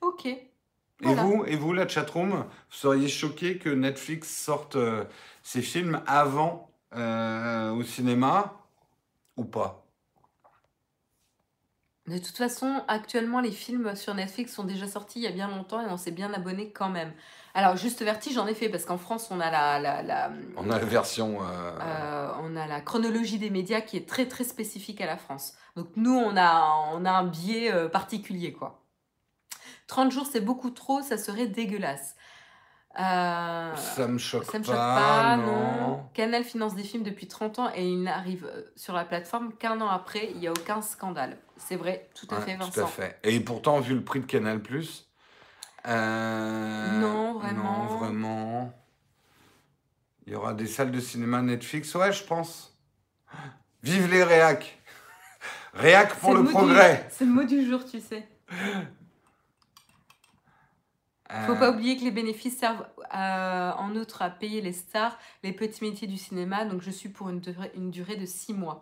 Ok. 0.00 0.49
Et 1.02 1.14
vous, 1.14 1.44
et 1.46 1.56
vous, 1.56 1.72
la 1.72 1.88
chatroom, 1.88 2.30
vous 2.32 2.44
seriez 2.70 3.08
choqué 3.08 3.58
que 3.58 3.70
Netflix 3.70 4.28
sorte 4.28 4.76
euh, 4.76 5.04
ses 5.42 5.62
films 5.62 6.02
avant 6.06 6.70
euh, 6.94 7.70
au 7.72 7.82
cinéma 7.82 8.60
ou 9.36 9.44
pas? 9.44 9.86
De 12.06 12.18
toute 12.18 12.36
façon, 12.36 12.82
actuellement, 12.88 13.40
les 13.40 13.52
films 13.52 13.94
sur 13.94 14.14
Netflix 14.14 14.52
sont 14.54 14.64
déjà 14.64 14.88
sortis 14.88 15.20
il 15.20 15.22
y 15.22 15.26
a 15.28 15.30
bien 15.32 15.48
longtemps 15.48 15.80
et 15.80 15.86
on 15.90 15.96
s'est 15.96 16.10
bien 16.10 16.32
abonné 16.32 16.72
quand 16.72 16.88
même. 16.88 17.12
Alors, 17.54 17.76
juste 17.76 18.02
Vertige, 18.02 18.36
en 18.38 18.46
effet, 18.46 18.68
parce 18.68 18.84
qu'en 18.84 18.98
France, 18.98 19.28
on 19.30 19.38
a 19.38 19.50
la, 19.50 19.78
la, 19.78 20.02
la- 20.02 20.32
On 20.56 20.70
a 20.70 20.78
la 20.78 20.84
version. 20.84 21.38
euh, 21.42 22.32
on 22.42 22.56
a 22.56 22.66
la 22.66 22.80
chronologie 22.80 23.38
des 23.38 23.50
médias 23.50 23.80
qui 23.80 23.96
est 23.96 24.08
très 24.08 24.26
très 24.26 24.44
spécifique 24.44 25.00
à 25.00 25.06
la 25.06 25.16
France. 25.18 25.54
Donc 25.76 25.88
nous, 25.96 26.14
on 26.14 26.36
a, 26.36 26.90
on 26.94 27.04
a 27.04 27.10
un 27.12 27.24
biais 27.26 27.88
particulier, 27.90 28.52
quoi. 28.52 28.79
30 29.90 30.12
jours, 30.12 30.26
c'est 30.30 30.40
beaucoup 30.40 30.70
trop, 30.70 31.02
ça 31.02 31.18
serait 31.18 31.48
dégueulasse. 31.48 32.14
Euh, 32.98 33.74
ça 33.76 34.06
me 34.06 34.18
choque 34.18 34.44
ça 34.44 34.58
me 34.58 34.64
choque 34.64 34.74
pas, 34.74 35.36
non. 35.36 35.46
non. 35.46 36.02
Canal 36.14 36.44
finance 36.44 36.76
des 36.76 36.84
films 36.84 37.02
depuis 37.02 37.26
30 37.26 37.58
ans 37.58 37.70
et 37.74 37.88
il 37.88 38.02
n'arrive 38.02 38.46
euh, 38.46 38.62
sur 38.76 38.94
la 38.94 39.04
plateforme 39.04 39.52
qu'un 39.52 39.80
an 39.80 39.88
après, 39.88 40.30
il 40.32 40.38
n'y 40.38 40.46
a 40.46 40.52
aucun 40.52 40.80
scandale. 40.80 41.38
C'est 41.56 41.74
vrai, 41.74 42.08
tout 42.14 42.28
à 42.30 42.36
Ouais, 42.38 42.42
fait, 42.42 42.54
tout 42.56 42.64
Vincent. 42.64 42.84
à 42.84 42.86
fait. 42.86 43.18
Et 43.24 43.40
pourtant, 43.40 43.80
vu 43.80 43.94
le 43.96 44.04
prix 44.04 44.20
de 44.20 44.26
Canal 44.26 44.62
euh, 45.86 47.00
Non, 47.00 47.34
vraiment. 47.34 47.84
Non, 47.84 47.96
vraiment. 47.96 48.72
Il 50.26 50.32
y 50.32 50.36
aura 50.36 50.54
des 50.54 50.66
salles 50.66 50.92
de 50.92 51.00
cinéma 51.00 51.42
Netflix, 51.42 51.92
ouais, 51.96 52.12
je 52.12 52.22
pense. 52.22 52.76
Vive 53.82 54.08
les 54.08 54.22
réacs 54.22 54.78
Réac 55.74 56.14
pour 56.14 56.34
le 56.34 56.44
progrès 56.44 57.08
C'est 57.10 57.24
le 57.24 57.32
mot 57.32 57.44
du 57.44 57.68
jour, 57.68 57.84
tu 57.84 58.00
sais. 58.00 58.28
Faut 61.46 61.52
Euh, 61.52 61.56
pas 61.56 61.70
oublier 61.70 61.96
que 61.96 62.02
les 62.02 62.10
bénéfices 62.10 62.58
servent 62.58 62.86
euh, 63.14 63.72
en 63.72 63.94
outre 63.94 64.22
à 64.22 64.30
payer 64.30 64.60
les 64.60 64.72
stars, 64.72 65.18
les 65.42 65.52
petits 65.52 65.84
métiers 65.84 66.08
du 66.08 66.16
cinéma. 66.16 66.64
Donc 66.64 66.82
je 66.82 66.90
suis 66.90 67.08
pour 67.08 67.28
une 67.28 67.40
durée, 67.40 67.70
une 67.76 67.90
durée 67.90 68.16
de 68.16 68.26
6 68.26 68.54
mois. 68.54 68.80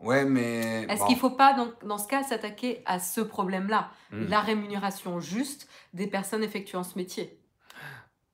Ouais, 0.00 0.24
mais. 0.24 0.82
Est-ce 0.88 1.00
bon. 1.00 1.06
qu'il 1.06 1.16
faut 1.16 1.30
pas, 1.30 1.54
dans, 1.54 1.68
dans 1.86 1.98
ce 1.98 2.08
cas, 2.08 2.22
s'attaquer 2.22 2.82
à 2.86 2.98
ce 2.98 3.20
problème-là? 3.20 3.90
Hmm. 4.10 4.26
La 4.28 4.40
rémunération 4.40 5.20
juste 5.20 5.68
des 5.92 6.06
personnes 6.06 6.42
effectuant 6.42 6.82
ce 6.82 6.98
métier. 6.98 7.38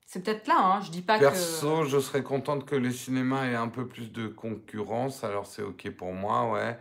C'est 0.05 0.23
peut-être 0.23 0.45
là, 0.47 0.57
hein, 0.59 0.81
je 0.81 0.91
dis 0.91 1.01
pas 1.01 1.17
Perso, 1.17 1.85
je 1.85 1.97
serais 1.97 2.21
contente 2.21 2.65
que 2.65 2.75
les 2.75 2.91
cinémas 2.91 3.45
aient 3.45 3.55
un 3.55 3.69
peu 3.69 3.87
plus 3.87 4.11
de 4.11 4.27
concurrence, 4.27 5.23
alors 5.23 5.45
c'est 5.45 5.61
ok 5.61 5.89
pour 5.91 6.11
moi, 6.11 6.51
ouais. 6.51 6.77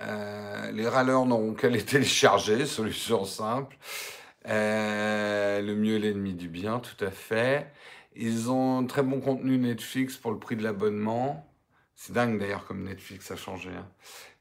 Euh, 0.00 0.72
les 0.72 0.88
râleurs 0.88 1.26
n'auront 1.26 1.54
qu'à 1.54 1.68
les 1.68 1.84
télécharger, 1.84 2.66
solution 2.66 3.24
simple. 3.24 3.76
Euh, 4.48 5.60
le 5.60 5.74
mieux 5.74 5.96
est 5.96 5.98
l'ennemi 6.00 6.34
du 6.34 6.48
bien, 6.48 6.78
tout 6.80 7.02
à 7.04 7.10
fait. 7.10 7.70
Ils 8.14 8.50
ont 8.50 8.78
un 8.78 8.84
très 8.86 9.02
bon 9.02 9.20
contenu 9.20 9.58
Netflix 9.58 10.16
pour 10.16 10.30
le 10.32 10.38
prix 10.38 10.56
de 10.56 10.62
l'abonnement. 10.62 11.46
C'est 11.94 12.12
dingue 12.12 12.38
d'ailleurs 12.38 12.66
comme 12.66 12.84
Netflix 12.84 13.30
a 13.30 13.36
changé. 13.36 13.70
hein. 13.70 13.86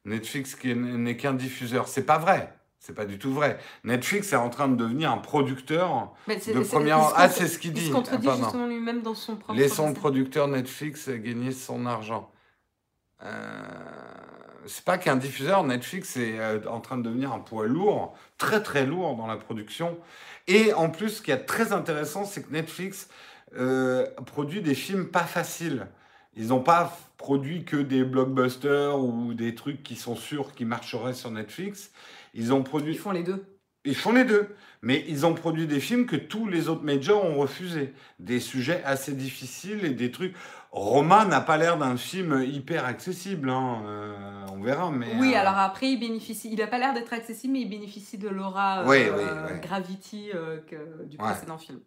Netflix 0.05 0.55
qui 0.55 0.71
est- 0.71 0.75
n'est 0.75 1.17
qu'un 1.17 1.33
diffuseur. 1.33 1.87
C'est 1.87 2.05
pas 2.05 2.17
vrai. 2.19 2.53
C'est 2.79 2.93
pas 2.93 3.05
du 3.05 3.17
tout 3.17 3.33
vrai. 3.33 3.57
Netflix 3.83 4.31
est 4.31 4.35
en 4.35 4.49
train 4.51 4.67
de 4.67 4.75
devenir 4.75 5.11
un 5.11 5.17
producteur 5.17 6.13
de 6.27 6.59
première. 6.63 6.99
il 6.99 7.13
Ah, 7.15 7.29
c'est 7.29 7.47
ce 7.47 7.57
qu'il 7.57 7.71
Il 7.71 7.73
dit. 7.73 7.87
se 7.87 7.91
contredit 7.91 8.27
Ah, 8.29 8.35
justement 8.37 8.67
lui-même 8.67 9.01
dans 9.01 9.15
son 9.15 9.35
propre... 9.37 9.57
Laissons 9.59 9.87
le 9.87 9.95
producteur 9.95 10.47
Netflix 10.47 11.09
gagner 11.09 11.51
son 11.51 11.87
argent. 11.87 12.31
Euh, 13.23 13.63
c'est 14.67 14.83
pas 14.83 14.97
qu'un 14.97 15.15
diffuseur, 15.15 15.63
Netflix 15.63 16.17
est 16.17 16.39
euh, 16.39 16.59
en 16.67 16.79
train 16.79 16.97
de 16.97 17.03
devenir 17.03 17.31
un 17.31 17.39
poids 17.39 17.67
lourd, 17.67 18.17
très 18.37 18.61
très 18.61 18.85
lourd 18.85 19.15
dans 19.15 19.27
la 19.27 19.37
production. 19.37 19.97
Et 20.47 20.73
en 20.73 20.89
plus, 20.89 21.09
ce 21.09 21.21
qui 21.21 21.31
est 21.31 21.45
très 21.45 21.73
intéressant, 21.73 22.25
c'est 22.25 22.43
que 22.43 22.51
Netflix 22.51 23.09
euh, 23.57 24.05
produit 24.25 24.61
des 24.61 24.75
films 24.75 25.07
pas 25.07 25.23
faciles. 25.23 25.87
Ils 26.35 26.47
n'ont 26.47 26.61
pas 26.61 26.97
produit 27.17 27.63
que 27.63 27.77
des 27.77 28.03
blockbusters 28.03 28.99
ou 28.99 29.33
des 29.33 29.55
trucs 29.55 29.83
qui 29.83 29.95
sont 29.95 30.15
sûrs 30.15 30.53
qui 30.53 30.65
marcheraient 30.65 31.13
sur 31.13 31.31
Netflix. 31.31 31.91
Ils 32.33 32.53
ont 32.53 32.63
produit 32.63 32.93
Ils 32.93 32.99
font 32.99 33.11
les 33.11 33.23
deux. 33.23 33.45
Ils 33.85 33.95
font 33.95 34.11
les 34.13 34.25
deux. 34.25 34.47
Mais 34.81 35.03
ils 35.07 35.25
ont 35.25 35.33
produit 35.33 35.65
des 35.65 35.79
films 35.79 36.05
que 36.05 36.15
tous 36.15 36.47
les 36.47 36.69
autres 36.69 36.83
majors 36.83 37.25
ont 37.25 37.37
refusés. 37.37 37.93
Des 38.19 38.39
sujets 38.39 38.83
assez 38.83 39.13
difficiles 39.13 39.83
et 39.83 39.89
des 39.89 40.11
trucs. 40.11 40.35
Roma 40.71 41.25
n'a 41.25 41.41
pas 41.41 41.57
l'air 41.57 41.77
d'un 41.77 41.97
film 41.97 42.43
hyper 42.43 42.85
accessible. 42.85 43.49
hein. 43.49 43.81
Euh, 43.87 44.45
on 44.51 44.61
verra. 44.61 44.91
Mais, 44.91 45.07
Oui, 45.19 45.33
euh, 45.33 45.39
alors 45.39 45.57
après, 45.57 45.87
il 45.91 45.99
bénéficie. 45.99 46.49
Il 46.51 46.61
a 46.61 46.67
pas 46.67 46.77
l'air 46.77 46.93
d'être 46.93 47.13
accessible, 47.13 47.53
mais 47.53 47.61
il 47.61 47.69
bénéficie 47.69 48.19
de 48.19 48.29
l'aura 48.29 48.81
euh, 48.81 48.85
Oui, 48.85 48.97
oui, 49.15 49.23
oui. 49.53 49.59
Gravity 49.61 50.29
euh, 50.35 50.57
que- 50.69 51.05
du 51.05 51.17
Ouais. 51.17 51.23
précédent 51.31 51.57
film. 51.57 51.79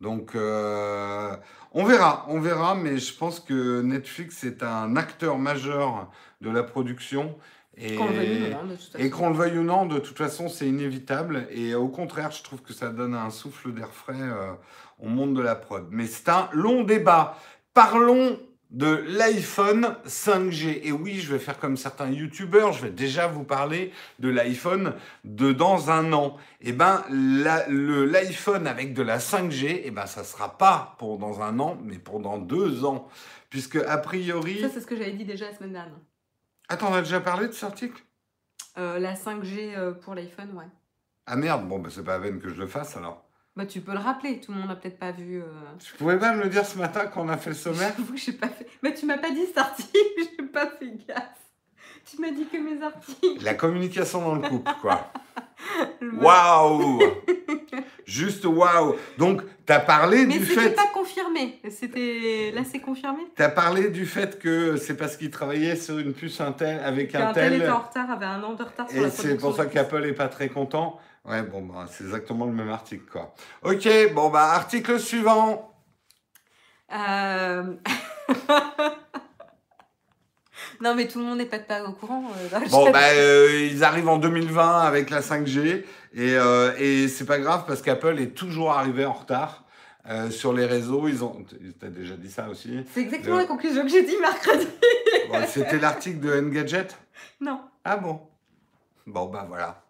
Donc, 0.00 0.34
euh, 0.34 1.34
on 1.72 1.84
verra. 1.84 2.26
On 2.28 2.40
verra. 2.40 2.74
Mais 2.74 2.98
je 2.98 3.14
pense 3.16 3.40
que 3.40 3.80
Netflix 3.80 4.44
est 4.44 4.62
un 4.62 4.96
acteur 4.96 5.38
majeur 5.38 6.10
de 6.40 6.50
la 6.50 6.62
production. 6.62 7.38
Et, 7.76 7.96
Qu'on 7.96 8.06
le 8.08 8.14
veuille 8.14 8.42
ou 8.46 8.50
non, 8.52 8.64
de 8.66 8.74
toute 8.76 8.94
et 8.94 8.98
façon. 8.98 9.10
qu'on 9.10 9.30
le 9.30 9.36
veuille 9.36 9.58
ou 9.58 9.62
non, 9.64 9.86
de 9.86 9.98
toute 9.98 10.16
façon, 10.18 10.48
c'est 10.48 10.68
inévitable. 10.68 11.46
Et 11.50 11.74
au 11.74 11.88
contraire, 11.88 12.30
je 12.30 12.42
trouve 12.42 12.62
que 12.62 12.72
ça 12.72 12.90
donne 12.90 13.14
un 13.14 13.30
souffle 13.30 13.72
d'air 13.72 13.88
frais 13.90 14.14
euh, 14.20 14.52
au 15.00 15.08
monde 15.08 15.34
de 15.36 15.42
la 15.42 15.56
prod. 15.56 15.86
Mais 15.90 16.06
c'est 16.06 16.28
un 16.28 16.48
long 16.52 16.84
débat. 16.84 17.36
Parlons 17.72 18.38
de 18.70 19.04
l'iPhone 19.08 19.96
5G. 20.06 20.80
Et 20.84 20.92
oui, 20.92 21.20
je 21.20 21.32
vais 21.32 21.38
faire 21.38 21.58
comme 21.58 21.76
certains 21.76 22.10
youtubeurs, 22.10 22.72
je 22.72 22.82
vais 22.82 22.90
déjà 22.90 23.26
vous 23.26 23.44
parler 23.44 23.92
de 24.18 24.28
l'iPhone 24.28 24.94
de 25.24 25.52
dans 25.52 25.90
un 25.90 26.12
an. 26.12 26.36
Et 26.60 26.72
ben, 26.72 27.04
la- 27.10 27.66
le- 27.68 28.04
l'iPhone 28.04 28.66
avec 28.66 28.94
de 28.94 29.02
la 29.02 29.18
5G, 29.18 29.82
et 29.84 29.90
ben, 29.90 30.06
ça 30.06 30.24
sera 30.24 30.56
pas 30.58 30.94
pour 30.98 31.18
dans 31.18 31.40
un 31.42 31.58
an, 31.60 31.76
mais 31.84 31.98
pour 31.98 32.20
dans 32.20 32.38
deux 32.38 32.84
ans. 32.84 33.08
Puisque, 33.50 33.76
a 33.76 33.98
priori... 33.98 34.60
Ça, 34.60 34.68
c'est 34.72 34.80
ce 34.80 34.86
que 34.86 34.96
j'avais 34.96 35.12
dit 35.12 35.24
déjà 35.24 35.46
la 35.50 35.54
semaine 35.56 35.72
dernière. 35.72 35.94
Attends, 36.68 36.90
on 36.90 36.94
a 36.94 37.02
déjà 37.02 37.20
parlé 37.20 37.46
de 37.48 37.52
cet 37.52 37.64
article? 37.64 38.02
Euh, 38.78 38.98
la 38.98 39.14
5G 39.14 39.74
euh, 39.76 39.92
pour 39.92 40.14
l'iPhone, 40.14 40.56
ouais. 40.56 40.66
Ah 41.26 41.36
merde, 41.36 41.66
bon, 41.68 41.78
bah, 41.78 41.90
c'est 41.92 42.04
pas 42.04 42.18
la 42.18 42.24
peine 42.24 42.40
que 42.40 42.48
je 42.48 42.54
le 42.60 42.66
fasse 42.66 42.96
alors. 42.96 43.28
Bah, 43.56 43.66
tu 43.66 43.80
peux 43.80 43.92
le 43.92 43.98
rappeler, 43.98 44.40
tout 44.40 44.52
le 44.52 44.58
monde 44.58 44.68
n'a 44.68 44.76
peut-être 44.76 44.98
pas 44.98 45.12
vu. 45.12 45.40
euh, 45.40 45.46
Tu 45.78 45.94
pouvais 45.94 46.18
pas 46.18 46.34
me 46.34 46.42
le 46.42 46.48
dire 46.48 46.66
ce 46.66 46.76
matin 46.76 47.06
quand 47.06 47.22
on 47.24 47.28
a 47.28 47.36
fait 47.36 47.50
le 47.50 47.56
sommaire? 47.56 47.92
J'avoue 47.96 48.12
que 48.14 48.18
j'ai 48.18 48.32
pas 48.32 48.48
fait. 48.48 48.66
Mais 48.82 48.92
tu 48.94 49.06
m'as 49.06 49.18
pas 49.18 49.30
dit 49.30 49.46
cet 49.46 49.58
article, 49.58 49.90
j'ai 50.38 50.46
pas 50.46 50.70
fait 50.70 50.90
gaffe. 51.06 51.43
Tu 52.10 52.20
m'as 52.20 52.30
dit 52.30 52.46
que 52.46 52.56
mes 52.58 52.82
articles. 52.82 53.44
La 53.44 53.54
communication 53.54 54.20
dans 54.20 54.34
le 54.34 54.48
couple, 54.48 54.70
quoi. 54.80 55.12
Waouh 56.20 57.00
Juste 58.04 58.44
waouh 58.44 58.96
Donc, 59.16 59.42
t'as 59.64 59.80
parlé 59.80 60.26
Mais 60.26 60.38
du 60.38 60.44
c'était 60.44 60.60
fait... 60.60 60.70
pas 60.72 60.88
confirmé. 60.92 61.58
C'était. 61.70 62.52
Là, 62.54 62.62
c'est 62.70 62.80
confirmé 62.80 63.22
T'as 63.34 63.48
parlé 63.48 63.88
du 63.88 64.04
fait 64.04 64.38
que 64.38 64.76
c'est 64.76 64.96
parce 64.96 65.16
qu'il 65.16 65.30
travaillait 65.30 65.76
sur 65.76 65.98
une 65.98 66.12
puce 66.12 66.40
Intel 66.40 66.80
avec 66.84 67.14
un 67.14 67.20
Qu'un 67.20 67.32
tel 67.32 67.52
tel... 67.52 67.62
était 67.62 67.70
en 67.70 67.80
retard, 67.80 68.10
avait 68.10 68.26
un 68.26 68.42
an 68.42 68.52
de 68.52 68.62
retard 68.62 68.90
sur 68.90 68.98
Et 68.98 69.02
la 69.02 69.10
c'est 69.10 69.36
pour 69.36 69.56
ça 69.56 69.66
qu'Apple 69.66 70.04
est 70.04 70.12
pas 70.12 70.28
très 70.28 70.48
content. 70.48 71.00
Ouais, 71.24 71.42
bon, 71.42 71.62
bah, 71.62 71.86
c'est 71.90 72.04
exactement 72.04 72.44
le 72.44 72.52
même 72.52 72.68
article, 72.68 73.06
quoi. 73.10 73.34
Ok, 73.62 73.88
bon, 74.14 74.28
bah, 74.28 74.50
article 74.50 75.00
suivant. 75.00 75.72
Euh... 76.92 77.74
non, 80.80 80.94
mais 80.94 81.06
tout 81.08 81.18
le 81.18 81.24
monde 81.24 81.38
n'est 81.38 81.46
pas, 81.46 81.58
pas 81.58 81.84
au 81.84 81.92
courant. 81.92 82.24
euh, 82.36 82.48
dans 82.50 82.60
le 82.60 82.68
Bon, 82.68 82.86
chat. 82.86 82.92
bah, 82.92 83.08
euh, 83.14 83.68
ils 83.72 83.82
arrivent 83.84 84.08
en 84.08 84.18
2020 84.18 84.80
avec 84.80 85.10
la 85.10 85.20
5G 85.20 85.84
et, 86.14 86.34
euh, 86.36 86.72
et 86.78 87.08
c'est 87.08 87.24
pas 87.26 87.38
grave 87.38 87.64
parce 87.66 87.82
qu'Apple 87.82 88.18
est 88.20 88.34
toujours 88.34 88.72
arrivé 88.72 89.04
en 89.04 89.12
retard 89.12 89.64
sur 90.30 90.52
les 90.52 90.66
réseaux. 90.66 91.08
Ils 91.08 91.24
ont, 91.24 91.44
t'as 91.80 91.88
déjà 91.88 92.14
dit 92.16 92.30
ça 92.30 92.48
aussi. 92.50 92.84
C'est 92.92 93.00
exactement 93.00 93.38
la 93.38 93.46
conclusion 93.46 93.82
que 93.82 93.88
j'ai 93.88 94.02
dit 94.04 94.16
mercredi. 94.20 94.66
Bon, 95.30 95.38
C'était 95.48 95.78
l'article 95.78 96.20
de 96.20 96.38
Engadget? 96.40 96.88
Non. 97.40 97.60
Ah 97.84 97.96
bon? 97.96 98.20
Bon 99.06 99.26
bah 99.26 99.46
voilà. 99.48 99.82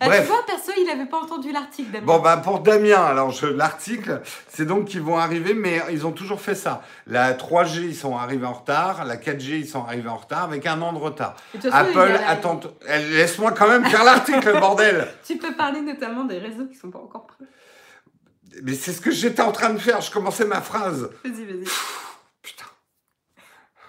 Ah, 0.00 0.06
Bref. 0.06 0.20
tu 0.22 0.26
vois, 0.28 0.46
perso, 0.46 0.70
il 0.78 0.86
n'avait 0.86 1.06
pas 1.08 1.18
entendu 1.20 1.50
l'article 1.50 1.90
Damien. 1.90 2.06
Bon 2.06 2.18
bah 2.20 2.36
pour 2.36 2.60
Damien, 2.60 3.02
alors 3.02 3.34
l'article, 3.54 4.20
c'est 4.48 4.64
donc 4.64 4.84
qu'ils 4.86 5.00
vont 5.02 5.18
arriver, 5.18 5.54
mais 5.54 5.82
ils 5.90 6.06
ont 6.06 6.12
toujours 6.12 6.40
fait 6.40 6.54
ça. 6.54 6.82
La 7.08 7.32
3G, 7.34 7.80
ils 7.82 7.96
sont 7.96 8.16
arrivés 8.16 8.46
en 8.46 8.52
retard. 8.52 9.04
La 9.04 9.16
4G, 9.16 9.58
ils 9.58 9.66
sont 9.68 9.82
arrivés 9.84 10.08
en 10.08 10.16
retard 10.18 10.44
avec 10.44 10.66
un 10.66 10.80
an 10.82 10.92
de 10.92 10.98
retard. 10.98 11.34
Façon, 11.52 11.68
Apple 11.72 11.98
a 11.98 12.06
la- 12.08 12.28
attend. 12.28 12.60
Eh, 12.88 12.98
Laisse-moi 13.16 13.50
quand 13.52 13.66
même 13.68 13.84
faire 13.86 14.04
l'article, 14.04 14.52
bordel. 14.60 15.08
Tu 15.26 15.36
peux 15.36 15.54
parler 15.56 15.80
notamment 15.80 16.24
des 16.24 16.38
réseaux 16.38 16.66
qui 16.66 16.76
sont 16.76 16.90
pas 16.90 17.00
encore 17.00 17.26
prêts. 17.26 17.46
Mais 18.62 18.74
c'est 18.74 18.92
ce 18.92 19.00
que 19.00 19.10
j'étais 19.10 19.42
en 19.42 19.52
train 19.52 19.70
de 19.70 19.78
faire. 19.78 20.00
Je 20.00 20.10
commençais 20.12 20.44
ma 20.44 20.60
phrase. 20.60 21.10
Vas-y, 21.24 21.44
vas-y. 21.44 21.64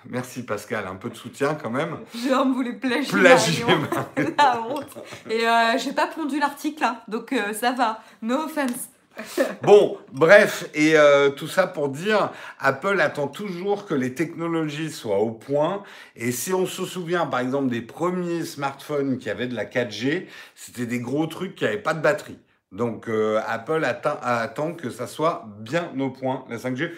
Merci 0.06 0.44
Pascal, 0.44 0.86
un 0.88 0.96
peu 0.96 1.10
de 1.10 1.16
soutien 1.16 1.56
quand 1.56 1.70
même. 1.70 1.98
Jérôme 2.16 2.54
voulait 2.54 2.74
plagier. 2.74 3.12
Plagier. 3.12 3.66
Marion. 4.18 4.34
La 4.38 4.62
honte. 4.62 4.98
Et 5.30 5.48
euh, 5.48 5.78
j'ai 5.78 5.94
pas 5.94 6.08
pondu 6.08 6.40
l'article, 6.40 6.84
hein, 6.84 7.00
donc 7.08 7.34
euh, 7.34 7.54
ça 7.54 7.72
va. 7.72 8.02
No 8.22 8.46
offense. 8.46 8.90
Bon, 9.64 9.98
bref, 10.12 10.70
et 10.74 10.96
euh, 10.96 11.30
tout 11.30 11.48
ça 11.48 11.68
pour 11.68 11.90
dire, 11.90 12.32
Apple 12.60 13.00
attend 13.02 13.28
toujours 13.28 13.86
que 13.86 13.94
les 13.94 14.14
technologies 14.14 14.92
soient 14.92 15.20
au 15.20 15.32
point. 15.32 15.84
Et 16.16 16.32
si 16.32 16.54
on 16.54 16.66
se 16.66 16.86
souvient, 16.86 17.26
par 17.26 17.42
exemple, 17.42 17.70
des 17.70 17.82
premiers 17.82 18.46
smartphones 18.46 19.18
qui 19.18 19.30
avaient 19.30 19.48
de 19.48 19.56
la 19.56 19.66
4G, 19.66 20.26
c'était 20.56 20.86
des 20.86 21.00
gros 21.00 21.28
trucs 21.28 21.56
qui 21.56 21.64
n'avaient 21.64 21.78
pas 21.78 21.94
de 21.94 22.02
batterie. 22.02 22.40
Donc 22.72 23.10
euh, 23.10 23.42
Apple 23.48 23.84
attend 23.84 24.74
que 24.74 24.90
ça 24.90 25.08
soit 25.08 25.48
bien 25.60 25.92
au 26.00 26.12
point, 26.12 26.46
la 26.50 26.58
5G. 26.58 26.92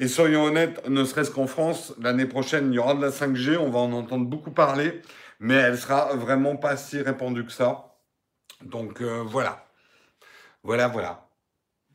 Et 0.00 0.08
soyons 0.08 0.44
honnêtes, 0.44 0.88
ne 0.88 1.04
serait-ce 1.04 1.30
qu'en 1.30 1.46
France, 1.46 1.92
l'année 2.00 2.24
prochaine, 2.24 2.72
il 2.72 2.76
y 2.76 2.78
aura 2.78 2.94
de 2.94 3.02
la 3.02 3.10
5G, 3.10 3.58
on 3.58 3.68
va 3.68 3.80
en 3.80 3.92
entendre 3.92 4.24
beaucoup 4.24 4.50
parler, 4.50 5.02
mais 5.40 5.54
elle 5.56 5.76
sera 5.76 6.14
vraiment 6.16 6.56
pas 6.56 6.78
si 6.78 7.02
répandue 7.02 7.44
que 7.44 7.52
ça. 7.52 7.98
Donc 8.62 9.02
euh, 9.02 9.22
voilà. 9.22 9.66
Voilà, 10.62 10.88
voilà. 10.88 11.28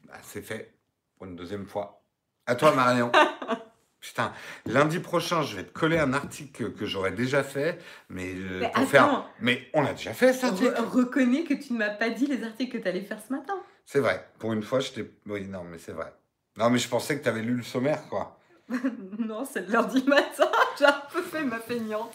Bah, 0.08 0.14
c'est 0.22 0.44
fait 0.44 0.76
pour 1.18 1.26
une 1.26 1.36
deuxième 1.36 1.66
fois. 1.66 2.04
À 2.46 2.54
toi, 2.54 2.76
Marion. 2.76 3.12
Putain, 4.00 4.34
lundi 4.68 5.00
prochain, 5.00 5.42
je 5.42 5.56
vais 5.56 5.64
te 5.64 5.72
coller 5.72 5.98
un 5.98 6.14
article 6.14 6.74
que, 6.74 6.86
j'aurais 6.86 7.12
déjà 7.12 7.42
fait, 7.42 7.80
mais, 8.10 8.36
euh, 8.36 8.60
Mais 8.60 8.68
pour 8.68 8.78
attends. 8.78 8.88
faire. 8.88 9.30
Mais 9.40 9.68
on 9.74 9.84
a 9.84 9.94
déjà 9.94 10.14
fait 10.14 10.30
article. 10.44 10.76
Re- 10.76 10.86
reconnais 10.86 11.44
que 11.44 11.56
tu 11.56 11.74
ne 11.74 11.80
m'as 11.80 11.90
pas 11.90 12.12
dit 12.12 12.28
les 12.28 12.44
articles 12.44 12.78
que 12.78 12.84
tu 12.84 12.88
allais 12.88 13.02
faire 13.02 13.20
ce 13.20 13.34
matin. 13.34 13.56
C'est 13.84 14.00
vrai. 14.00 14.30
Pour 14.38 14.54
une 14.54 14.62
fois, 14.62 14.80
je 14.80 14.92
t'ai. 14.92 15.12
Oui, 15.26 15.48
non, 15.48 15.64
mais 15.64 15.80
c'est 15.80 15.92
vrai. 15.92 16.14
Non, 16.58 16.70
mais 16.70 16.78
je 16.78 16.88
pensais 16.88 17.18
que 17.18 17.24
tu 17.24 17.30
avais 17.30 17.42
lu 17.42 17.54
le 17.56 17.64
sommaire, 17.64 18.08
quoi. 18.10 18.38
non, 19.20 19.46
c'est 19.46 19.68
le 19.68 19.74
lundi 19.74 20.04
matin. 20.08 20.50
J'ai 20.80 20.86
un 20.86 21.02
peu 21.12 21.22
fait 21.22 21.44
ma 21.44 21.60
feignante. 21.60 22.14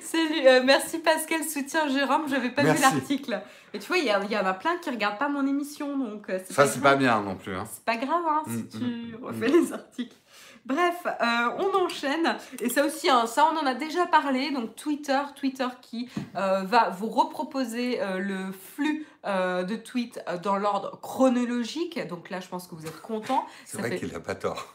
Salut, 0.00 0.46
euh, 0.46 0.60
merci 0.64 0.98
Pascal, 0.98 1.44
soutien 1.44 1.88
Jérôme. 1.88 2.24
J'avais 2.28 2.50
pas 2.50 2.62
vu 2.62 2.80
l'article. 2.80 3.40
Et 3.72 3.78
tu 3.78 3.86
vois, 3.86 3.98
il 3.98 4.04
y, 4.04 4.08
y 4.32 4.36
en 4.36 4.46
a 4.46 4.54
plein 4.54 4.76
qui 4.78 4.90
regardent 4.90 5.18
pas 5.18 5.28
mon 5.28 5.46
émission, 5.46 5.96
donc 5.96 6.28
euh, 6.30 6.40
Ça, 6.50 6.66
c'est 6.66 6.80
pas 6.80 6.96
bien 6.96 7.20
non 7.22 7.36
plus. 7.36 7.54
Hein. 7.54 7.64
C'est 7.72 7.84
pas 7.84 7.96
grave 7.96 8.22
hein, 8.26 8.42
Mm, 8.46 8.56
si 8.56 8.68
tu 8.68 8.84
mm, 8.84 9.24
refais 9.24 9.48
les 9.48 9.72
articles. 9.72 10.16
Bref, 10.64 11.06
euh, 11.06 11.50
on 11.58 11.84
enchaîne. 11.84 12.36
Et 12.60 12.68
ça 12.70 12.86
aussi, 12.86 13.10
hein, 13.10 13.26
ça 13.26 13.46
on 13.52 13.56
en 13.58 13.66
a 13.66 13.74
déjà 13.74 14.06
parlé. 14.06 14.50
Donc 14.50 14.74
Twitter, 14.76 15.20
Twitter 15.36 15.68
qui 15.82 16.08
euh, 16.36 16.62
va 16.62 16.88
vous 16.90 17.08
reproposer 17.08 18.00
euh, 18.00 18.18
le 18.18 18.52
flux 18.52 19.06
de 19.24 19.76
tweets 19.76 20.22
dans 20.42 20.56
l'ordre 20.56 20.98
chronologique. 21.00 21.98
Donc 22.08 22.28
là, 22.28 22.40
je 22.40 22.48
pense 22.48 22.66
que 22.66 22.74
vous 22.74 22.86
êtes 22.86 23.00
contents. 23.00 23.46
C'est 23.64 23.78
vrai 23.78 23.90
fait- 23.90 23.98
qu'il 24.00 24.14
a 24.14 24.20
pas 24.20 24.34
tort. 24.34 24.73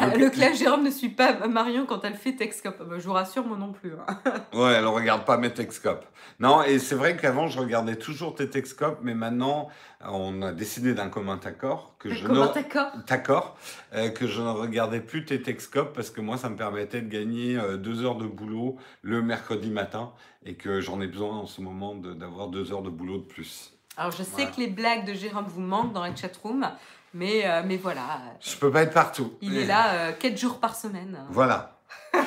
Ah, 0.00 0.16
le 0.16 0.30
clash 0.30 0.58
Jérôme 0.58 0.84
ne 0.84 0.90
suit 0.90 1.08
pas 1.08 1.46
Marion 1.48 1.86
quand 1.86 2.04
elle 2.04 2.14
fait 2.14 2.32
Texcop. 2.34 2.76
Bah, 2.88 2.96
je 2.98 3.04
vous 3.06 3.12
rassure, 3.12 3.44
moi 3.46 3.56
non 3.56 3.72
plus. 3.72 3.92
hein. 3.94 4.18
Ouais, 4.54 4.72
elle 4.74 4.86
regarde 4.86 5.24
pas 5.24 5.36
mes 5.36 5.52
Texcopes. 5.52 6.06
Non, 6.40 6.62
et 6.62 6.78
c'est 6.78 6.94
vrai 6.94 7.16
qu'avant, 7.16 7.48
je 7.48 7.58
regardais 7.58 7.96
toujours 7.96 8.34
tes 8.34 8.48
Texcopes, 8.48 8.98
mais 9.02 9.14
maintenant, 9.14 9.68
on 10.04 10.40
a 10.42 10.52
décidé 10.52 10.94
d'un 10.94 11.08
commun 11.08 11.38
accord 11.44 11.94
que 11.98 12.10
je 12.12 12.26
Comment 12.26 12.46
ne... 12.46 13.02
D'accord, 13.06 13.56
euh, 13.94 14.08
que 14.10 14.26
je 14.26 14.40
ne 14.40 14.48
regardais 14.50 15.00
plus 15.00 15.24
tes 15.24 15.42
Texcopes 15.42 15.92
parce 15.94 16.10
que 16.10 16.20
moi, 16.20 16.36
ça 16.36 16.48
me 16.48 16.56
permettait 16.56 17.00
de 17.02 17.08
gagner 17.08 17.56
euh, 17.58 17.76
deux 17.76 18.04
heures 18.04 18.16
de 18.16 18.26
boulot 18.26 18.76
le 19.02 19.20
mercredi 19.22 19.70
matin 19.70 20.12
et 20.44 20.54
que 20.54 20.80
j'en 20.80 21.00
ai 21.00 21.06
besoin 21.08 21.36
en 21.36 21.46
ce 21.46 21.60
moment 21.60 21.94
de- 21.96 22.14
d'avoir 22.14 22.48
deux 22.48 22.72
heures 22.72 22.82
de 22.82 22.90
boulot 22.90 23.18
de 23.18 23.24
plus. 23.24 23.74
Alors 23.96 24.12
je 24.12 24.22
sais 24.22 24.46
que 24.46 24.60
les 24.60 24.68
blagues 24.68 25.04
de 25.04 25.12
Jérôme 25.14 25.46
vous 25.48 25.60
manquent 25.60 25.92
dans 25.92 26.02
la 26.04 26.14
chatroom, 26.14 26.70
mais, 27.18 27.42
euh, 27.44 27.62
mais 27.66 27.76
voilà, 27.76 28.20
Je 28.40 28.56
peux 28.56 28.70
pas 28.70 28.82
être 28.82 28.94
partout. 28.94 29.32
il 29.40 29.56
est 29.58 29.66
là 29.66 30.12
4 30.12 30.38
jours 30.38 30.58
par 30.60 30.76
semaine. 30.76 31.18
Voilà. 31.30 31.78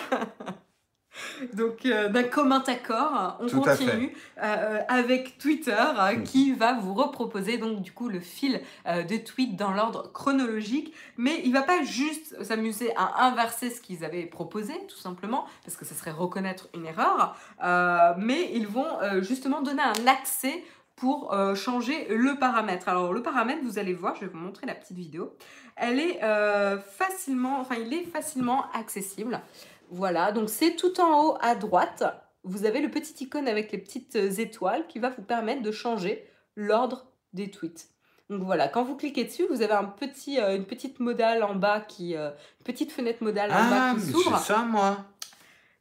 Donc, 1.54 1.86
euh, 1.86 2.10
d'un 2.10 2.24
commun 2.24 2.64
accord, 2.66 3.38
on 3.39 3.48
Tout 3.48 3.62
continue 3.62 4.16
euh, 4.42 4.80
avec 4.88 5.38
Twitter 5.38 5.76
euh, 5.76 6.16
qui 6.22 6.54
va 6.54 6.74
vous 6.74 6.94
reproposer 6.94 7.58
donc 7.58 7.82
du 7.82 7.92
coup 7.92 8.10
le 8.10 8.20
fil 8.20 8.62
euh, 8.88 9.04
de 9.04 9.18
tweets 9.18 9.56
dans 9.56 9.72
l'ordre 9.72 10.12
chronologique, 10.14 10.94
mais 11.18 11.42
il 11.44 11.52
va 11.54 11.64
pas 11.64 11.84
juste 11.84 12.42
s'amuser 12.44 12.94
à 12.96 13.26
inverser 13.26 13.70
ce 13.70 13.82
qu'ils 13.82 14.06
avaient 14.06 14.26
proposé, 14.26 14.74
tout 14.88 14.98
simplement, 14.98 15.46
parce 15.66 15.76
que 15.78 15.86
ce 15.86 15.94
serait 15.94 16.12
reconnaître 16.12 16.70
une 16.76 16.86
erreur, 16.86 17.36
euh, 17.64 18.14
mais 18.18 18.52
ils 18.54 18.68
vont 18.68 19.00
euh, 19.02 19.22
justement 19.22 19.62
donner 19.62 19.84
un 19.84 20.08
accès 20.08 20.64
pour 21.02 21.34
euh, 21.34 21.56
changer 21.56 22.08
le 22.10 22.38
paramètre. 22.38 22.88
Alors 22.88 23.12
le 23.12 23.24
paramètre, 23.24 23.64
vous 23.64 23.80
allez 23.80 23.95
voir, 23.95 24.14
je 24.16 24.22
vais 24.22 24.28
vous 24.28 24.38
montrer 24.38 24.68
la 24.68 24.76
petite 24.76 24.95
vidéo. 24.95 25.36
Elle 25.76 25.99
est 25.99 26.24
euh, 26.24 26.78
facilement, 26.78 27.60
enfin 27.60 27.76
il 27.76 27.91
est 27.91 28.04
facilement 28.04 28.66
accessible. 28.74 29.41
Voilà, 29.89 30.32
donc 30.32 30.47
c'est 30.47 30.76
tout 30.76 31.02
en 31.02 31.24
haut 31.24 31.38
à 31.41 31.56
droite. 31.56 32.04
Vous 32.43 32.66
avez 32.66 32.82
le 32.82 32.91
petit 32.91 33.24
icône 33.24 33.47
avec 33.47 33.72
les 33.72 33.80
petites 33.80 34.16
euh, 34.16 34.30
étoiles 34.30 34.86
qui 34.88 34.99
va 34.99 35.10
vous 35.10 35.24
permettre 35.24 35.64
de 35.64 35.72
changer 35.72 36.24
l'ordre 36.56 37.08
des 37.34 37.49
tweets. 37.49 37.89
Donc 38.30 38.43
voilà, 38.43 38.68
quand 38.68 38.84
vous 38.84 38.95
cliquez 38.95 39.24
dessus, 39.24 39.47
vous 39.49 39.64
avez 39.64 39.74
un 39.74 39.86
petit, 39.86 40.39
euh, 40.39 40.56
une 40.56 40.66
petite 40.66 40.99
modale 40.99 41.43
en 41.43 41.56
bas 41.56 41.82
qui, 41.82 42.16
euh, 42.16 42.30
une 42.60 42.64
petite 42.64 42.91
fenêtre 42.91 43.24
modale 43.24 43.52
en 43.52 43.56
Ah, 43.58 43.70
bas 43.70 43.99
qui 43.99 44.06
c'est 44.06 44.12
s'ouvre. 44.12 44.38
ça, 44.38 44.60
moi. 44.60 44.97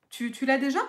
Tu, 0.09 0.33
tu 0.33 0.47
l'as 0.47 0.59
déjà? 0.59 0.81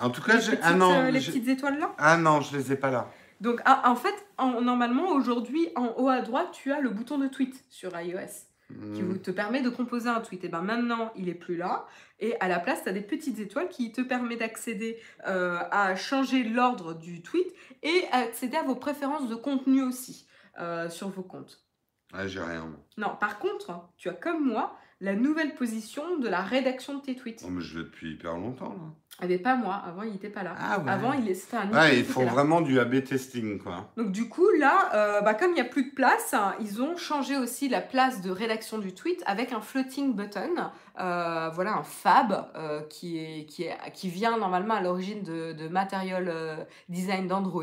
En 0.00 0.10
tout 0.10 0.22
cas, 0.22 0.38
j'ai... 0.38 0.58
Ah 0.62 0.74
non, 0.74 1.10
les 1.10 1.18
petites 1.18 1.48
étoiles 1.48 1.80
là? 1.80 1.92
Ah 1.98 2.16
non, 2.16 2.40
je 2.40 2.56
les 2.56 2.72
ai 2.72 2.76
pas 2.76 2.90
là. 2.90 3.10
Donc 3.42 3.60
ah, 3.66 3.90
en 3.90 3.96
fait, 3.96 4.14
en- 4.38 4.60
normalement 4.62 5.08
aujourd'hui, 5.10 5.68
en 5.76 5.88
haut 5.98 6.08
à 6.08 6.20
droite, 6.22 6.48
tu 6.52 6.72
as 6.72 6.80
le 6.80 6.88
bouton 6.90 7.18
de 7.18 7.26
tweet 7.28 7.64
sur 7.68 7.90
iOS. 8.00 8.46
qui 8.94 9.02
Hmm. 9.02 9.18
te 9.18 9.30
permet 9.30 9.60
de 9.60 9.68
composer 9.68 10.08
un 10.08 10.22
tweet. 10.22 10.44
Et 10.44 10.48
ben 10.48 10.62
maintenant, 10.62 11.12
il 11.14 11.28
est 11.28 11.34
plus 11.34 11.58
là. 11.58 11.86
Et 12.20 12.40
à 12.40 12.48
la 12.48 12.58
place, 12.58 12.82
tu 12.82 12.88
as 12.88 12.92
des 12.94 13.02
petites 13.02 13.38
étoiles 13.38 13.68
qui 13.68 13.92
te 13.92 14.00
permettent 14.00 14.38
d'accéder 14.38 14.96
euh, 15.26 15.58
à 15.70 15.94
changer 15.94 16.42
l'ordre 16.42 16.94
du 16.94 17.20
tweet 17.20 17.46
et 17.82 18.04
accéder 18.12 18.56
à 18.56 18.62
vos 18.62 18.74
préférences 18.76 19.28
de 19.28 19.34
contenu 19.34 19.82
aussi 19.82 20.26
euh, 20.58 20.88
sur 20.88 21.10
vos 21.10 21.22
comptes. 21.22 21.60
Ah, 22.14 22.26
j'ai 22.26 22.40
rien. 22.40 22.74
Non, 22.96 23.14
par 23.20 23.38
contre, 23.40 23.90
tu 23.98 24.08
as 24.08 24.14
comme 24.14 24.42
moi 24.48 24.74
la 25.00 25.16
nouvelle 25.16 25.54
position 25.54 26.16
de 26.18 26.28
la 26.28 26.40
rédaction 26.40 26.96
de 26.96 27.02
tes 27.02 27.14
tweets. 27.14 27.42
Oh, 27.44 27.50
mais 27.50 27.60
je 27.60 27.76
l'ai 27.78 27.84
depuis 27.84 28.12
hyper 28.12 28.38
longtemps. 28.38 28.70
Là. 28.72 28.94
Ah, 29.20 29.26
mais 29.28 29.38
pas 29.38 29.54
moi, 29.56 29.80
avant 29.86 30.02
il 30.02 30.12
n'était 30.12 30.30
pas 30.30 30.42
là. 30.42 30.54
Ah 30.58 30.80
ouais. 30.80 30.90
Avant, 30.90 31.12
il 31.12 31.36
c'était 31.36 31.56
un 31.56 31.70
Ouais, 31.70 31.98
ils 31.98 32.04
font 32.04 32.24
vraiment 32.24 32.60
du 32.60 32.80
A-B 32.80 33.04
testing, 33.04 33.58
quoi. 33.58 33.88
Donc 33.96 34.10
du 34.10 34.28
coup, 34.28 34.48
là, 34.58 34.90
euh, 34.94 35.20
bah, 35.20 35.34
comme 35.34 35.50
il 35.50 35.54
n'y 35.54 35.60
a 35.60 35.64
plus 35.64 35.90
de 35.90 35.94
place, 35.94 36.34
hein, 36.34 36.54
ils 36.60 36.82
ont 36.82 36.96
changé 36.96 37.36
aussi 37.36 37.68
la 37.68 37.80
place 37.80 38.22
de 38.22 38.30
rédaction 38.30 38.78
du 38.78 38.94
tweet 38.94 39.22
avec 39.26 39.52
un 39.52 39.60
floating 39.60 40.14
button. 40.14 40.70
Euh, 40.98 41.50
voilà, 41.52 41.74
un 41.74 41.84
fab 41.84 42.50
euh, 42.56 42.80
qui, 42.88 43.18
est, 43.18 43.44
qui, 43.44 43.64
est, 43.64 43.76
qui 43.92 44.08
vient 44.08 44.36
normalement 44.38 44.74
à 44.74 44.80
l'origine 44.80 45.22
de, 45.22 45.52
de 45.52 45.68
Material 45.68 46.66
Design 46.88 47.28
d'Android. 47.28 47.62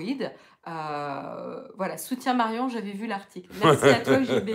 Voilà, 0.65 1.97
soutien 1.97 2.35
Marion, 2.35 2.69
j'avais 2.69 2.93
vu 2.93 3.07
l'article. 3.07 3.49
Merci 3.61 3.87
à 3.87 3.99
toi, 3.99 4.21
JB. 4.23 4.49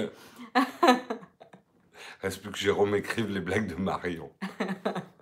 Reste 2.23 2.41
plus 2.41 2.51
que 2.51 2.59
Jérôme 2.59 2.95
écrive 2.95 3.29
les 3.31 3.41
blagues 3.41 3.67
de 3.67 3.75
Marion. 3.75 4.31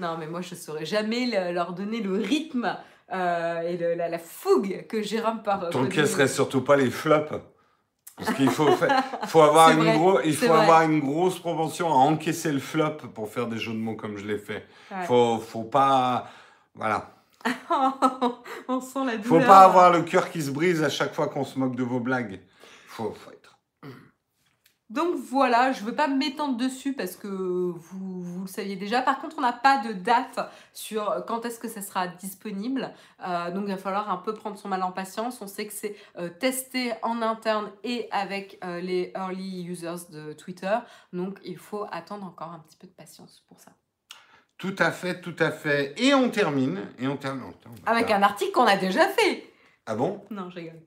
Non, 0.00 0.16
mais 0.18 0.26
moi, 0.26 0.40
je 0.40 0.54
ne 0.54 0.58
saurais 0.60 0.84
jamais 0.84 1.26
le- 1.26 1.52
leur 1.52 1.72
donner 1.72 2.00
le 2.00 2.14
rythme 2.14 2.76
euh, 3.12 3.60
et 3.62 3.76
le- 3.76 3.94
la, 3.94 4.08
la 4.08 4.18
fougue 4.18 4.86
que 4.88 5.02
Jérôme 5.02 5.42
par. 5.42 5.68
T'encaisserais 5.70 6.28
surtout 6.28 6.62
pas 6.62 6.76
les 6.76 6.90
flops. 6.90 7.32
Parce 8.16 8.32
qu'il 8.34 8.48
faut, 8.50 8.70
faire- 8.76 9.02
faut 9.26 9.42
avoir, 9.42 9.70
une, 9.70 9.78
vrai, 9.80 9.96
gros- 9.96 10.20
il 10.24 10.34
faut 10.36 10.52
avoir 10.52 10.82
une 10.82 11.00
grosse 11.00 11.38
propension 11.38 11.88
à 11.88 11.96
encaisser 11.96 12.52
le 12.52 12.60
flop 12.60 12.96
pour 13.12 13.28
faire 13.28 13.46
des 13.48 13.58
jeux 13.58 13.72
de 13.72 13.78
mots 13.78 13.96
comme 13.96 14.16
je 14.16 14.24
l'ai 14.26 14.38
fait. 14.38 14.66
Ouais. 14.90 15.04
Faut, 15.06 15.38
faut 15.38 15.64
pas. 15.64 16.28
Voilà. 16.74 17.10
On 18.68 18.80
sent 18.80 19.00
la 19.04 19.16
douleur. 19.16 19.42
Faut 19.42 19.46
pas 19.46 19.60
avoir 19.60 19.92
le 19.92 20.02
cœur 20.02 20.30
qui 20.30 20.40
se 20.42 20.50
brise 20.50 20.82
à 20.82 20.88
chaque 20.88 21.12
fois 21.14 21.28
qu'on 21.28 21.44
se 21.44 21.58
moque 21.58 21.76
de 21.76 21.82
vos 21.82 22.00
blagues. 22.00 22.40
Faut. 22.88 23.14
Donc 24.90 25.16
voilà, 25.16 25.72
je 25.72 25.80
ne 25.80 25.86
veux 25.86 25.94
pas 25.94 26.08
m'étendre 26.08 26.56
dessus 26.56 26.92
parce 26.92 27.16
que 27.16 27.26
vous, 27.26 28.22
vous 28.22 28.40
le 28.42 28.46
saviez 28.46 28.76
déjà. 28.76 29.00
Par 29.00 29.18
contre, 29.18 29.36
on 29.38 29.40
n'a 29.40 29.52
pas 29.52 29.78
de 29.78 29.92
date 29.92 30.38
sur 30.74 31.24
quand 31.26 31.46
est-ce 31.46 31.58
que 31.58 31.68
ça 31.68 31.80
sera 31.80 32.06
disponible. 32.06 32.92
Euh, 33.26 33.50
donc 33.50 33.64
il 33.66 33.70
va 33.70 33.78
falloir 33.78 34.10
un 34.10 34.18
peu 34.18 34.34
prendre 34.34 34.58
son 34.58 34.68
mal 34.68 34.82
en 34.82 34.92
patience. 34.92 35.40
On 35.40 35.46
sait 35.46 35.66
que 35.66 35.72
c'est 35.72 35.96
euh, 36.18 36.28
testé 36.28 36.92
en 37.02 37.22
interne 37.22 37.70
et 37.82 38.08
avec 38.10 38.58
euh, 38.62 38.80
les 38.80 39.10
early 39.16 39.64
users 39.64 40.10
de 40.10 40.34
Twitter. 40.34 40.76
Donc 41.14 41.38
il 41.44 41.56
faut 41.56 41.86
attendre 41.90 42.26
encore 42.26 42.52
un 42.52 42.58
petit 42.58 42.76
peu 42.76 42.86
de 42.86 42.92
patience 42.92 43.42
pour 43.48 43.60
ça. 43.60 43.72
Tout 44.58 44.76
à 44.78 44.92
fait, 44.92 45.20
tout 45.20 45.36
à 45.38 45.50
fait. 45.50 45.94
Et 45.96 46.14
on 46.14 46.28
termine. 46.28 46.80
Et 46.98 47.08
on 47.08 47.16
termine. 47.16 47.52
On 47.66 47.70
va 47.70 47.90
Avec 47.90 48.10
un 48.10 48.22
article 48.22 48.52
qu'on 48.52 48.66
a 48.66 48.76
déjà 48.76 49.08
fait. 49.08 49.50
Ah 49.86 49.96
bon? 49.96 50.24
Non, 50.30 50.50
je 50.50 50.56
rigole. 50.56 50.80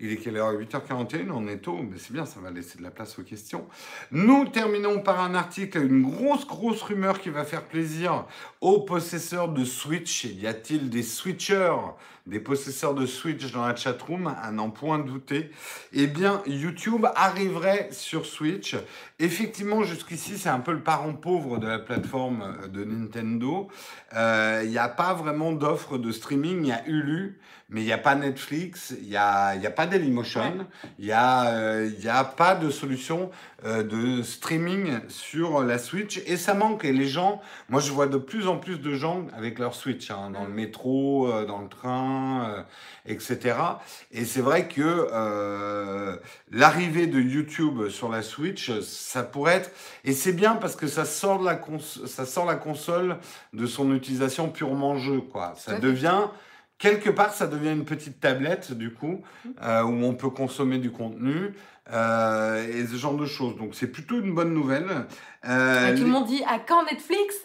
Il 0.00 0.12
est 0.12 0.16
quelle 0.16 0.36
heure? 0.36 0.52
8h41, 0.52 1.28
on 1.32 1.48
est 1.48 1.56
tôt, 1.56 1.76
mais 1.82 1.98
c'est 1.98 2.12
bien, 2.12 2.24
ça 2.24 2.38
va 2.38 2.52
laisser 2.52 2.78
de 2.78 2.84
la 2.84 2.92
place 2.92 3.18
aux 3.18 3.24
questions. 3.24 3.66
Nous 4.12 4.46
terminons 4.46 5.00
par 5.00 5.18
un 5.20 5.34
article, 5.34 5.82
une 5.84 6.02
grosse, 6.02 6.46
grosse 6.46 6.82
rumeur 6.82 7.20
qui 7.20 7.30
va 7.30 7.44
faire 7.44 7.64
plaisir 7.64 8.24
aux 8.60 8.78
possesseurs 8.78 9.48
de 9.48 9.64
Switch. 9.64 10.24
Y 10.24 10.46
a-t-il 10.46 10.88
des 10.88 11.02
switchers, 11.02 11.74
des 12.26 12.38
possesseurs 12.38 12.94
de 12.94 13.06
Switch 13.06 13.50
dans 13.50 13.66
la 13.66 13.74
chatroom? 13.74 14.32
À 14.40 14.52
n'en 14.52 14.70
point 14.70 15.00
douter. 15.00 15.50
Eh 15.92 16.06
bien, 16.06 16.42
YouTube 16.46 17.04
arriverait 17.16 17.88
sur 17.90 18.24
Switch. 18.24 18.76
Effectivement, 19.18 19.82
jusqu'ici, 19.82 20.38
c'est 20.38 20.48
un 20.48 20.60
peu 20.60 20.74
le 20.74 20.82
parent 20.84 21.12
pauvre 21.12 21.58
de 21.58 21.66
la 21.66 21.80
plateforme 21.80 22.56
euh, 22.62 22.68
de 22.68 22.84
Nintendo. 22.84 23.66
Il 24.12 24.70
n'y 24.70 24.78
a 24.78 24.88
pas 24.88 25.14
vraiment 25.14 25.50
d'offre 25.50 25.98
de 25.98 26.12
streaming, 26.12 26.62
il 26.62 26.68
y 26.68 26.72
a 26.72 26.86
Hulu. 26.86 27.40
Mais 27.70 27.82
il 27.82 27.84
n'y 27.84 27.92
a 27.92 27.98
pas 27.98 28.14
Netflix, 28.14 28.94
il 28.98 29.08
n'y 29.08 29.16
a, 29.16 29.54
y 29.54 29.66
a 29.66 29.70
pas 29.70 29.86
Dailymotion, 29.86 30.66
il 30.98 31.04
n'y 31.04 31.12
a, 31.12 31.48
euh, 31.48 31.90
y 32.00 32.08
a 32.08 32.24
pas 32.24 32.54
de 32.54 32.70
solution 32.70 33.30
euh, 33.66 33.82
de 33.82 34.22
streaming 34.22 35.00
sur 35.08 35.62
la 35.62 35.76
Switch. 35.78 36.22
Et 36.26 36.38
ça 36.38 36.54
manque. 36.54 36.86
Et 36.86 36.94
les 36.94 37.06
gens, 37.08 37.42
moi 37.68 37.82
je 37.82 37.92
vois 37.92 38.06
de 38.06 38.16
plus 38.16 38.48
en 38.48 38.56
plus 38.56 38.78
de 38.80 38.94
gens 38.94 39.26
avec 39.36 39.58
leur 39.58 39.74
Switch, 39.74 40.10
hein, 40.10 40.30
dans 40.32 40.44
le 40.44 40.50
métro, 40.50 41.30
euh, 41.30 41.44
dans 41.44 41.58
le 41.60 41.68
train, 41.68 42.48
euh, 42.48 42.62
etc. 43.04 43.56
Et 44.12 44.24
c'est 44.24 44.40
vrai 44.40 44.66
que 44.66 45.06
l'arrivée 46.50 47.06
de 47.06 47.20
YouTube 47.20 47.88
sur 47.88 48.08
la 48.08 48.22
Switch, 48.22 48.70
ça 48.80 49.22
pourrait 49.22 49.56
être... 49.56 49.70
Et 50.04 50.12
c'est 50.12 50.32
bien 50.32 50.54
parce 50.54 50.74
que 50.74 50.86
ça 50.86 51.04
sort, 51.04 51.40
de 51.40 51.44
la 51.44 51.56
cons- 51.56 51.78
ça 51.80 52.24
sort 52.24 52.46
la 52.46 52.54
console 52.56 53.18
de 53.52 53.66
son 53.66 53.94
utilisation 53.94 54.48
purement 54.48 54.96
jeu. 54.96 55.20
Quoi. 55.20 55.52
Ça 55.56 55.74
fait. 55.74 55.80
Quelque 56.78 57.10
part, 57.10 57.34
ça 57.34 57.48
devient 57.48 57.72
une 57.72 57.84
petite 57.84 58.20
tablette, 58.20 58.72
du 58.72 58.92
coup, 58.94 59.22
euh, 59.62 59.82
où 59.82 60.04
on 60.04 60.14
peut 60.14 60.30
consommer 60.30 60.78
du 60.78 60.92
contenu 60.92 61.52
euh, 61.92 62.66
et 62.68 62.86
ce 62.86 62.96
genre 62.96 63.16
de 63.16 63.26
choses. 63.26 63.56
Donc, 63.56 63.74
c'est 63.74 63.88
plutôt 63.88 64.20
une 64.20 64.32
bonne 64.32 64.54
nouvelle. 64.54 65.06
Euh, 65.48 65.92
Et 65.92 65.98
tout 65.98 66.04
le 66.04 66.10
monde 66.10 66.26
dit 66.26 66.42
à 66.46 66.58
quand 66.60 66.84
Netflix? 66.84 67.42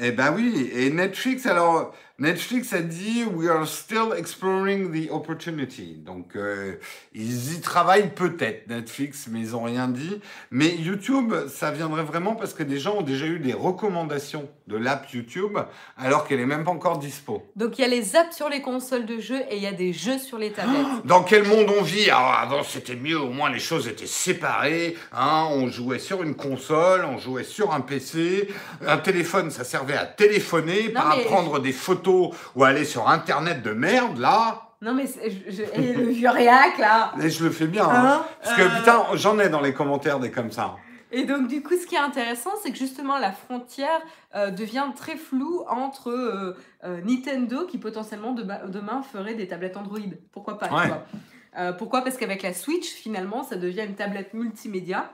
Eh 0.00 0.10
ben 0.10 0.34
oui, 0.34 0.70
et 0.74 0.90
Netflix, 0.90 1.46
alors, 1.46 1.94
Netflix 2.18 2.72
a 2.72 2.80
dit 2.80 3.24
We 3.32 3.48
are 3.48 3.66
still 3.66 4.12
exploring 4.16 4.90
the 4.90 5.08
opportunity. 5.10 5.94
Donc, 6.04 6.34
euh, 6.34 6.74
ils 7.14 7.54
y 7.54 7.60
travaillent 7.60 8.12
peut-être, 8.12 8.68
Netflix, 8.68 9.28
mais 9.30 9.40
ils 9.40 9.50
n'ont 9.52 9.62
rien 9.62 9.86
dit. 9.86 10.20
Mais 10.50 10.74
YouTube, 10.74 11.32
ça 11.48 11.70
viendrait 11.70 12.02
vraiment 12.02 12.34
parce 12.34 12.54
que 12.54 12.64
des 12.64 12.78
gens 12.78 12.96
ont 12.98 13.02
déjà 13.02 13.26
eu 13.26 13.38
des 13.38 13.52
recommandations 13.52 14.48
de 14.66 14.76
l'app 14.78 15.10
YouTube, 15.12 15.58
alors 15.98 16.26
qu'elle 16.26 16.40
est 16.40 16.46
même 16.46 16.64
pas 16.64 16.70
encore 16.70 16.98
dispo. 16.98 17.42
Donc 17.54 17.78
il 17.78 17.82
y 17.82 17.84
a 17.84 17.88
les 17.88 18.16
apps 18.16 18.34
sur 18.34 18.48
les 18.48 18.62
consoles 18.62 19.04
de 19.04 19.18
jeux 19.20 19.40
et 19.50 19.56
il 19.56 19.62
y 19.62 19.66
a 19.66 19.72
des 19.72 19.92
jeux 19.92 20.18
sur 20.18 20.38
les 20.38 20.52
tablettes. 20.52 20.86
Dans 21.04 21.22
quel 21.22 21.44
monde 21.44 21.66
on 21.78 21.82
vit? 21.82 22.08
Alors, 22.10 22.32
avant, 22.32 22.62
c'était 22.62 22.96
mieux, 22.96 23.20
au 23.20 23.28
moins 23.30 23.50
les 23.50 23.58
choses 23.58 23.86
étaient 23.88 24.06
séparées. 24.06 24.96
Hein, 25.12 25.48
on 25.50 25.68
jouait 25.68 25.98
sur 25.98 26.22
une 26.22 26.34
console, 26.34 27.04
on 27.04 27.18
jouait 27.18 27.44
sur 27.44 27.74
un 27.74 27.80
PC. 27.82 28.48
Un 28.86 28.96
téléphone, 28.98 29.50
ça 29.50 29.64
servait 29.64 29.96
à 29.96 30.06
téléphoner, 30.06 30.88
Non, 30.94 31.00
pas 31.00 31.08
à 31.12 31.16
mais- 31.16 31.24
prendre 31.24 31.58
des 31.58 31.72
photos 31.72 32.30
ou 32.56 32.64
aller 32.64 32.84
sur 32.86 33.08
Internet 33.08 33.62
de 33.62 33.72
merde, 33.72 34.18
là. 34.18 34.62
Non 34.82 34.92
mais 34.92 35.04
je, 35.06 35.50
je- 35.50 35.80
et 35.80 35.94
le 35.94 36.08
vieux 36.10 36.28
réac 36.28 36.76
là 36.78 37.12
Et 37.22 37.30
je 37.30 37.42
le 37.44 37.50
fais 37.50 37.66
bien. 37.66 37.84
hein. 37.88 37.92
Hein? 38.20 38.24
Parce 38.42 38.56
que 38.56 38.62
Euh, 38.62 38.68
putain, 38.78 39.02
j'en 39.14 39.38
ai 39.38 39.48
dans 39.48 39.62
les 39.62 39.72
commentaires 39.72 40.18
des 40.20 40.30
comme 40.30 40.50
ça. 40.52 40.76
Et 41.16 41.24
donc 41.24 41.46
du 41.46 41.62
coup 41.62 41.76
ce 41.76 41.86
qui 41.86 41.94
est 41.94 41.98
intéressant 41.98 42.50
c'est 42.62 42.72
que 42.72 42.76
justement 42.76 43.18
la 43.18 43.30
frontière 43.30 44.00
euh, 44.34 44.50
devient 44.50 44.86
très 44.96 45.16
floue 45.16 45.62
entre 45.68 46.10
euh, 46.10 46.56
euh, 46.82 47.00
Nintendo 47.02 47.66
qui 47.66 47.78
potentiellement 47.78 48.32
demain, 48.32 48.58
demain 48.66 49.00
ferait 49.02 49.34
des 49.34 49.46
tablettes 49.46 49.76
Android. 49.76 50.00
Pourquoi 50.32 50.58
pas 50.58 50.68
Ouais. 50.70 51.72
Pourquoi? 51.78 52.02
Parce 52.02 52.16
qu'avec 52.16 52.42
la 52.42 52.52
Switch 52.52 52.88
finalement 52.88 53.44
ça 53.44 53.54
devient 53.54 53.84
une 53.86 53.94
tablette 53.94 54.34
multimédia 54.34 55.12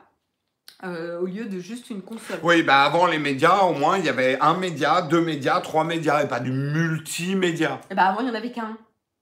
euh, 0.83 1.21
au 1.21 1.27
lieu 1.27 1.45
de 1.45 1.59
juste 1.59 1.91
une 1.91 2.01
console. 2.01 2.39
Oui, 2.43 2.63
bah 2.63 2.85
avant 2.85 3.07
les 3.07 3.19
médias, 3.19 3.65
au 3.65 3.75
moins, 3.75 3.99
il 3.99 4.07
y 4.07 4.09
avait 4.09 4.39
un 4.41 4.55
média, 4.55 5.03
deux 5.03 5.21
médias, 5.21 5.61
trois 5.61 5.85
médias, 5.85 6.23
et 6.25 6.29
pas 6.29 6.41
du 6.41 6.53
multimédia. 6.53 7.81
Et 7.91 7.95
bah 7.95 8.05
avant 8.05 8.23
il 8.23 8.29
y 8.29 8.31
en 8.31 8.35
avait 8.35 8.51
qu'un. 8.51 8.79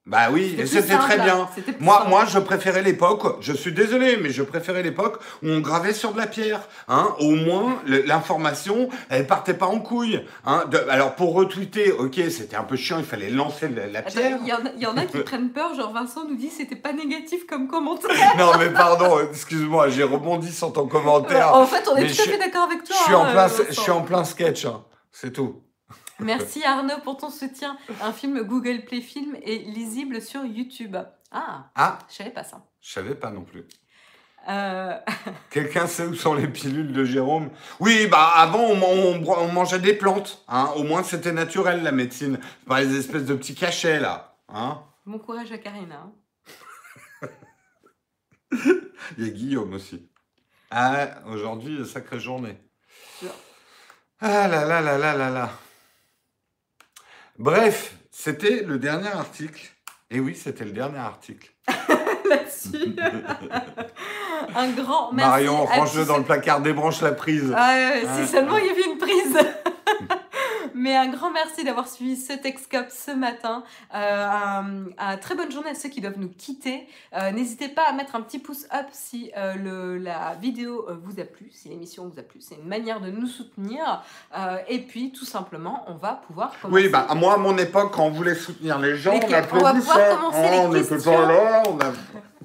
Bah 0.08 0.28
oui, 0.32 0.56
et 0.58 0.64
c'était 0.64 0.96
très 0.96 1.18
bien. 1.18 1.46
Moi, 1.80 1.98
simple. 1.98 2.08
moi, 2.08 2.24
je 2.24 2.38
préférais 2.38 2.80
l'époque, 2.80 3.36
je 3.42 3.52
suis 3.52 3.72
désolé, 3.72 4.16
mais 4.16 4.30
je 4.30 4.42
préférais 4.42 4.82
l'époque 4.82 5.18
où 5.42 5.48
on 5.50 5.60
gravait 5.60 5.92
sur 5.92 6.12
de 6.12 6.18
la 6.18 6.26
pierre. 6.26 6.62
Hein. 6.88 7.14
Au 7.20 7.32
moins, 7.32 7.76
l'information, 7.86 8.88
elle 9.10 9.26
partait 9.26 9.52
pas 9.52 9.66
en 9.66 9.80
couille. 9.80 10.24
Hein. 10.46 10.64
De- 10.70 10.82
alors, 10.88 11.14
pour 11.14 11.34
retweeter, 11.34 11.92
ok, 11.92 12.14
c'était 12.30 12.56
un 12.56 12.62
peu 12.62 12.76
chiant, 12.76 12.98
il 12.98 13.04
fallait 13.04 13.28
lancer 13.28 13.68
la, 13.68 13.86
la 13.86 14.00
pierre. 14.00 14.38
Il 14.40 14.48
y, 14.48 14.52
en 14.54 14.56
a- 14.64 14.72
il 14.76 14.82
y 14.82 14.86
en 14.86 14.96
a 14.96 15.04
qui 15.04 15.18
prennent 15.24 15.50
peur, 15.50 15.74
genre 15.74 15.92
Vincent 15.92 16.24
nous 16.26 16.36
dit 16.36 16.48
c'était 16.48 16.74
pas 16.74 16.94
négatif 16.94 17.46
comme 17.46 17.68
commentaire. 17.68 18.08
non, 18.38 18.52
mais 18.58 18.70
pardon, 18.70 19.18
excuse-moi, 19.30 19.90
j'ai 19.90 20.04
rebondi 20.04 20.50
sur 20.50 20.72
ton 20.72 20.86
commentaire. 20.86 21.54
en 21.54 21.66
fait, 21.66 21.86
on 21.86 21.96
est 21.96 22.06
tout 22.06 22.22
à 22.22 22.24
fait 22.24 22.38
d'accord 22.38 22.62
avec 22.64 22.82
toi. 22.82 22.96
je, 22.98 23.04
suis 23.04 23.14
en 23.14 23.26
hein, 23.26 23.32
plein, 23.32 23.48
je 23.68 23.78
suis 23.78 23.90
en 23.90 24.00
plein 24.00 24.24
sketch, 24.24 24.64
hein. 24.64 24.84
c'est 25.12 25.34
tout. 25.34 25.60
Merci 26.20 26.64
Arnaud 26.64 26.98
pour 27.04 27.16
ton 27.16 27.30
soutien. 27.30 27.78
Un 28.02 28.12
film 28.12 28.42
Google 28.42 28.84
Play 28.84 29.00
Film 29.00 29.36
est 29.44 29.58
lisible 29.68 30.20
sur 30.20 30.44
YouTube. 30.44 30.96
Ah, 31.30 31.70
Ah, 31.74 31.98
je 32.08 32.14
savais 32.16 32.30
pas 32.30 32.44
ça. 32.44 32.64
je 32.80 32.90
savais 32.92 33.14
pas 33.14 33.30
non 33.30 33.42
plus. 33.44 33.64
Euh, 34.48 34.96
Quelqu'un 35.50 35.86
sait 35.86 36.06
où 36.06 36.14
sont 36.14 36.34
les 36.34 36.48
pilules 36.48 36.92
de 36.92 37.04
Jérôme? 37.04 37.50
Oui, 37.80 38.06
bah 38.06 38.32
avant 38.36 38.60
on, 38.70 39.52
mangeait 39.52 39.78
des 39.78 39.92
plantes. 39.94 40.42
Hein. 40.48 40.72
Au 40.76 40.84
moins 40.84 41.02
c'était 41.02 41.32
naturel 41.32 41.82
la 41.82 41.92
médecine. 41.92 42.38
Pas 42.66 42.80
les 42.80 42.96
espèces 42.98 43.24
de 43.26 43.34
petits 43.34 43.54
cachets 43.54 44.00
là. 44.00 44.36
Hein. 44.48 44.82
bon 45.04 45.18
courage 45.18 45.52
à 45.52 45.58
Karina. 45.58 46.06
hein. 47.22 47.28
Il 49.18 49.24
y 49.24 49.28
a 49.28 49.32
Guillaume 49.32 49.74
aussi. 49.74 50.08
Ah, 50.70 51.08
aujourd'hui, 51.26 51.86
sacrée 51.86 52.20
journée. 52.20 52.56
Ah 54.20 54.48
là 54.48 54.64
là 54.64 54.80
là 54.80 54.98
là 54.98 55.14
là 55.14 55.30
là. 55.30 55.50
Bref, 57.38 57.94
c'était 58.10 58.62
le 58.64 58.78
dernier 58.78 59.08
article. 59.08 59.62
Et 60.10 60.20
oui, 60.20 60.34
c'était 60.34 60.64
le 60.64 60.72
dernier 60.72 60.98
article. 60.98 61.50
Là-dessus. 62.28 62.96
Un 64.56 64.68
grand 64.70 65.12
merci. 65.12 65.30
Marion, 65.30 65.64
range-le 65.64 66.04
dans 66.04 66.18
le 66.18 66.24
placard, 66.24 66.60
débranche 66.60 67.00
la 67.02 67.12
prise. 67.12 67.52
Ah, 67.54 67.74
ouais, 67.74 68.02
Ouais. 68.04 68.26
si 68.26 68.30
seulement 68.32 68.56
il 68.56 68.66
y 68.66 68.70
avait 68.70 68.84
une 68.84 68.98
prise. 68.98 69.38
Mais 70.88 70.96
un 70.96 71.08
grand 71.08 71.30
merci 71.30 71.64
d'avoir 71.64 71.86
suivi 71.86 72.16
ce 72.16 72.32
Texcope 72.32 72.86
ce 72.88 73.10
matin. 73.10 73.62
Euh, 73.94 74.26
un, 74.26 74.84
un 74.96 75.16
très 75.18 75.34
bonne 75.34 75.52
journée 75.52 75.68
à 75.68 75.74
ceux 75.74 75.90
qui 75.90 76.00
doivent 76.00 76.16
nous 76.18 76.30
quitter. 76.30 76.88
Euh, 77.12 77.30
N'hésitez 77.30 77.68
pas 77.68 77.82
à 77.82 77.92
mettre 77.92 78.16
un 78.16 78.22
petit 78.22 78.38
pouce 78.38 78.64
up 78.72 78.86
si 78.90 79.30
euh, 79.36 79.52
le, 79.56 79.98
la 79.98 80.34
vidéo 80.40 80.86
euh, 80.88 80.96
vous 81.04 81.20
a 81.20 81.24
plu, 81.24 81.50
si 81.52 81.68
l'émission 81.68 82.08
vous 82.10 82.18
a 82.18 82.22
plu. 82.22 82.40
C'est 82.40 82.54
une 82.54 82.66
manière 82.68 83.02
de 83.02 83.10
nous 83.10 83.26
soutenir. 83.26 84.02
Et 84.66 84.78
puis, 84.78 85.12
tout 85.12 85.26
simplement, 85.26 85.84
on 85.88 85.94
va 85.96 86.22
pouvoir 86.26 86.52
commencer. 86.62 86.84
Oui, 86.84 86.88
bah 86.88 87.06
moi 87.14 87.34
à 87.34 87.36
mon 87.36 87.58
époque, 87.58 87.92
quand 87.92 88.04
on 88.06 88.10
voulait 88.10 88.34
soutenir 88.34 88.78
les 88.78 88.96
gens, 88.96 89.12
Les 89.12 89.20
on 89.26 89.28
on 89.28 89.34
applaudissait. 89.34 90.16
commencer 90.16 90.38
Oh, 90.42 90.72
les 90.72 90.80
on 90.80 90.86
questions. 90.88 91.12
pas 91.12 91.26
là, 91.32 91.62
on 91.68 91.78
a... 91.80 91.92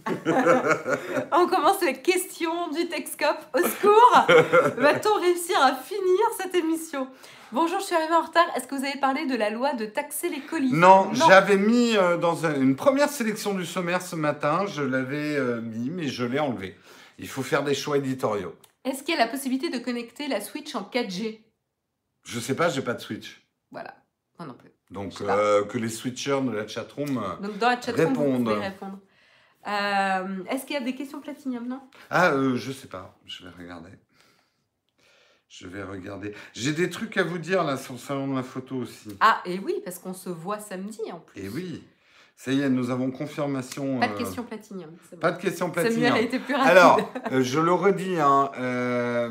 On 1.31 1.47
commence 1.47 1.81
les 1.81 1.93
questions 2.01 2.67
du 2.71 2.89
Texcope. 2.89 3.39
Au 3.55 3.59
secours 3.59 4.25
Va-t-on 4.75 5.21
réussir 5.21 5.57
à 5.63 5.75
finir 5.75 6.25
cette 6.37 6.53
émission? 6.55 7.07
Bonjour, 7.53 7.79
je 7.79 7.85
suis 7.85 7.95
arrivée 7.95 8.15
en 8.15 8.23
retard. 8.23 8.45
Est-ce 8.55 8.67
que 8.67 8.73
vous 8.75 8.83
avez 8.83 8.99
parlé 8.99 9.27
de 9.27 9.35
la 9.35 9.49
loi 9.51 9.73
de 9.73 9.85
taxer 9.85 10.27
les 10.29 10.41
colis 10.41 10.73
Non, 10.73 11.13
j'avais 11.13 11.57
mis 11.57 11.95
euh, 11.95 12.17
dans 12.17 12.45
un- 12.47 12.59
une 12.59 12.75
première 12.75 13.09
sélection 13.09 13.53
du 13.53 13.65
sommaire 13.65 14.01
ce 14.01 14.15
matin, 14.15 14.65
je 14.65 14.81
l'avais 14.81 15.35
euh, 15.35 15.61
mis, 15.61 15.91
mais 15.91 16.07
je 16.07 16.25
l'ai 16.25 16.39
enlevé. 16.39 16.75
Il 17.19 17.27
faut 17.27 17.43
faire 17.43 17.63
des 17.63 17.75
choix 17.75 17.97
éditoriaux. 17.97 18.55
Est-ce 18.85 19.03
qu'il 19.03 19.13
y 19.15 19.17
a 19.17 19.23
la 19.23 19.29
possibilité 19.31 19.69
de 19.69 19.77
connecter 19.77 20.27
la 20.27 20.41
Switch 20.41 20.73
en 20.73 20.81
4G 20.81 21.41
Je 22.23 22.39
sais 22.39 22.55
pas, 22.55 22.69
j'ai 22.69 22.81
pas 22.81 22.95
de 22.95 23.01
Switch. 23.01 23.45
Voilà, 23.71 23.95
moi 24.39 24.47
non 24.47 24.55
plus. 24.55 24.71
Donc 24.89 25.13
euh, 25.21 25.63
que 25.65 25.77
les 25.77 25.89
switchers 25.89 26.41
de 26.41 26.51
la 26.51 26.67
chatroom... 26.67 27.21
Donc 27.41 27.57
dans 27.59 27.69
la 27.69 27.79
chatroom, 27.81 28.13
vous 28.43 28.53
Répondre. 28.59 28.99
Est-ce 30.49 30.65
qu'il 30.65 30.73
y 30.73 30.77
a 30.77 30.83
des 30.83 30.95
questions 30.95 31.21
Platinium, 31.21 31.67
non? 31.67 31.81
Ah, 32.09 32.31
je 32.55 32.71
sais 32.71 32.87
pas, 32.87 33.15
je 33.25 33.43
vais 33.45 33.51
regarder. 33.51 33.91
Je 35.55 35.67
vais 35.67 35.83
regarder. 35.83 36.33
J'ai 36.53 36.71
des 36.71 36.89
trucs 36.89 37.15
à 37.15 37.21
vous 37.23 37.37
dire 37.37 37.63
là 37.63 37.77
sur 37.77 37.93
le 37.93 37.99
salon 37.99 38.27
de 38.27 38.35
la 38.35 38.41
photo 38.41 38.77
aussi. 38.77 39.15
Ah, 39.19 39.39
et 39.45 39.59
oui, 39.59 39.75
parce 39.85 39.99
qu'on 39.99 40.15
se 40.15 40.29
voit 40.29 40.57
samedi 40.59 40.99
en 41.11 41.19
plus. 41.19 41.39
Et 41.39 41.47
oui, 41.47 41.83
ça 42.35 42.51
y 42.51 42.61
est, 42.61 42.69
nous 42.69 42.89
avons 42.89 43.11
confirmation. 43.11 43.99
Pas 43.99 44.07
de 44.07 44.13
euh, 44.13 44.17
questions 44.17 44.41
Platinium. 44.41 44.89
bon. 44.89 45.17
Pas 45.17 45.31
de 45.31 45.39
questions 45.39 45.71
Samuel 45.71 45.91
platinium. 45.91 46.13
a 46.15 46.21
été 46.21 46.39
plus 46.39 46.55
rapide. 46.55 46.71
Alors, 46.71 46.99
euh, 47.31 47.43
je 47.43 47.59
le 47.59 47.71
redis, 47.71 48.19
hein, 48.19 48.49
euh, 48.57 49.29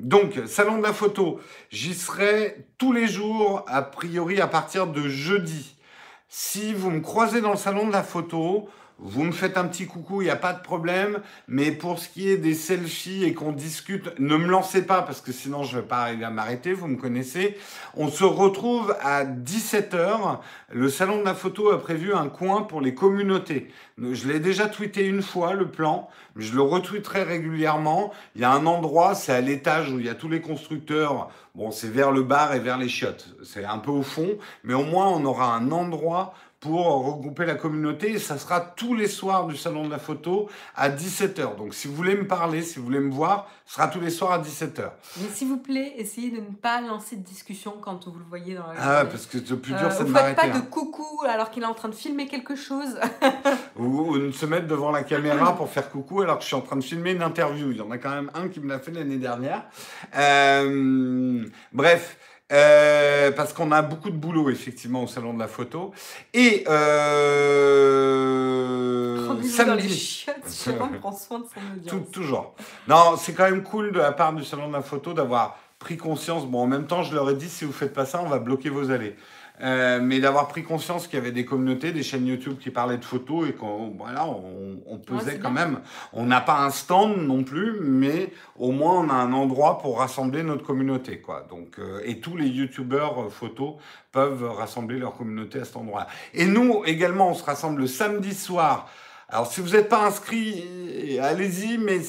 donc, 0.00 0.40
salon 0.46 0.78
de 0.78 0.84
la 0.84 0.92
photo, 0.92 1.40
j'y 1.70 1.92
serai 1.92 2.68
tous 2.78 2.92
les 2.92 3.08
jours, 3.08 3.64
a 3.66 3.82
priori 3.82 4.40
à 4.40 4.46
partir 4.46 4.86
de 4.86 5.08
jeudi. 5.08 5.76
Si 6.28 6.72
vous 6.72 6.92
me 6.92 7.00
croisez 7.00 7.40
dans 7.40 7.50
le 7.50 7.56
salon 7.56 7.88
de 7.88 7.92
la 7.92 8.04
photo, 8.04 8.68
vous 9.04 9.22
me 9.22 9.32
faites 9.32 9.58
un 9.58 9.66
petit 9.66 9.86
coucou, 9.86 10.22
il 10.22 10.24
n'y 10.24 10.30
a 10.30 10.36
pas 10.36 10.54
de 10.54 10.62
problème. 10.62 11.20
Mais 11.46 11.72
pour 11.72 11.98
ce 11.98 12.08
qui 12.08 12.30
est 12.30 12.38
des 12.38 12.54
selfies 12.54 13.22
et 13.24 13.34
qu'on 13.34 13.52
discute, 13.52 14.18
ne 14.18 14.36
me 14.36 14.48
lancez 14.48 14.86
pas 14.86 15.02
parce 15.02 15.20
que 15.20 15.30
sinon 15.30 15.62
je 15.62 15.76
ne 15.76 15.82
vais 15.82 15.86
pas 15.86 15.98
arriver 15.98 16.24
à 16.24 16.30
m'arrêter, 16.30 16.72
vous 16.72 16.88
me 16.88 16.96
connaissez. 16.96 17.58
On 17.94 18.08
se 18.08 18.24
retrouve 18.24 18.96
à 19.02 19.26
17h. 19.26 20.38
Le 20.72 20.88
salon 20.88 21.18
de 21.18 21.24
la 21.24 21.34
photo 21.34 21.70
a 21.70 21.78
prévu 21.78 22.14
un 22.14 22.28
coin 22.28 22.62
pour 22.62 22.80
les 22.80 22.94
communautés. 22.94 23.68
Je 23.98 24.26
l'ai 24.26 24.40
déjà 24.40 24.68
tweeté 24.68 25.06
une 25.06 25.22
fois, 25.22 25.52
le 25.52 25.68
plan, 25.68 26.08
je 26.36 26.54
le 26.54 26.62
retweeterai 26.62 27.24
régulièrement. 27.24 28.10
Il 28.34 28.40
y 28.40 28.44
a 28.44 28.52
un 28.52 28.64
endroit, 28.64 29.14
c'est 29.14 29.32
à 29.32 29.42
l'étage 29.42 29.92
où 29.92 30.00
il 30.00 30.06
y 30.06 30.08
a 30.08 30.14
tous 30.14 30.30
les 30.30 30.40
constructeurs. 30.40 31.28
Bon, 31.54 31.70
c'est 31.70 31.90
vers 31.90 32.10
le 32.10 32.22
bar 32.22 32.54
et 32.54 32.58
vers 32.58 32.78
les 32.78 32.88
chiottes. 32.88 33.28
C'est 33.44 33.64
un 33.66 33.78
peu 33.78 33.90
au 33.90 34.02
fond, 34.02 34.38
mais 34.64 34.74
au 34.74 34.82
moins 34.82 35.08
on 35.08 35.26
aura 35.26 35.54
un 35.54 35.70
endroit 35.70 36.34
pour 36.64 36.86
regrouper 37.04 37.44
la 37.44 37.56
communauté 37.56 38.12
et 38.12 38.18
ça 38.18 38.38
sera 38.38 38.58
tous 38.58 38.94
les 38.94 39.06
soirs 39.06 39.46
du 39.46 39.54
salon 39.54 39.84
de 39.84 39.90
la 39.90 39.98
photo 39.98 40.48
à 40.74 40.88
17h. 40.88 41.56
Donc 41.56 41.74
si 41.74 41.88
vous 41.88 41.94
voulez 41.94 42.16
me 42.16 42.26
parler, 42.26 42.62
si 42.62 42.78
vous 42.78 42.86
voulez 42.86 43.00
me 43.00 43.12
voir, 43.12 43.50
ce 43.66 43.74
sera 43.74 43.88
tous 43.88 44.00
les 44.00 44.08
soirs 44.08 44.32
à 44.32 44.38
17h. 44.38 44.90
Mais 45.20 45.28
s'il 45.28 45.48
vous 45.48 45.58
plaît, 45.58 45.92
essayez 45.98 46.30
de 46.30 46.36
ne 46.38 46.54
pas 46.54 46.80
lancer 46.80 47.16
de 47.16 47.22
discussion 47.22 47.74
quand 47.82 48.08
vous 48.08 48.18
le 48.18 48.24
voyez 48.24 48.54
dans 48.54 48.66
la 48.66 49.00
Ah, 49.00 49.04
parce 49.04 49.26
que 49.26 49.36
le 49.36 49.58
plus 49.58 49.74
Euh, 49.74 49.78
dur, 49.78 49.92
c'est 49.92 50.04
vous 50.04 50.04
de 50.04 50.06
faites 50.06 50.12
m'arrêter. 50.14 50.40
pas 50.40 50.48
de 50.48 50.56
hein. 50.58 50.66
coucou 50.70 51.06
alors 51.28 51.50
qu'il 51.50 51.62
est 51.62 51.66
en 51.66 51.74
train 51.74 51.90
de 51.90 51.94
filmer 51.94 52.26
quelque 52.26 52.56
chose. 52.56 52.98
Ou, 53.76 53.84
ou 54.12 54.18
de 54.18 54.30
se 54.30 54.46
mettre 54.46 54.66
devant 54.66 54.90
la 54.90 55.02
caméra 55.02 55.54
pour 55.56 55.68
faire 55.68 55.90
coucou 55.90 56.22
alors 56.22 56.36
que 56.38 56.42
je 56.44 56.46
suis 56.46 56.56
en 56.56 56.62
train 56.62 56.76
de 56.76 56.82
filmer 56.84 57.10
une 57.12 57.22
interview. 57.22 57.72
Il 57.72 57.76
y 57.76 57.80
en 57.82 57.90
a 57.90 57.98
quand 57.98 58.10
même 58.10 58.30
un 58.34 58.48
qui 58.48 58.60
me 58.60 58.68
l'a 58.70 58.78
fait 58.78 58.92
l'année 58.92 59.18
dernière. 59.18 59.64
Euh, 60.16 61.44
bref. 61.72 62.16
Euh, 62.54 63.30
parce 63.32 63.52
qu'on 63.52 63.70
a 63.72 63.82
beaucoup 63.82 64.10
de 64.10 64.16
boulot 64.16 64.48
effectivement 64.48 65.02
au 65.02 65.06
salon 65.06 65.34
de 65.34 65.38
la 65.40 65.48
photo 65.48 65.92
et 66.32 66.64
euh, 67.84 69.26
samedi 69.48 69.48
prend 71.00 71.12
soin 71.12 71.40
de 71.40 71.44
son 71.44 71.60
audience. 71.76 71.86
Tout- 71.88 72.10
toujours. 72.12 72.54
Non, 72.88 73.16
c'est 73.18 73.32
quand 73.34 73.44
même 73.44 73.62
cool 73.62 73.92
de 73.92 73.98
la 73.98 74.12
part 74.12 74.32
du 74.32 74.44
salon 74.44 74.68
de 74.68 74.72
la 74.72 74.82
photo 74.82 75.12
d'avoir 75.12 75.58
pris 75.78 75.96
conscience. 75.96 76.46
Bon, 76.46 76.62
en 76.62 76.66
même 76.66 76.86
temps, 76.86 77.02
je 77.02 77.14
leur 77.14 77.28
ai 77.30 77.34
dit 77.34 77.48
si 77.48 77.64
vous 77.64 77.72
faites 77.72 77.92
pas 77.92 78.06
ça, 78.06 78.20
on 78.24 78.28
va 78.28 78.38
bloquer 78.38 78.70
vos 78.70 78.90
allées. 78.90 79.16
Euh, 79.62 80.00
mais 80.02 80.18
d'avoir 80.18 80.48
pris 80.48 80.64
conscience 80.64 81.06
qu'il 81.06 81.16
y 81.16 81.22
avait 81.22 81.30
des 81.30 81.44
communautés, 81.44 81.92
des 81.92 82.02
chaînes 82.02 82.26
YouTube 82.26 82.58
qui 82.58 82.70
parlaient 82.70 82.98
de 82.98 83.04
photos 83.04 83.48
et 83.48 83.52
qu'on 83.52 83.94
voilà, 83.96 84.26
on, 84.26 84.80
on 84.84 84.98
pesait 84.98 85.38
quand 85.38 85.52
bien. 85.52 85.66
même. 85.66 85.80
On 86.12 86.26
n'a 86.26 86.40
pas 86.40 86.58
un 86.58 86.70
stand 86.70 87.18
non 87.18 87.44
plus, 87.44 87.78
mais 87.80 88.32
au 88.58 88.72
moins 88.72 88.98
on 88.98 89.08
a 89.10 89.14
un 89.14 89.32
endroit 89.32 89.78
pour 89.78 90.00
rassembler 90.00 90.42
notre 90.42 90.64
communauté, 90.64 91.20
quoi. 91.20 91.46
Donc 91.48 91.78
euh, 91.78 92.00
et 92.04 92.18
tous 92.18 92.36
les 92.36 92.48
YouTubeurs 92.48 93.26
euh, 93.26 93.30
photos 93.30 93.74
peuvent 94.10 94.44
rassembler 94.44 94.98
leur 94.98 95.16
communauté 95.16 95.60
à 95.60 95.64
cet 95.64 95.76
endroit. 95.76 96.08
Et 96.32 96.46
nous 96.46 96.82
également, 96.84 97.30
on 97.30 97.34
se 97.34 97.44
rassemble 97.44 97.82
le 97.82 97.86
samedi 97.86 98.34
soir. 98.34 98.88
Alors 99.28 99.46
si 99.46 99.60
vous 99.60 99.70
n'êtes 99.70 99.88
pas 99.88 100.04
inscrit, 100.04 101.18
allez-y, 101.22 101.78
mais 101.78 102.00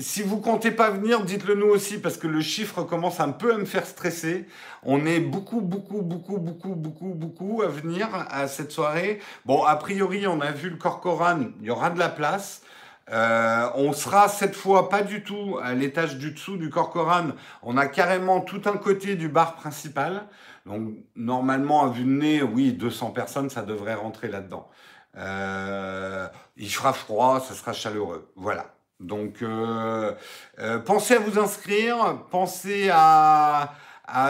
si- 0.00 0.22
vous 0.22 0.40
comptez 0.40 0.70
pas 0.70 0.90
venir, 0.90 1.24
dites-le 1.24 1.54
nous 1.54 1.66
aussi 1.66 1.98
parce 1.98 2.16
que 2.16 2.26
le 2.28 2.40
chiffre 2.40 2.82
commence 2.84 3.20
un 3.20 3.30
peu 3.32 3.54
à 3.54 3.58
me 3.58 3.64
faire 3.64 3.86
stresser. 3.86 4.46
On 4.82 5.04
est 5.06 5.20
beaucoup, 5.20 5.60
beaucoup, 5.60 6.02
beaucoup, 6.02 6.38
beaucoup, 6.38 6.74
beaucoup, 6.74 7.14
beaucoup 7.14 7.62
à 7.62 7.68
venir 7.68 8.08
à 8.30 8.46
cette 8.48 8.70
soirée. 8.72 9.20
Bon, 9.44 9.62
a 9.64 9.76
priori, 9.76 10.26
on 10.26 10.40
a 10.40 10.52
vu 10.52 10.70
le 10.70 10.76
Corcoran, 10.76 11.40
il 11.60 11.66
y 11.66 11.70
aura 11.70 11.90
de 11.90 11.98
la 11.98 12.08
place. 12.08 12.62
Euh, 13.10 13.68
on 13.74 13.92
sera 13.92 14.28
cette 14.28 14.54
fois 14.54 14.88
pas 14.88 15.02
du 15.02 15.24
tout 15.24 15.58
à 15.62 15.74
l'étage 15.74 16.16
du 16.18 16.30
dessous 16.30 16.56
du 16.56 16.70
Corcoran. 16.70 17.30
On 17.62 17.76
a 17.76 17.86
carrément 17.86 18.40
tout 18.40 18.62
un 18.66 18.76
côté 18.76 19.16
du 19.16 19.28
bar 19.28 19.56
principal. 19.56 20.28
Donc 20.66 20.90
normalement, 21.16 21.84
à 21.84 21.88
vue 21.90 22.04
de 22.04 22.08
nez, 22.10 22.42
oui, 22.42 22.72
200 22.72 23.10
personnes, 23.10 23.50
ça 23.50 23.62
devrait 23.62 23.94
rentrer 23.94 24.28
là-dedans. 24.28 24.68
Euh, 25.16 26.28
il 26.56 26.70
fera 26.72 26.92
froid, 26.92 27.40
ça 27.40 27.54
sera 27.54 27.72
chaleureux. 27.72 28.30
Voilà. 28.36 28.66
Donc, 29.02 29.42
euh, 29.42 30.12
euh, 30.60 30.78
pensez 30.78 31.16
à 31.16 31.18
vous 31.18 31.38
inscrire, 31.38 32.18
pensez 32.30 32.88
à, 32.92 33.74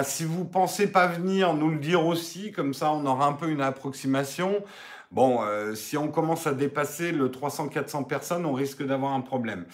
si 0.03 0.25
vous 0.25 0.45
pensez 0.45 0.87
pas 0.87 1.07
venir, 1.07 1.53
nous 1.55 1.70
le 1.70 1.79
dire 1.79 2.07
aussi, 2.07 2.53
comme 2.53 2.73
ça 2.73 2.91
on 2.93 3.05
aura 3.05 3.27
un 3.27 3.35
peu 3.35 3.49
une 3.49 3.61
approximation. 3.61 4.64
Bon, 5.11 5.43
euh, 5.43 5.75
si 5.75 5.99
on 5.99 6.09
commence 6.09 6.47
à 6.47 6.53
dépasser 6.53 7.12
le 7.12 7.29
300-400 7.29 8.07
personnes, 8.07 8.47
on 8.47 8.55
risque 8.55 8.83
d'avoir 8.85 9.12
un 9.12 9.20
problème. 9.20 9.66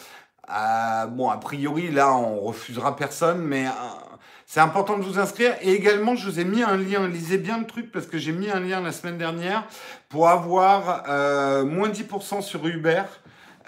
Bon, 1.10 1.28
a 1.28 1.36
priori, 1.36 1.90
là, 1.90 2.14
on 2.14 2.40
refusera 2.40 2.96
personne, 2.96 3.42
mais 3.42 3.66
c'est 4.46 4.60
important 4.60 4.96
de 4.96 5.02
vous 5.02 5.18
inscrire. 5.18 5.54
Et 5.60 5.72
également, 5.72 6.16
je 6.16 6.28
vous 6.28 6.40
ai 6.40 6.44
mis 6.44 6.62
un 6.62 6.78
lien, 6.78 7.06
lisez 7.06 7.36
bien 7.36 7.58
le 7.58 7.66
truc, 7.66 7.92
parce 7.92 8.06
que 8.06 8.16
j'ai 8.16 8.32
mis 8.32 8.50
un 8.50 8.60
lien 8.60 8.80
la 8.80 8.92
semaine 8.92 9.18
dernière 9.18 9.64
pour 10.08 10.30
avoir 10.30 11.04
moins 11.66 11.90
10% 11.90 12.40
sur 12.40 12.66
Uber. 12.66 13.02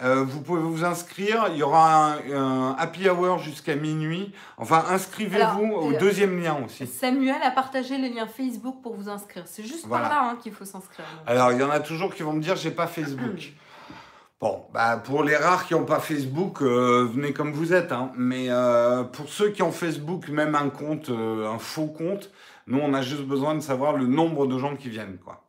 Euh, 0.03 0.25
vous 0.25 0.41
pouvez 0.41 0.63
vous 0.63 0.85
inscrire. 0.85 1.47
Il 1.51 1.57
y 1.59 1.63
aura 1.63 2.15
un, 2.15 2.33
un 2.33 2.77
happy 2.79 3.09
hour 3.09 3.39
jusqu'à 3.39 3.75
minuit. 3.77 4.33
Enfin, 4.57 4.85
inscrivez-vous 4.89 5.65
au 5.73 5.93
euh, 5.93 5.99
deuxième 5.99 6.41
lien 6.43 6.57
aussi. 6.65 6.87
Samuel 6.87 7.43
a 7.43 7.51
partagé 7.51 7.99
le 7.99 8.09
lien 8.15 8.27
Facebook 8.27 8.77
pour 8.83 8.95
vous 8.95 9.09
inscrire. 9.09 9.43
C'est 9.47 9.63
juste 9.65 9.87
Voilà. 9.87 10.09
par 10.09 10.25
là 10.25 10.31
hein, 10.31 10.39
qu'il 10.43 10.53
faut 10.53 10.65
s'inscrire. 10.65 11.05
Alors, 11.27 11.53
il 11.53 11.59
y 11.61 11.63
en 11.63 11.71
a 11.71 11.81
toujours 11.81 12.15
qui 12.15 12.23
vont 12.23 12.33
me 12.33 12.41
dire 12.41 12.57
j'ai 12.57 12.71
pas 12.71 12.87
Facebook. 12.87 13.53
Bon, 14.41 14.65
bah 14.73 14.97
pour 14.97 15.23
les 15.23 15.37
rares 15.37 15.67
qui 15.67 15.75
n'ont 15.75 15.85
pas 15.85 16.01
Facebook, 16.01 16.63
euh, 16.63 17.07
venez 17.13 17.35
comme 17.35 17.53
vous 17.53 17.75
êtes. 17.75 17.93
hein. 17.93 18.11
Mais 18.17 18.47
euh, 18.49 19.03
pour 19.05 19.29
ceux 19.29 19.51
qui 19.51 19.63
ont 19.63 19.71
Facebook, 19.71 20.31
même 20.31 20.55
un 20.55 20.71
compte, 20.71 21.11
euh, 21.11 21.47
un 21.53 21.59
faux 21.59 21.89
compte, 21.89 22.31
nous 22.67 22.79
on 22.79 22.95
a 22.95 23.03
juste 23.03 23.25
besoin 23.25 23.55
de 23.55 23.61
savoir 23.61 23.99
le 23.99 24.07
nombre 24.07 24.47
de 24.47 24.57
gens 24.57 24.77
qui 24.77 24.89
viennent, 24.89 25.19
quoi. 25.23 25.45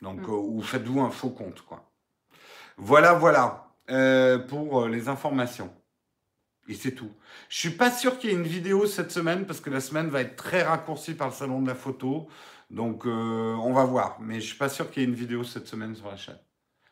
Donc, 0.00 0.26
Mm. 0.26 0.30
ou 0.32 0.60
faites-vous 0.60 1.00
un 1.02 1.10
faux 1.10 1.30
compte, 1.30 1.60
quoi. 1.62 1.84
Voilà, 2.78 3.12
voilà 3.12 3.61
euh, 3.90 4.38
pour 4.38 4.82
euh, 4.82 4.88
les 4.88 5.08
informations. 5.08 5.72
Et 6.68 6.74
c'est 6.74 6.92
tout. 6.92 7.10
Je 7.48 7.58
suis 7.58 7.70
pas 7.70 7.90
sûr 7.90 8.18
qu'il 8.18 8.30
y 8.30 8.32
ait 8.32 8.36
une 8.36 8.44
vidéo 8.44 8.86
cette 8.86 9.10
semaine 9.10 9.46
parce 9.46 9.60
que 9.60 9.70
la 9.70 9.80
semaine 9.80 10.08
va 10.08 10.20
être 10.20 10.36
très 10.36 10.62
raccourcie 10.62 11.14
par 11.14 11.28
le 11.28 11.34
salon 11.34 11.60
de 11.60 11.66
la 11.66 11.74
photo. 11.74 12.28
Donc 12.70 13.06
euh, 13.06 13.54
on 13.56 13.72
va 13.72 13.84
voir. 13.84 14.20
Mais 14.20 14.40
je 14.40 14.46
suis 14.46 14.56
pas 14.58 14.68
sûr 14.68 14.90
qu'il 14.90 15.02
y 15.02 15.04
ait 15.04 15.08
une 15.08 15.14
vidéo 15.14 15.44
cette 15.44 15.66
semaine 15.66 15.96
sur 15.96 16.08
la 16.08 16.16
chaîne. 16.16 16.38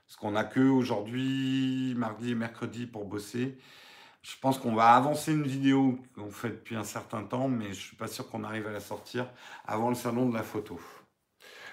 Parce 0.06 0.16
qu'on 0.16 0.34
a 0.34 0.44
que 0.44 0.60
aujourd'hui, 0.60 1.94
mardi 1.96 2.32
et 2.32 2.34
mercredi 2.34 2.86
pour 2.86 3.04
bosser. 3.04 3.58
Je 4.22 4.32
pense 4.40 4.58
qu'on 4.58 4.74
va 4.74 4.94
avancer 4.96 5.32
une 5.32 5.46
vidéo 5.46 5.98
qu'on 6.14 6.30
fait 6.30 6.50
depuis 6.50 6.76
un 6.76 6.84
certain 6.84 7.22
temps, 7.22 7.48
mais 7.48 7.72
je 7.72 7.80
suis 7.80 7.96
pas 7.96 8.08
sûr 8.08 8.28
qu'on 8.28 8.44
arrive 8.44 8.66
à 8.66 8.72
la 8.72 8.80
sortir 8.80 9.30
avant 9.66 9.88
le 9.88 9.94
salon 9.94 10.28
de 10.28 10.34
la 10.34 10.42
photo. 10.42 10.78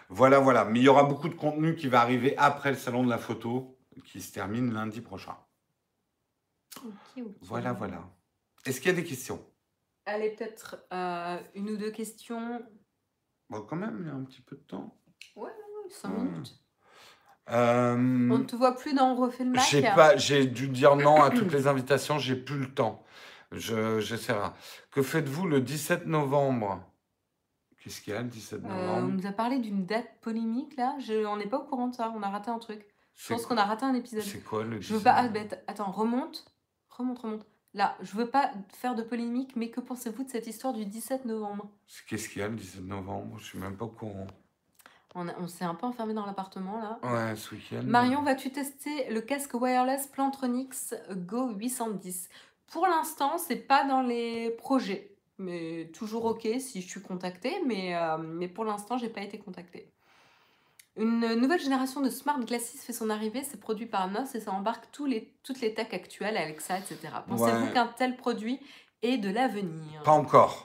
Voilà, 0.10 0.40
voilà. 0.40 0.66
Mais 0.66 0.80
il 0.80 0.84
y 0.84 0.88
aura 0.88 1.04
beaucoup 1.04 1.30
de 1.30 1.36
contenu 1.36 1.76
qui 1.76 1.88
va 1.88 2.02
arriver 2.02 2.36
après 2.38 2.72
le 2.72 2.78
salon 2.78 3.04
de 3.04 3.10
la 3.10 3.18
photo, 3.18 3.77
qui 4.02 4.22
se 4.22 4.32
termine 4.34 4.74
lundi 4.74 5.02
prochain. 5.02 5.38
Voilà, 7.42 7.74
voilà. 7.74 8.04
Est-ce 8.66 8.80
qu'il 8.82 8.92
y 8.92 8.94
a 8.94 8.96
des 8.96 9.04
questions? 9.04 9.44
Allez, 10.06 10.32
peut-être 10.32 10.86
euh, 10.94 11.40
une 11.56 11.70
ou 11.72 11.78
deux 11.78 11.92
questions. 11.92 12.64
Bon, 13.50 13.62
quand 13.62 13.76
même, 13.76 13.98
il 14.02 14.08
y 14.08 14.10
a 14.10 14.14
un 14.14 14.24
petit 14.24 14.42
peu 14.42 14.56
de 14.56 14.62
temps. 14.62 14.98
Ouais, 15.36 15.52
5 15.90 16.10
Ouais. 16.10 16.20
minutes. 16.24 16.54
Euh, 17.50 17.96
On 17.96 18.38
ne 18.40 18.44
te 18.44 18.56
voit 18.58 18.76
plus 18.76 18.94
dans 18.94 19.12
On 19.14 19.16
refait 19.16 19.46
le 19.46 19.52
Mac 19.52 19.66
J'ai 19.70 19.82
pas, 19.82 20.18
j'ai 20.18 20.46
dû 20.48 20.68
dire 20.68 20.98
non 20.98 21.22
à 21.22 21.30
toutes 21.30 21.52
les 21.54 21.68
invitations, 21.68 22.20
j'ai 22.20 22.36
plus 22.36 22.60
le 22.60 22.74
temps. 22.74 23.04
Je, 23.54 24.02
j'essaierai. 24.02 24.50
Que 24.92 25.02
faites-vous 25.02 25.48
le 25.48 25.62
17 25.62 26.08
novembre? 26.08 26.84
Qu'est-ce 27.80 28.02
qu'il 28.02 28.14
y 28.14 28.18
a 28.18 28.22
le 28.22 28.28
17 28.28 28.66
Euh, 28.66 28.68
on 28.68 29.02
novembre 29.02 29.14
nous 29.22 29.26
a 29.28 29.32
parlé 29.32 29.60
d'une 29.60 29.86
date 29.86 30.20
polémique 30.20 30.76
là. 30.76 30.98
Je, 31.00 31.26
on 31.26 31.38
n'est 31.38 31.48
pas 31.48 31.60
au 31.60 31.64
courant 31.66 31.88
de 31.88 31.96
ça. 31.96 32.12
On 32.16 32.22
a 32.22 32.30
raté 32.30 32.52
un 32.52 32.60
truc. 32.60 32.86
Je 33.18 33.34
pense 33.34 33.46
qu'on 33.46 33.58
a 33.58 33.66
raté 33.66 33.84
un 33.84 33.94
épisode. 33.94 34.22
c'est 34.22 34.44
quoi 34.44 34.64
le 34.64 34.78
17 34.78 34.82
Je 34.84 34.94
veux 34.96 35.04
pas. 35.04 35.14
ah, 35.16 35.28
bête. 35.28 35.64
Attends, 35.68 35.92
remonte. 35.92 36.46
Remonte, 36.90 37.20
remonte. 37.20 37.46
Là, 37.74 37.96
je 38.02 38.16
veux 38.16 38.30
pas 38.30 38.52
faire 38.70 38.96
de 38.96 39.04
polémique, 39.04 39.56
mais 39.56 39.70
que 39.70 39.80
pensez-vous 39.82 40.24
de 40.24 40.30
cette 40.30 40.48
histoire 40.48 40.74
du 40.74 40.86
17 40.86 41.26
novembre? 41.26 41.70
Qu'est-ce 42.08 42.30
qu'il 42.30 42.42
y 42.42 42.46
a 42.46 42.48
le 42.48 42.56
17 42.56 42.84
novembre? 42.86 43.38
Je 43.40 43.46
suis 43.46 43.60
même 43.60 43.76
pas 43.76 43.86
au 43.86 43.90
courant. 43.90 44.26
On, 45.16 45.28
a- 45.28 45.36
on 45.40 45.48
s'est 45.48 45.66
un 45.66 45.76
peu 45.76 45.86
enfermé 45.86 46.14
dans 46.14 46.26
l'appartement 46.26 46.80
là. 46.80 47.00
Ouais, 47.04 47.36
ce 47.36 47.56
week-end. 47.56 47.82
Marion, 47.86 48.22
vas-tu 48.24 48.52
tester 48.52 49.10
le 49.12 49.22
casque 49.22 49.54
wireless 49.54 50.08
Plantronics 50.08 50.94
Go 51.12 51.50
810 51.56 52.30
Pour 52.72 52.88
l'instant, 52.88 53.38
c'est 53.38 53.56
pas 53.58 53.84
dans 53.86 54.02
les 54.02 54.52
projets, 54.52 55.16
mais 55.38 55.90
toujours 55.94 56.26
ok 56.26 56.48
si 56.60 56.82
je 56.82 56.88
suis 56.88 57.02
contactée, 57.02 57.56
mais, 57.66 57.96
euh, 57.96 58.18
mais 58.18 58.48
pour 58.48 58.64
l'instant, 58.66 58.98
j'ai 58.98 59.10
pas 59.10 59.22
été 59.22 59.40
contactée. 59.40 59.92
Une 60.98 61.36
nouvelle 61.36 61.60
génération 61.60 62.02
de 62.02 62.10
smart 62.10 62.40
glasses 62.40 62.74
fait 62.80 62.94
son 62.94 63.10
arrivée, 63.10 63.44
c'est 63.44 63.60
produit 63.60 63.86
par 63.86 64.10
NOS 64.10 64.34
et 64.36 64.40
ça 64.40 64.52
embarque 64.52 64.86
tous 64.92 65.06
les, 65.06 65.34
toutes 65.44 65.62
les 65.62 65.74
techs 65.74 65.94
actuelles, 65.94 66.38
Alexa, 66.38 66.80
etc. 66.80 66.98
Pensez-vous 67.28 67.66
Ouais. 67.68 67.74
qu'un 67.74 67.88
tel 67.98 68.16
produit 68.18 68.60
est 69.04 69.18
de 69.18 69.30
l'avenir? 69.30 70.02
Pas 70.04 70.12
encore. 70.12 70.64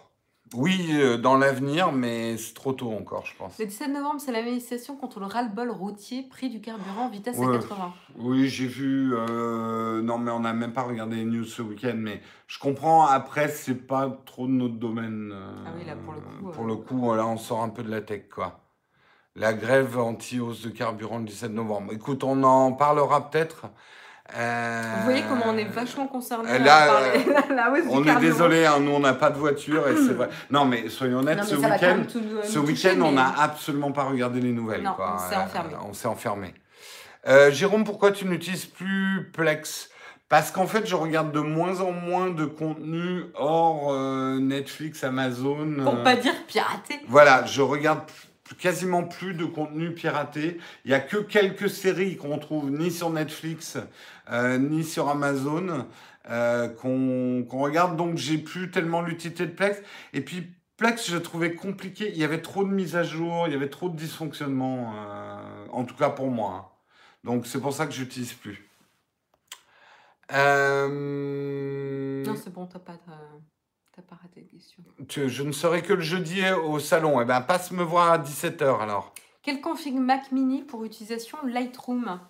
Oui, 0.55 0.89
euh, 0.93 1.16
dans 1.16 1.39
l'avenir, 1.39 1.93
mais 1.93 2.37
c'est 2.37 2.53
trop 2.53 2.72
tôt 2.74 2.91
encore, 2.93 3.24
je 3.24 3.35
pense. 3.37 3.59
Le 3.59 3.64
17 3.64 3.89
novembre, 3.89 4.20
c'est 4.20 4.33
la 4.33 4.43
manifestation 4.43 4.97
contre 4.97 5.18
le 5.20 5.24
ras-le-bol 5.26 5.70
routier, 5.70 6.24
prix 6.24 6.51
du 6.51 6.61
carburant, 6.61 7.09
vitesse 7.09 7.39
Ouais. 7.39 7.49
à 7.49 7.59
80. 7.59 7.93
Oui, 8.18 8.49
j'ai 8.49 8.66
vu. 8.66 9.14
euh, 9.14 10.03
non, 10.03 10.18
mais 10.18 10.30
on 10.30 10.41
n'a 10.41 10.53
même 10.53 10.74
pas 10.74 10.83
regardé 10.83 11.16
les 11.16 11.24
news 11.24 11.45
ce 11.45 11.62
week-end. 11.62 11.95
Mais 11.97 12.20
je 12.49 12.59
comprends. 12.59 13.07
Après, 13.07 13.49
c'est 13.49 13.87
pas 13.87 14.11
trop 14.26 14.47
de 14.47 14.53
notre 14.53 14.74
domaine. 14.74 15.30
euh, 15.33 15.64
Ah 15.66 15.70
oui, 15.78 15.87
là, 15.87 15.95
pour 15.97 16.12
le 16.12 16.20
coup, 16.20 16.51
Pour 16.53 16.64
euh, 16.64 16.68
le 16.68 16.76
coup, 16.76 17.14
là, 17.14 17.26
on 17.26 17.39
sort 17.39 17.62
un 17.62 17.70
peu 17.70 17.83
de 17.83 17.91
la 17.91 18.03
tech, 18.03 18.28
quoi. 18.28 18.62
La 19.35 19.55
grève 19.55 19.99
anti-hausse 19.99 20.62
de 20.62 20.68
carburant 20.70 21.18
le 21.18 21.24
17 21.24 21.53
novembre. 21.53 21.93
Écoute, 21.95 22.22
on 22.22 22.43
en 22.43 22.72
parlera 22.72 23.30
peut-être. 23.30 23.66
Euh, 24.37 24.95
Vous 24.99 25.05
voyez 25.05 25.22
comment 25.28 25.47
on 25.49 25.57
est 25.57 25.64
vachement 25.64 26.07
concernés 26.07 26.51
euh, 26.51 26.59
là, 26.59 27.01
du 27.80 27.89
On 27.91 28.05
est 28.05 28.20
désolé, 28.20 28.66
hein, 28.66 28.78
nous, 28.80 28.93
on 28.93 29.01
n'a 29.01 29.14
pas 29.14 29.30
de 29.30 29.39
voiture 29.39 29.89
et 29.89 29.97
c'est 29.97 30.12
vrai. 30.14 30.28
Non, 30.51 30.64
mais 30.64 30.89
soyons 30.89 31.18
honnêtes, 31.18 31.39
Non, 31.39 31.45
mais 31.45 31.51
ce 31.51 31.57
week-end, 31.57 32.03
tout 32.11 32.20
ce 32.45 32.59
week-end, 32.59 33.01
on 33.03 33.12
n'a 33.12 33.35
absolument 33.41 33.91
pas 33.93 34.05
regardé 34.05 34.41
les 34.41 34.53
nouvelles. 34.53 34.83
Non, 34.83 34.95
quoi. 34.95 35.16
on 35.16 35.18
s'est 35.30 35.35
Euh, 35.37 35.41
enfermé. 35.45 35.74
on 35.89 35.93
s'est 35.93 36.09
enfermé. 36.09 36.55
Euh, 37.26 37.51
Jérôme, 37.51 37.85
pourquoi 37.85 38.12
tu 38.12 38.26
n'utilises 38.26 38.66
plus 38.66 39.30
Plex? 39.35 39.89
Parce 40.28 40.51
qu'en 40.51 40.66
fait, 40.66 40.87
je 40.87 40.95
regarde 40.95 41.33
de 41.33 41.41
moins 41.41 41.80
en 41.80 41.93
moins 41.93 42.30
de 42.30 42.45
contenu 42.47 43.24
hors 43.35 43.93
euh, 43.93 44.39
Netflix, 44.41 45.05
Amazon. 45.05 45.74
Pour 45.83 45.95
euh, 45.95 46.03
pas 46.05 46.16
dire 46.16 46.33
pirater. 46.47 47.01
Voilà, 47.07 47.45
je 47.45 47.61
regarde 47.61 48.01
quasiment 48.59 49.05
plus 49.05 49.35
de 49.35 49.45
contenu 49.45 49.93
piraté. 49.95 50.59
Il 50.85 50.91
y 50.91 50.95
a 50.95 51.01
que 51.01 51.17
quelques 51.17 51.69
séries 51.71 52.17
qu'on 52.17 52.39
trouve 52.39 52.71
ni 52.71 52.91
sur 52.91 53.11
Netflix 53.11 53.79
euh, 54.31 54.59
ni 54.59 54.85
sur 54.85 55.09
Amazon 55.09 55.87
euh, 56.31 56.69
qu'on 56.69 57.45
regarde. 57.51 57.97
Donc 57.97 58.17
j'ai 58.17 58.39
plus 58.39 58.71
tellement 58.71 59.03
l'utilité 59.03 59.47
de 59.47 59.53
Plex. 59.53 59.81
Et 60.13 60.21
puis 60.21 60.53
Plex, 60.77 61.11
je 61.11 61.17
trouvais 61.17 61.55
compliqué. 61.55 62.11
Il 62.11 62.19
y 62.19 62.25
avait 62.25 62.41
trop 62.43 62.65
de 62.65 62.71
mises 62.71 62.97
à 62.97 63.03
jour, 63.05 63.47
il 63.47 63.53
y 63.53 63.57
avait 63.57 63.69
trop 63.71 63.89
de 63.89 63.97
dysfonctionnements. 63.97 64.95
euh, 64.97 65.67
en 65.73 65.85
tout 65.85 65.95
cas 65.97 66.11
pour 66.11 66.31
moi. 66.31 66.77
Donc 67.25 67.47
c'est 67.47 67.61
pour 67.61 67.73
ça 67.73 67.87
que 67.87 67.93
j'utilise 67.93 68.33
plus. 68.33 68.69
Non, 72.27 72.37
c'est 72.37 72.53
bon, 72.53 72.67
t'as 72.67 72.79
pas, 72.79 72.93
de- 72.95 73.43
t'as 73.95 74.03
pas 74.03 74.16
raté 74.22 74.40
de 74.43 74.47
question. 74.51 74.82
tu- 75.09 75.28
je 75.28 75.43
ne 75.43 75.53
serai 75.53 75.82
que 75.82 75.93
le 75.93 76.01
jeudi 76.01 76.40
au 76.64 76.78
salon. 76.78 77.20
Eh 77.20 77.24
ben 77.24 77.40
passe 77.40 77.70
me 77.72 77.82
voir 77.82 78.11
à 78.12 78.18
17h 78.18 78.80
alors. 78.80 79.12
Quel 79.43 79.61
config 79.61 79.95
Mac 79.95 80.30
Mini 80.32 80.62
pour 80.62 80.84
utilisation 80.84 81.38
Lightroom? 81.47 82.20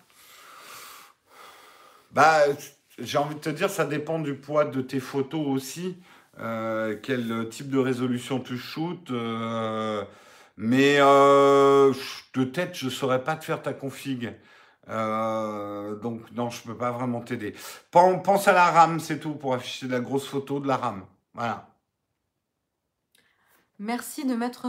Bah, 2.11 2.39
j'ai 2.99 3.17
envie 3.17 3.35
de 3.35 3.39
te 3.39 3.49
dire, 3.49 3.69
ça 3.69 3.85
dépend 3.85 4.19
du 4.19 4.35
poids 4.35 4.65
de 4.65 4.81
tes 4.81 4.99
photos 4.99 5.45
aussi. 5.47 5.97
euh, 6.39 6.97
quel 7.03 7.47
type 7.49 7.69
de 7.69 7.77
résolution 7.77 8.39
tu 8.39 8.57
shootes. 8.57 9.11
euh, 9.11 10.03
mais 10.57 10.97
euh, 10.99 11.93
de 12.35 12.43
tête, 12.43 12.75
je 12.75 12.85
ne 12.85 12.89
saurais 12.91 13.23
pas 13.23 13.35
te 13.35 13.45
faire 13.45 13.61
ta 13.61 13.73
config. 13.73 14.33
Euh, 14.89 15.95
donc, 15.95 16.21
non, 16.33 16.49
je 16.49 16.61
peux 16.63 16.75
pas 16.75 16.91
vraiment 16.91 17.21
t'aider. 17.21 17.53
Pen- 17.91 18.21
Pense 18.23 18.47
à 18.47 18.53
la 18.53 18.65
RAM, 18.71 18.99
c'est 18.99 19.19
tout, 19.19 19.33
pour 19.35 19.53
afficher 19.53 19.85
de 19.87 19.91
la 19.91 19.99
grosse 19.99 20.27
photo 20.27 20.59
de 20.59 20.67
la 20.67 20.77
RAM. 20.77 21.05
Voilà. 21.33 21.67
Merci 23.79 24.25
de 24.25 24.35
mettre 24.35 24.67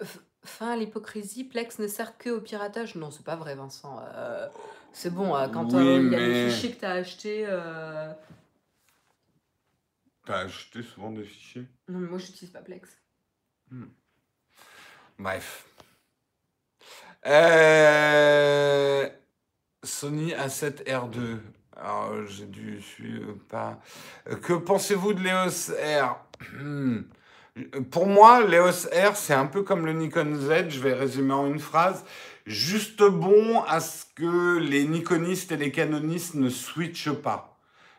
f- 0.00 0.20
fin 0.44 0.70
à 0.72 0.76
l'hypocrisie. 0.76 1.44
Plex 1.44 1.78
ne 1.78 1.88
sert 1.88 2.16
que 2.18 2.30
au 2.30 2.40
piratage. 2.40 2.94
Non, 2.94 3.10
c'est 3.10 3.24
pas 3.24 3.36
vrai, 3.36 3.54
Vincent. 3.56 4.00
Euh, 4.14 4.48
c'est 4.92 5.10
bon, 5.12 5.34
euh, 5.36 5.48
quand 5.48 5.72
Oui, 5.74 5.80
euh, 5.82 6.02
il 6.02 6.12
y 6.12 6.14
a 6.14 6.18
des 6.18 6.50
fichiers 6.50 6.74
que 6.74 6.80
t'as 6.80 6.92
achetés. 6.92 7.44
euh, 7.48 8.12
T'as 10.24 10.38
acheté 10.40 10.82
souvent 10.82 11.10
des 11.12 11.24
fichiers? 11.24 11.66
Non, 11.88 11.98
mais 12.00 12.08
moi, 12.08 12.18
j'utilise 12.18 12.50
pas 12.50 12.62
Plex. 12.62 12.96
Bref. 15.18 15.66
Euh, 17.26 19.08
Sony 19.82 20.32
A7R2. 20.32 21.40
Alors, 21.78 22.14
j'ai 22.26 22.46
dû 22.46 22.80
suivre 22.80 23.34
pas. 23.48 23.78
Que 24.42 24.54
pensez-vous 24.54 25.12
de 25.12 25.22
l'EOS 25.22 25.72
R? 25.72 26.16
Hmm. 26.58 27.02
Pour 27.90 28.06
moi, 28.06 28.42
l'EOS 28.42 28.86
R, 28.86 29.16
c'est 29.16 29.34
un 29.34 29.46
peu 29.46 29.62
comme 29.62 29.86
le 29.86 29.92
Nikon 29.92 30.34
Z. 30.34 30.70
Je 30.70 30.80
vais 30.80 30.94
résumer 30.94 31.34
en 31.34 31.46
une 31.46 31.58
phrase. 31.58 32.04
Juste 32.46 33.02
bon 33.02 33.62
à 33.62 33.80
ce 33.80 34.04
que 34.14 34.58
les 34.58 34.84
Nikonistes 34.84 35.52
et 35.52 35.56
les 35.56 35.72
Canonistes 35.72 36.34
ne 36.34 36.48
switchent 36.48 37.12
pas. 37.12 37.58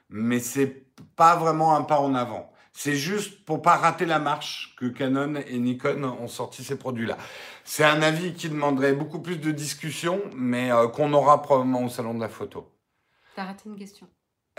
Mais 0.09 0.39
c'est 0.39 0.85
pas 1.15 1.35
vraiment 1.35 1.75
un 1.75 1.83
pas 1.83 1.99
en 1.99 2.15
avant. 2.15 2.51
C'est 2.71 2.95
juste 2.95 3.43
pour 3.43 3.61
pas 3.61 3.75
rater 3.75 4.05
la 4.05 4.19
marche 4.19 4.75
que 4.79 4.85
Canon 4.85 5.35
et 5.35 5.57
Nikon 5.57 6.03
ont 6.03 6.27
sorti 6.27 6.63
ces 6.63 6.77
produits-là. 6.77 7.17
C'est 7.63 7.83
un 7.83 8.01
avis 8.01 8.33
qui 8.33 8.49
demanderait 8.49 8.93
beaucoup 8.93 9.19
plus 9.19 9.37
de 9.37 9.51
discussion, 9.51 10.21
mais 10.35 10.71
euh, 10.71 10.87
qu'on 10.87 11.11
aura 11.13 11.41
probablement 11.41 11.83
au 11.83 11.89
salon 11.89 12.13
de 12.13 12.21
la 12.21 12.29
photo. 12.29 12.71
T'as 13.37 13.43
raté 13.45 13.69
une 13.69 13.75
question. 13.77 14.07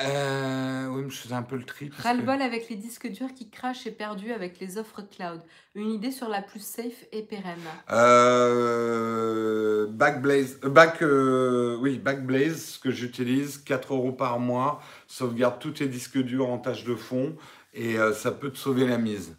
Euh, 0.00 0.86
oui, 0.86 1.02
mais 1.02 1.10
je 1.10 1.16
faisais 1.16 1.34
un 1.34 1.42
peu 1.42 1.56
le 1.56 1.64
tri. 1.64 1.90
que- 1.90 2.00
Ras-le-bol 2.00 2.40
avec 2.40 2.68
les 2.68 2.76
disques 2.76 3.08
durs 3.10 3.34
qui 3.34 3.50
crachent 3.50 3.88
et 3.88 3.90
perdus 3.90 4.30
avec 4.30 4.60
les 4.60 4.78
offres 4.78 5.02
cloud. 5.02 5.40
Une 5.74 5.90
idée 5.90 6.12
sur 6.12 6.28
la 6.28 6.42
plus 6.42 6.60
safe 6.62 7.04
et 7.10 7.22
pérenne. 7.24 7.58
Euh, 7.90 9.88
Backblaze, 9.88 10.60
euh, 10.62 10.68
Back, 10.68 11.02
euh, 11.02 11.76
oui, 11.80 11.98
Backblaze, 11.98 12.62
ce 12.74 12.78
que 12.78 12.92
j'utilise, 12.92 13.58
4 13.58 13.94
euros 13.94 14.12
par 14.12 14.38
mois, 14.38 14.80
sauvegarde 15.08 15.58
tous 15.58 15.72
tes 15.72 15.88
disques 15.88 16.18
durs 16.18 16.48
en 16.48 16.58
tâche 16.58 16.84
de 16.84 16.94
fond 16.94 17.36
et 17.74 17.98
euh, 17.98 18.12
ça 18.12 18.30
peut 18.30 18.50
te 18.52 18.58
sauver 18.58 18.86
la 18.86 18.98
mise. 18.98 19.36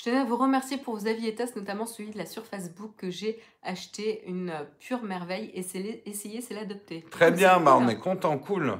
Je 0.00 0.04
tenais 0.06 0.16
à 0.20 0.24
vous 0.24 0.36
remercier 0.36 0.78
pour 0.78 0.96
vos 0.96 1.06
avis 1.06 1.26
et 1.28 1.34
tests, 1.34 1.56
notamment 1.56 1.84
celui 1.84 2.08
de 2.08 2.16
la 2.16 2.24
Surface 2.24 2.70
Book 2.72 2.92
que 2.96 3.10
j'ai 3.10 3.38
acheté, 3.62 4.22
une 4.26 4.50
pure 4.78 5.02
merveille. 5.02 5.50
Essayez, 5.52 6.40
c'est 6.40 6.54
l'adopter. 6.54 7.04
Très 7.10 7.30
bien, 7.30 7.60
bah, 7.60 7.76
on 7.78 7.86
est 7.86 7.98
content, 7.98 8.38
cool. 8.38 8.78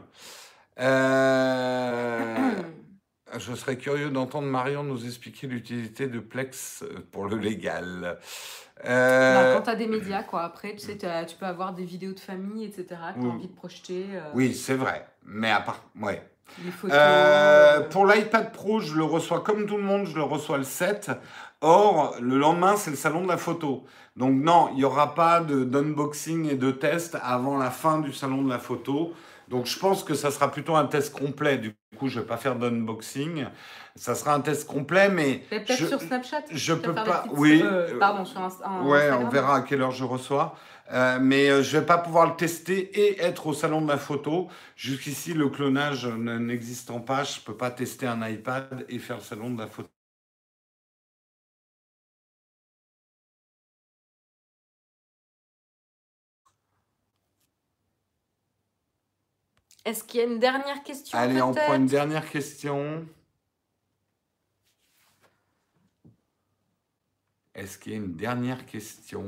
Euh, 0.78 2.52
je 3.38 3.54
serais 3.54 3.76
curieux 3.76 4.08
d'entendre 4.08 4.46
Marion 4.46 4.82
nous 4.82 5.04
expliquer 5.04 5.46
l'utilité 5.46 6.06
de 6.06 6.20
Plex 6.20 6.84
euh, 6.84 7.06
pour 7.12 7.26
le 7.26 7.36
légal. 7.36 8.18
Bah, 8.82 8.90
Euh, 8.90 9.56
quand 9.58 9.64
t'as 9.64 9.76
des 9.76 9.88
médias, 9.88 10.22
quoi. 10.22 10.40
Après, 10.42 10.72
tu 10.72 10.78
sais, 10.78 10.96
tu 10.96 11.36
peux 11.38 11.44
avoir 11.44 11.74
des 11.74 11.84
vidéos 11.84 12.14
de 12.14 12.20
famille, 12.20 12.64
etc. 12.64 12.86
que 12.88 12.94
t'as 12.94 13.12
Oui. 13.18 13.26
envie 13.28 13.48
de 13.48 13.52
projeter. 13.52 14.06
euh, 14.12 14.30
oui, 14.32 14.54
c'est 14.54 14.72
vrai, 14.72 15.06
mais 15.26 15.50
à 15.50 15.60
part, 15.60 15.84
ouais. 16.00 16.29
Euh, 16.90 17.80
pour 17.88 18.06
l'iPad 18.06 18.52
Pro, 18.52 18.80
je 18.80 18.94
le 18.94 19.04
reçois 19.04 19.40
comme 19.40 19.66
tout 19.66 19.76
le 19.76 19.82
monde, 19.82 20.06
je 20.06 20.14
le 20.14 20.22
reçois 20.22 20.58
le 20.58 20.64
7. 20.64 21.10
Or, 21.62 22.16
le 22.20 22.38
lendemain, 22.38 22.76
c'est 22.76 22.90
le 22.90 22.96
salon 22.96 23.22
de 23.22 23.28
la 23.28 23.36
photo. 23.36 23.84
Donc 24.16 24.32
non, 24.32 24.68
il 24.72 24.76
n'y 24.76 24.84
aura 24.84 25.14
pas 25.14 25.40
d'unboxing 25.40 26.50
et 26.50 26.56
de 26.56 26.70
test 26.70 27.18
avant 27.22 27.58
la 27.58 27.70
fin 27.70 27.98
du 27.98 28.12
salon 28.12 28.42
de 28.42 28.48
la 28.48 28.58
photo. 28.58 29.12
Donc 29.50 29.66
je 29.66 29.78
pense 29.78 30.04
que 30.04 30.14
ça 30.14 30.30
sera 30.30 30.50
plutôt 30.50 30.76
un 30.76 30.86
test 30.86 31.12
complet 31.12 31.58
du 31.58 31.74
coup, 31.98 32.08
je 32.08 32.20
vais 32.20 32.26
pas 32.26 32.36
faire 32.36 32.54
d'unboxing. 32.56 33.46
Ça 33.96 34.14
sera 34.14 34.32
un 34.34 34.40
test 34.40 34.66
complet, 34.66 35.08
mais 35.08 35.42
Mais 35.50 35.58
peut-être 35.60 35.80
je- 35.80 35.86
sur 35.86 36.00
Snapchat 36.00 36.42
je 36.50 36.72
peux 36.72 36.94
pas. 36.94 37.24
Oui. 37.32 37.60
euh, 37.62 37.98
pardon, 37.98 38.24
sur 38.24 38.40
Inst- 38.40 38.62
en 38.64 38.86
Ouais, 38.86 39.00
Instagram. 39.00 39.24
on 39.26 39.28
verra 39.28 39.56
à 39.56 39.60
quelle 39.62 39.82
heure 39.82 39.90
je 39.90 40.04
reçois. 40.04 40.54
Euh, 40.92 41.18
mais 41.20 41.50
euh, 41.50 41.62
je 41.62 41.78
vais 41.78 41.84
pas 41.84 41.98
pouvoir 41.98 42.26
le 42.28 42.36
tester 42.36 42.78
et 43.00 43.20
être 43.22 43.46
au 43.48 43.52
salon 43.52 43.80
de 43.82 43.88
la 43.88 43.98
photo. 43.98 44.48
Jusqu'ici, 44.76 45.34
le 45.34 45.48
clonage 45.48 46.06
ne- 46.06 46.38
n'existant 46.38 47.00
pas, 47.00 47.22
je 47.24 47.40
peux 47.40 47.56
pas 47.56 47.70
tester 47.70 48.06
un 48.06 48.26
iPad 48.26 48.84
et 48.88 48.98
faire 48.98 49.16
le 49.16 49.22
salon 49.22 49.50
de 49.50 49.60
la 49.60 49.66
photo. 49.66 49.88
Est-ce 59.84 60.04
qu'il 60.04 60.20
y 60.20 60.22
a 60.22 60.26
une 60.26 60.38
dernière 60.38 60.82
question 60.82 61.18
Allez, 61.18 61.40
on 61.40 61.54
prend 61.54 61.74
une 61.74 61.86
dernière 61.86 62.28
question. 62.28 63.06
Est-ce 67.54 67.78
qu'il 67.78 67.92
y 67.92 67.94
a 67.94 67.98
une 67.98 68.14
dernière 68.14 68.66
question? 68.66 69.24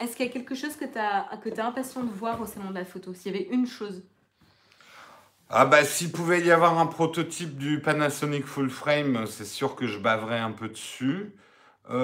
Est-ce 0.00 0.16
qu'il 0.16 0.26
y 0.26 0.28
a 0.28 0.32
quelque 0.32 0.54
chose 0.54 0.76
que 0.76 0.84
tu 0.84 0.98
as 0.98 1.28
impatient 1.66 2.04
de 2.04 2.10
voir 2.10 2.40
au 2.40 2.46
salon 2.46 2.70
de 2.70 2.74
la 2.74 2.84
photo 2.84 3.12
S'il 3.14 3.32
y 3.32 3.36
avait 3.36 3.48
une 3.50 3.66
chose? 3.66 4.02
Ah 5.50 5.64
bah 5.64 5.82
s'il 5.82 6.12
pouvait 6.12 6.42
y 6.42 6.50
avoir 6.50 6.78
un 6.78 6.84
prototype 6.86 7.56
du 7.56 7.80
Panasonic 7.80 8.44
Full 8.44 8.68
Frame, 8.68 9.26
c'est 9.26 9.46
sûr 9.46 9.76
que 9.76 9.86
je 9.86 9.98
baverais 9.98 10.40
un 10.40 10.52
peu 10.52 10.68
dessus. 10.68 11.32
Euh, 11.90 11.98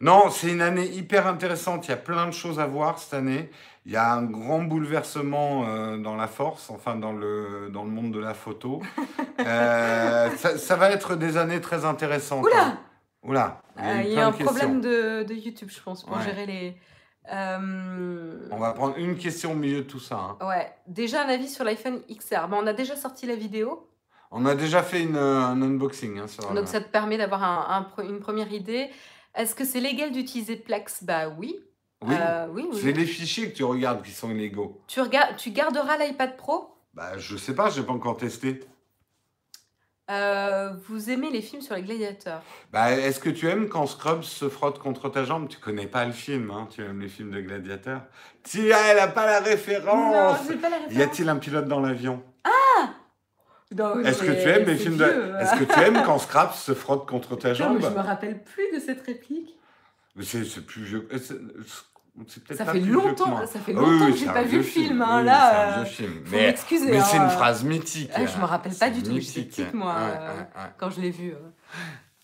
Non, 0.00 0.30
c'est 0.30 0.50
une 0.50 0.60
année 0.62 0.86
hyper 0.86 1.26
intéressante. 1.26 1.86
Il 1.86 1.90
y 1.90 1.94
a 1.94 1.98
plein 1.98 2.26
de 2.26 2.32
choses 2.32 2.60
à 2.60 2.66
voir 2.66 2.98
cette 2.98 3.14
année. 3.14 3.50
Il 3.86 3.92
y 3.92 3.96
a 3.96 4.12
un 4.12 4.22
grand 4.24 4.62
bouleversement 4.62 5.64
euh, 5.68 5.96
dans 5.96 6.16
la 6.16 6.26
force, 6.26 6.70
enfin 6.70 6.96
dans 6.96 7.12
le, 7.12 7.70
dans 7.72 7.84
le 7.84 7.90
monde 7.90 8.12
de 8.12 8.18
la 8.20 8.34
photo. 8.34 8.82
Euh, 9.38 10.30
ça, 10.38 10.56
ça 10.56 10.76
va 10.76 10.90
être 10.90 11.14
des 11.14 11.36
années 11.36 11.60
très 11.60 11.84
intéressantes. 11.84 12.42
Oula 12.42 12.64
hein. 12.64 12.78
Oula 13.22 13.60
Il 13.78 13.84
y 13.84 13.86
a, 13.86 13.90
Euh, 13.90 14.00
eu 14.00 14.04
Il 14.04 14.10
y 14.10 14.14
plein 14.14 14.22
a 14.24 14.26
un 14.28 14.32
problème 14.32 14.80
de, 14.80 15.22
de 15.24 15.34
YouTube, 15.34 15.68
je 15.70 15.80
pense, 15.82 16.04
pour 16.04 16.16
Ouais. 16.16 16.24
gérer 16.24 16.46
les. 16.46 16.76
Euh, 17.32 18.48
On 18.50 18.56
va 18.58 18.72
prendre 18.72 18.96
une 18.96 19.16
question 19.16 19.52
au 19.52 19.54
milieu 19.54 19.82
de 19.82 19.86
tout 19.86 20.00
ça. 20.00 20.16
hein. 20.40 20.46
Ouais, 20.46 20.72
déjà 20.86 21.22
un 21.24 21.28
avis 21.28 21.48
sur 21.48 21.64
l'iPhone 21.64 22.00
XR. 22.10 22.48
Bon, 22.48 22.58
on 22.62 22.66
a 22.66 22.72
déjà 22.72 22.96
sorti 22.96 23.26
la 23.26 23.36
vidéo, 23.36 23.88
On 24.30 24.46
a 24.46 24.54
déjà 24.54 24.82
fait 24.82 25.02
une, 25.02 25.16
un 25.18 25.60
unboxing 25.60 26.18
hein, 26.18 26.26
sur. 26.26 26.50
donc 26.54 26.66
ça 26.66 26.80
te 26.80 26.88
permet 26.88 27.18
d'avoir 27.18 27.42
un- 27.44 27.86
un 27.98 28.02
une 28.04 28.20
première 28.20 28.50
idée. 28.52 28.88
Est-ce 29.36 29.54
que 29.54 29.64
c'est 29.64 29.80
légal 29.80 30.12
d'utiliser 30.12 30.56
Plex? 30.56 31.04
Bah 31.04 31.28
oui. 31.28 31.60
Oui. 32.02 32.14
Euh, 32.18 32.46
oui, 32.50 32.66
oui. 32.70 32.78
C'est 32.82 32.92
les 32.92 33.06
fichiers 33.06 33.50
que 33.50 33.56
tu 33.56 33.64
regardes 33.64 34.02
qui 34.02 34.10
sont 34.10 34.30
illégaux. 34.30 34.80
Tu, 34.86 35.00
regardes, 35.00 35.36
tu 35.36 35.50
garderas 35.50 35.96
l'iPad 35.98 36.36
Pro? 36.36 36.74
Bah, 36.94 37.18
je 37.18 37.36
sais 37.36 37.54
pas, 37.54 37.68
j'ai 37.70 37.82
pas 37.82 37.92
encore 37.92 38.16
testé. 38.16 38.60
Euh, 40.10 40.72
Vous 40.88 41.10
aimez 41.10 41.30
les 41.30 41.42
films 41.42 41.62
sur 41.62 41.74
les 41.74 41.82
gladiateurs? 41.82 42.42
Bah, 42.72 42.92
est-ce 42.92 43.18
que 43.18 43.28
tu 43.30 43.48
aimes 43.48 43.68
quand 43.68 43.86
Scrubs 43.86 44.22
se 44.22 44.48
frotte 44.48 44.78
contre 44.78 45.08
ta 45.08 45.24
jambe? 45.24 45.48
Tu 45.48 45.58
connais 45.58 45.86
pas 45.86 46.04
le 46.04 46.12
film, 46.12 46.50
hein 46.50 46.68
Tu 46.70 46.82
aimes 46.82 47.00
les 47.00 47.08
films 47.08 47.32
de 47.32 47.40
gladiateurs 47.40 48.02
Tia, 48.42 48.78
elle 48.88 49.00
a 49.00 49.08
pas 49.08 49.26
la 49.26 49.40
référence 49.40 50.38
j'ai 50.48 50.56
pas 50.56 50.70
la 50.70 50.78
Y 50.92 51.02
a-t-il 51.02 51.28
un 51.28 51.36
pilote 51.36 51.66
dans 51.66 51.80
l'avion? 51.80 52.22
Non, 52.44 52.88
Est-ce 53.72 54.20
que 54.22 54.30
tu 54.42 54.48
aimes 54.48 54.64
les 54.66 54.76
films 54.76 54.94
vieux, 54.94 55.06
de... 55.06 55.34
Est-ce 55.40 55.56
que 55.58 55.64
tu 55.64 55.80
aimes 55.80 56.02
quand 56.06 56.18
Scraps 56.18 56.58
se 56.60 56.72
frotte 56.74 57.08
contre 57.08 57.36
ta 57.36 57.52
Putain, 57.52 57.68
mais 57.74 57.80
jambe 57.80 57.90
je 57.92 57.96
me 57.98 58.02
rappelle 58.02 58.42
plus 58.42 58.64
de 58.74 58.78
cette 58.80 59.04
réplique. 59.04 59.54
C'est 60.22 60.64
plus 60.64 60.82
vieux. 60.84 61.08
Ça 62.54 62.64
fait 62.64 62.80
longtemps, 62.80 63.46
ça 63.46 63.58
fait 63.60 63.74
Ah 63.76 63.80
oui, 63.80 63.90
longtemps 63.90 64.04
oui, 64.06 64.12
que 64.12 64.18
j'ai 64.18 64.26
pas 64.26 64.42
vu 64.42 64.56
le 64.58 64.62
film. 64.62 65.02
hein, 65.02 65.18
Oui, 65.20 65.24
là, 65.26 65.50
c'est 65.50 65.56
un 65.56 65.68
euh, 65.68 65.82
vieux 65.84 65.92
film. 65.92 66.12
faut 66.24 66.36
Mais, 66.36 66.54
mais 66.92 67.00
c'est 67.02 67.16
une 67.16 67.22
hein, 67.22 67.28
phrase 67.28 67.64
mythique. 67.64 68.10
euh, 68.18 68.26
je 68.26 68.40
me 68.40 68.44
rappelle 68.46 68.74
pas 68.74 68.88
du 68.88 69.02
tout, 69.02 69.10
mythique. 69.12 69.60
moi, 69.74 69.94
Ouais, 69.94 70.00
euh, 70.00 70.32
ouais, 70.32 70.38
ouais. 70.40 70.70
quand 70.78 70.88
je 70.90 71.00
l'ai 71.02 71.10
vu. 71.10 71.32
euh. 71.32 71.36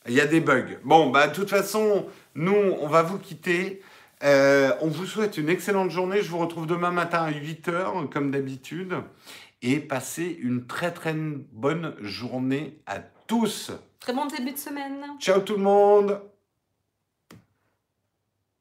Il 0.09 0.15
y 0.15 0.21
a 0.23 0.27
des 0.27 0.41
bugs. 0.41 0.79
Bon, 0.85 1.11
bah, 1.11 1.29
de 1.29 1.35
toute 1.35 1.51
façon, 1.51 2.07
nous, 2.35 2.55
on 2.81 2.87
va 2.89 3.03
vous 3.03 3.19
quitter. 3.19 3.83
Euh, 4.25 4.73
on 4.81 4.89
vous 4.89 5.05
souhaite 5.05 5.37
une 5.37 5.49
excellente 5.51 5.91
journée. 5.91 6.23
Je 6.23 6.31
vous 6.31 6.39
retrouve 6.39 6.67
demain 6.67 6.91
matin 6.91 7.25
à 7.25 7.31
8h, 7.31 8.09
comme 8.09 8.31
d'habitude. 8.31 8.95
Et 9.63 9.79
passez 9.79 10.37
une 10.41 10.67
très, 10.67 10.93
très 10.93 11.15
bonne 11.15 11.95
journée 12.01 12.81
à 12.87 12.99
tous. 12.99 13.71
Très 14.01 14.13
bon 14.13 14.27
début 14.27 14.53
de 14.53 14.59
semaine. 14.59 15.05
Ciao 15.21 15.41
tout 15.41 15.55
le 15.55 15.63
monde 15.63 16.21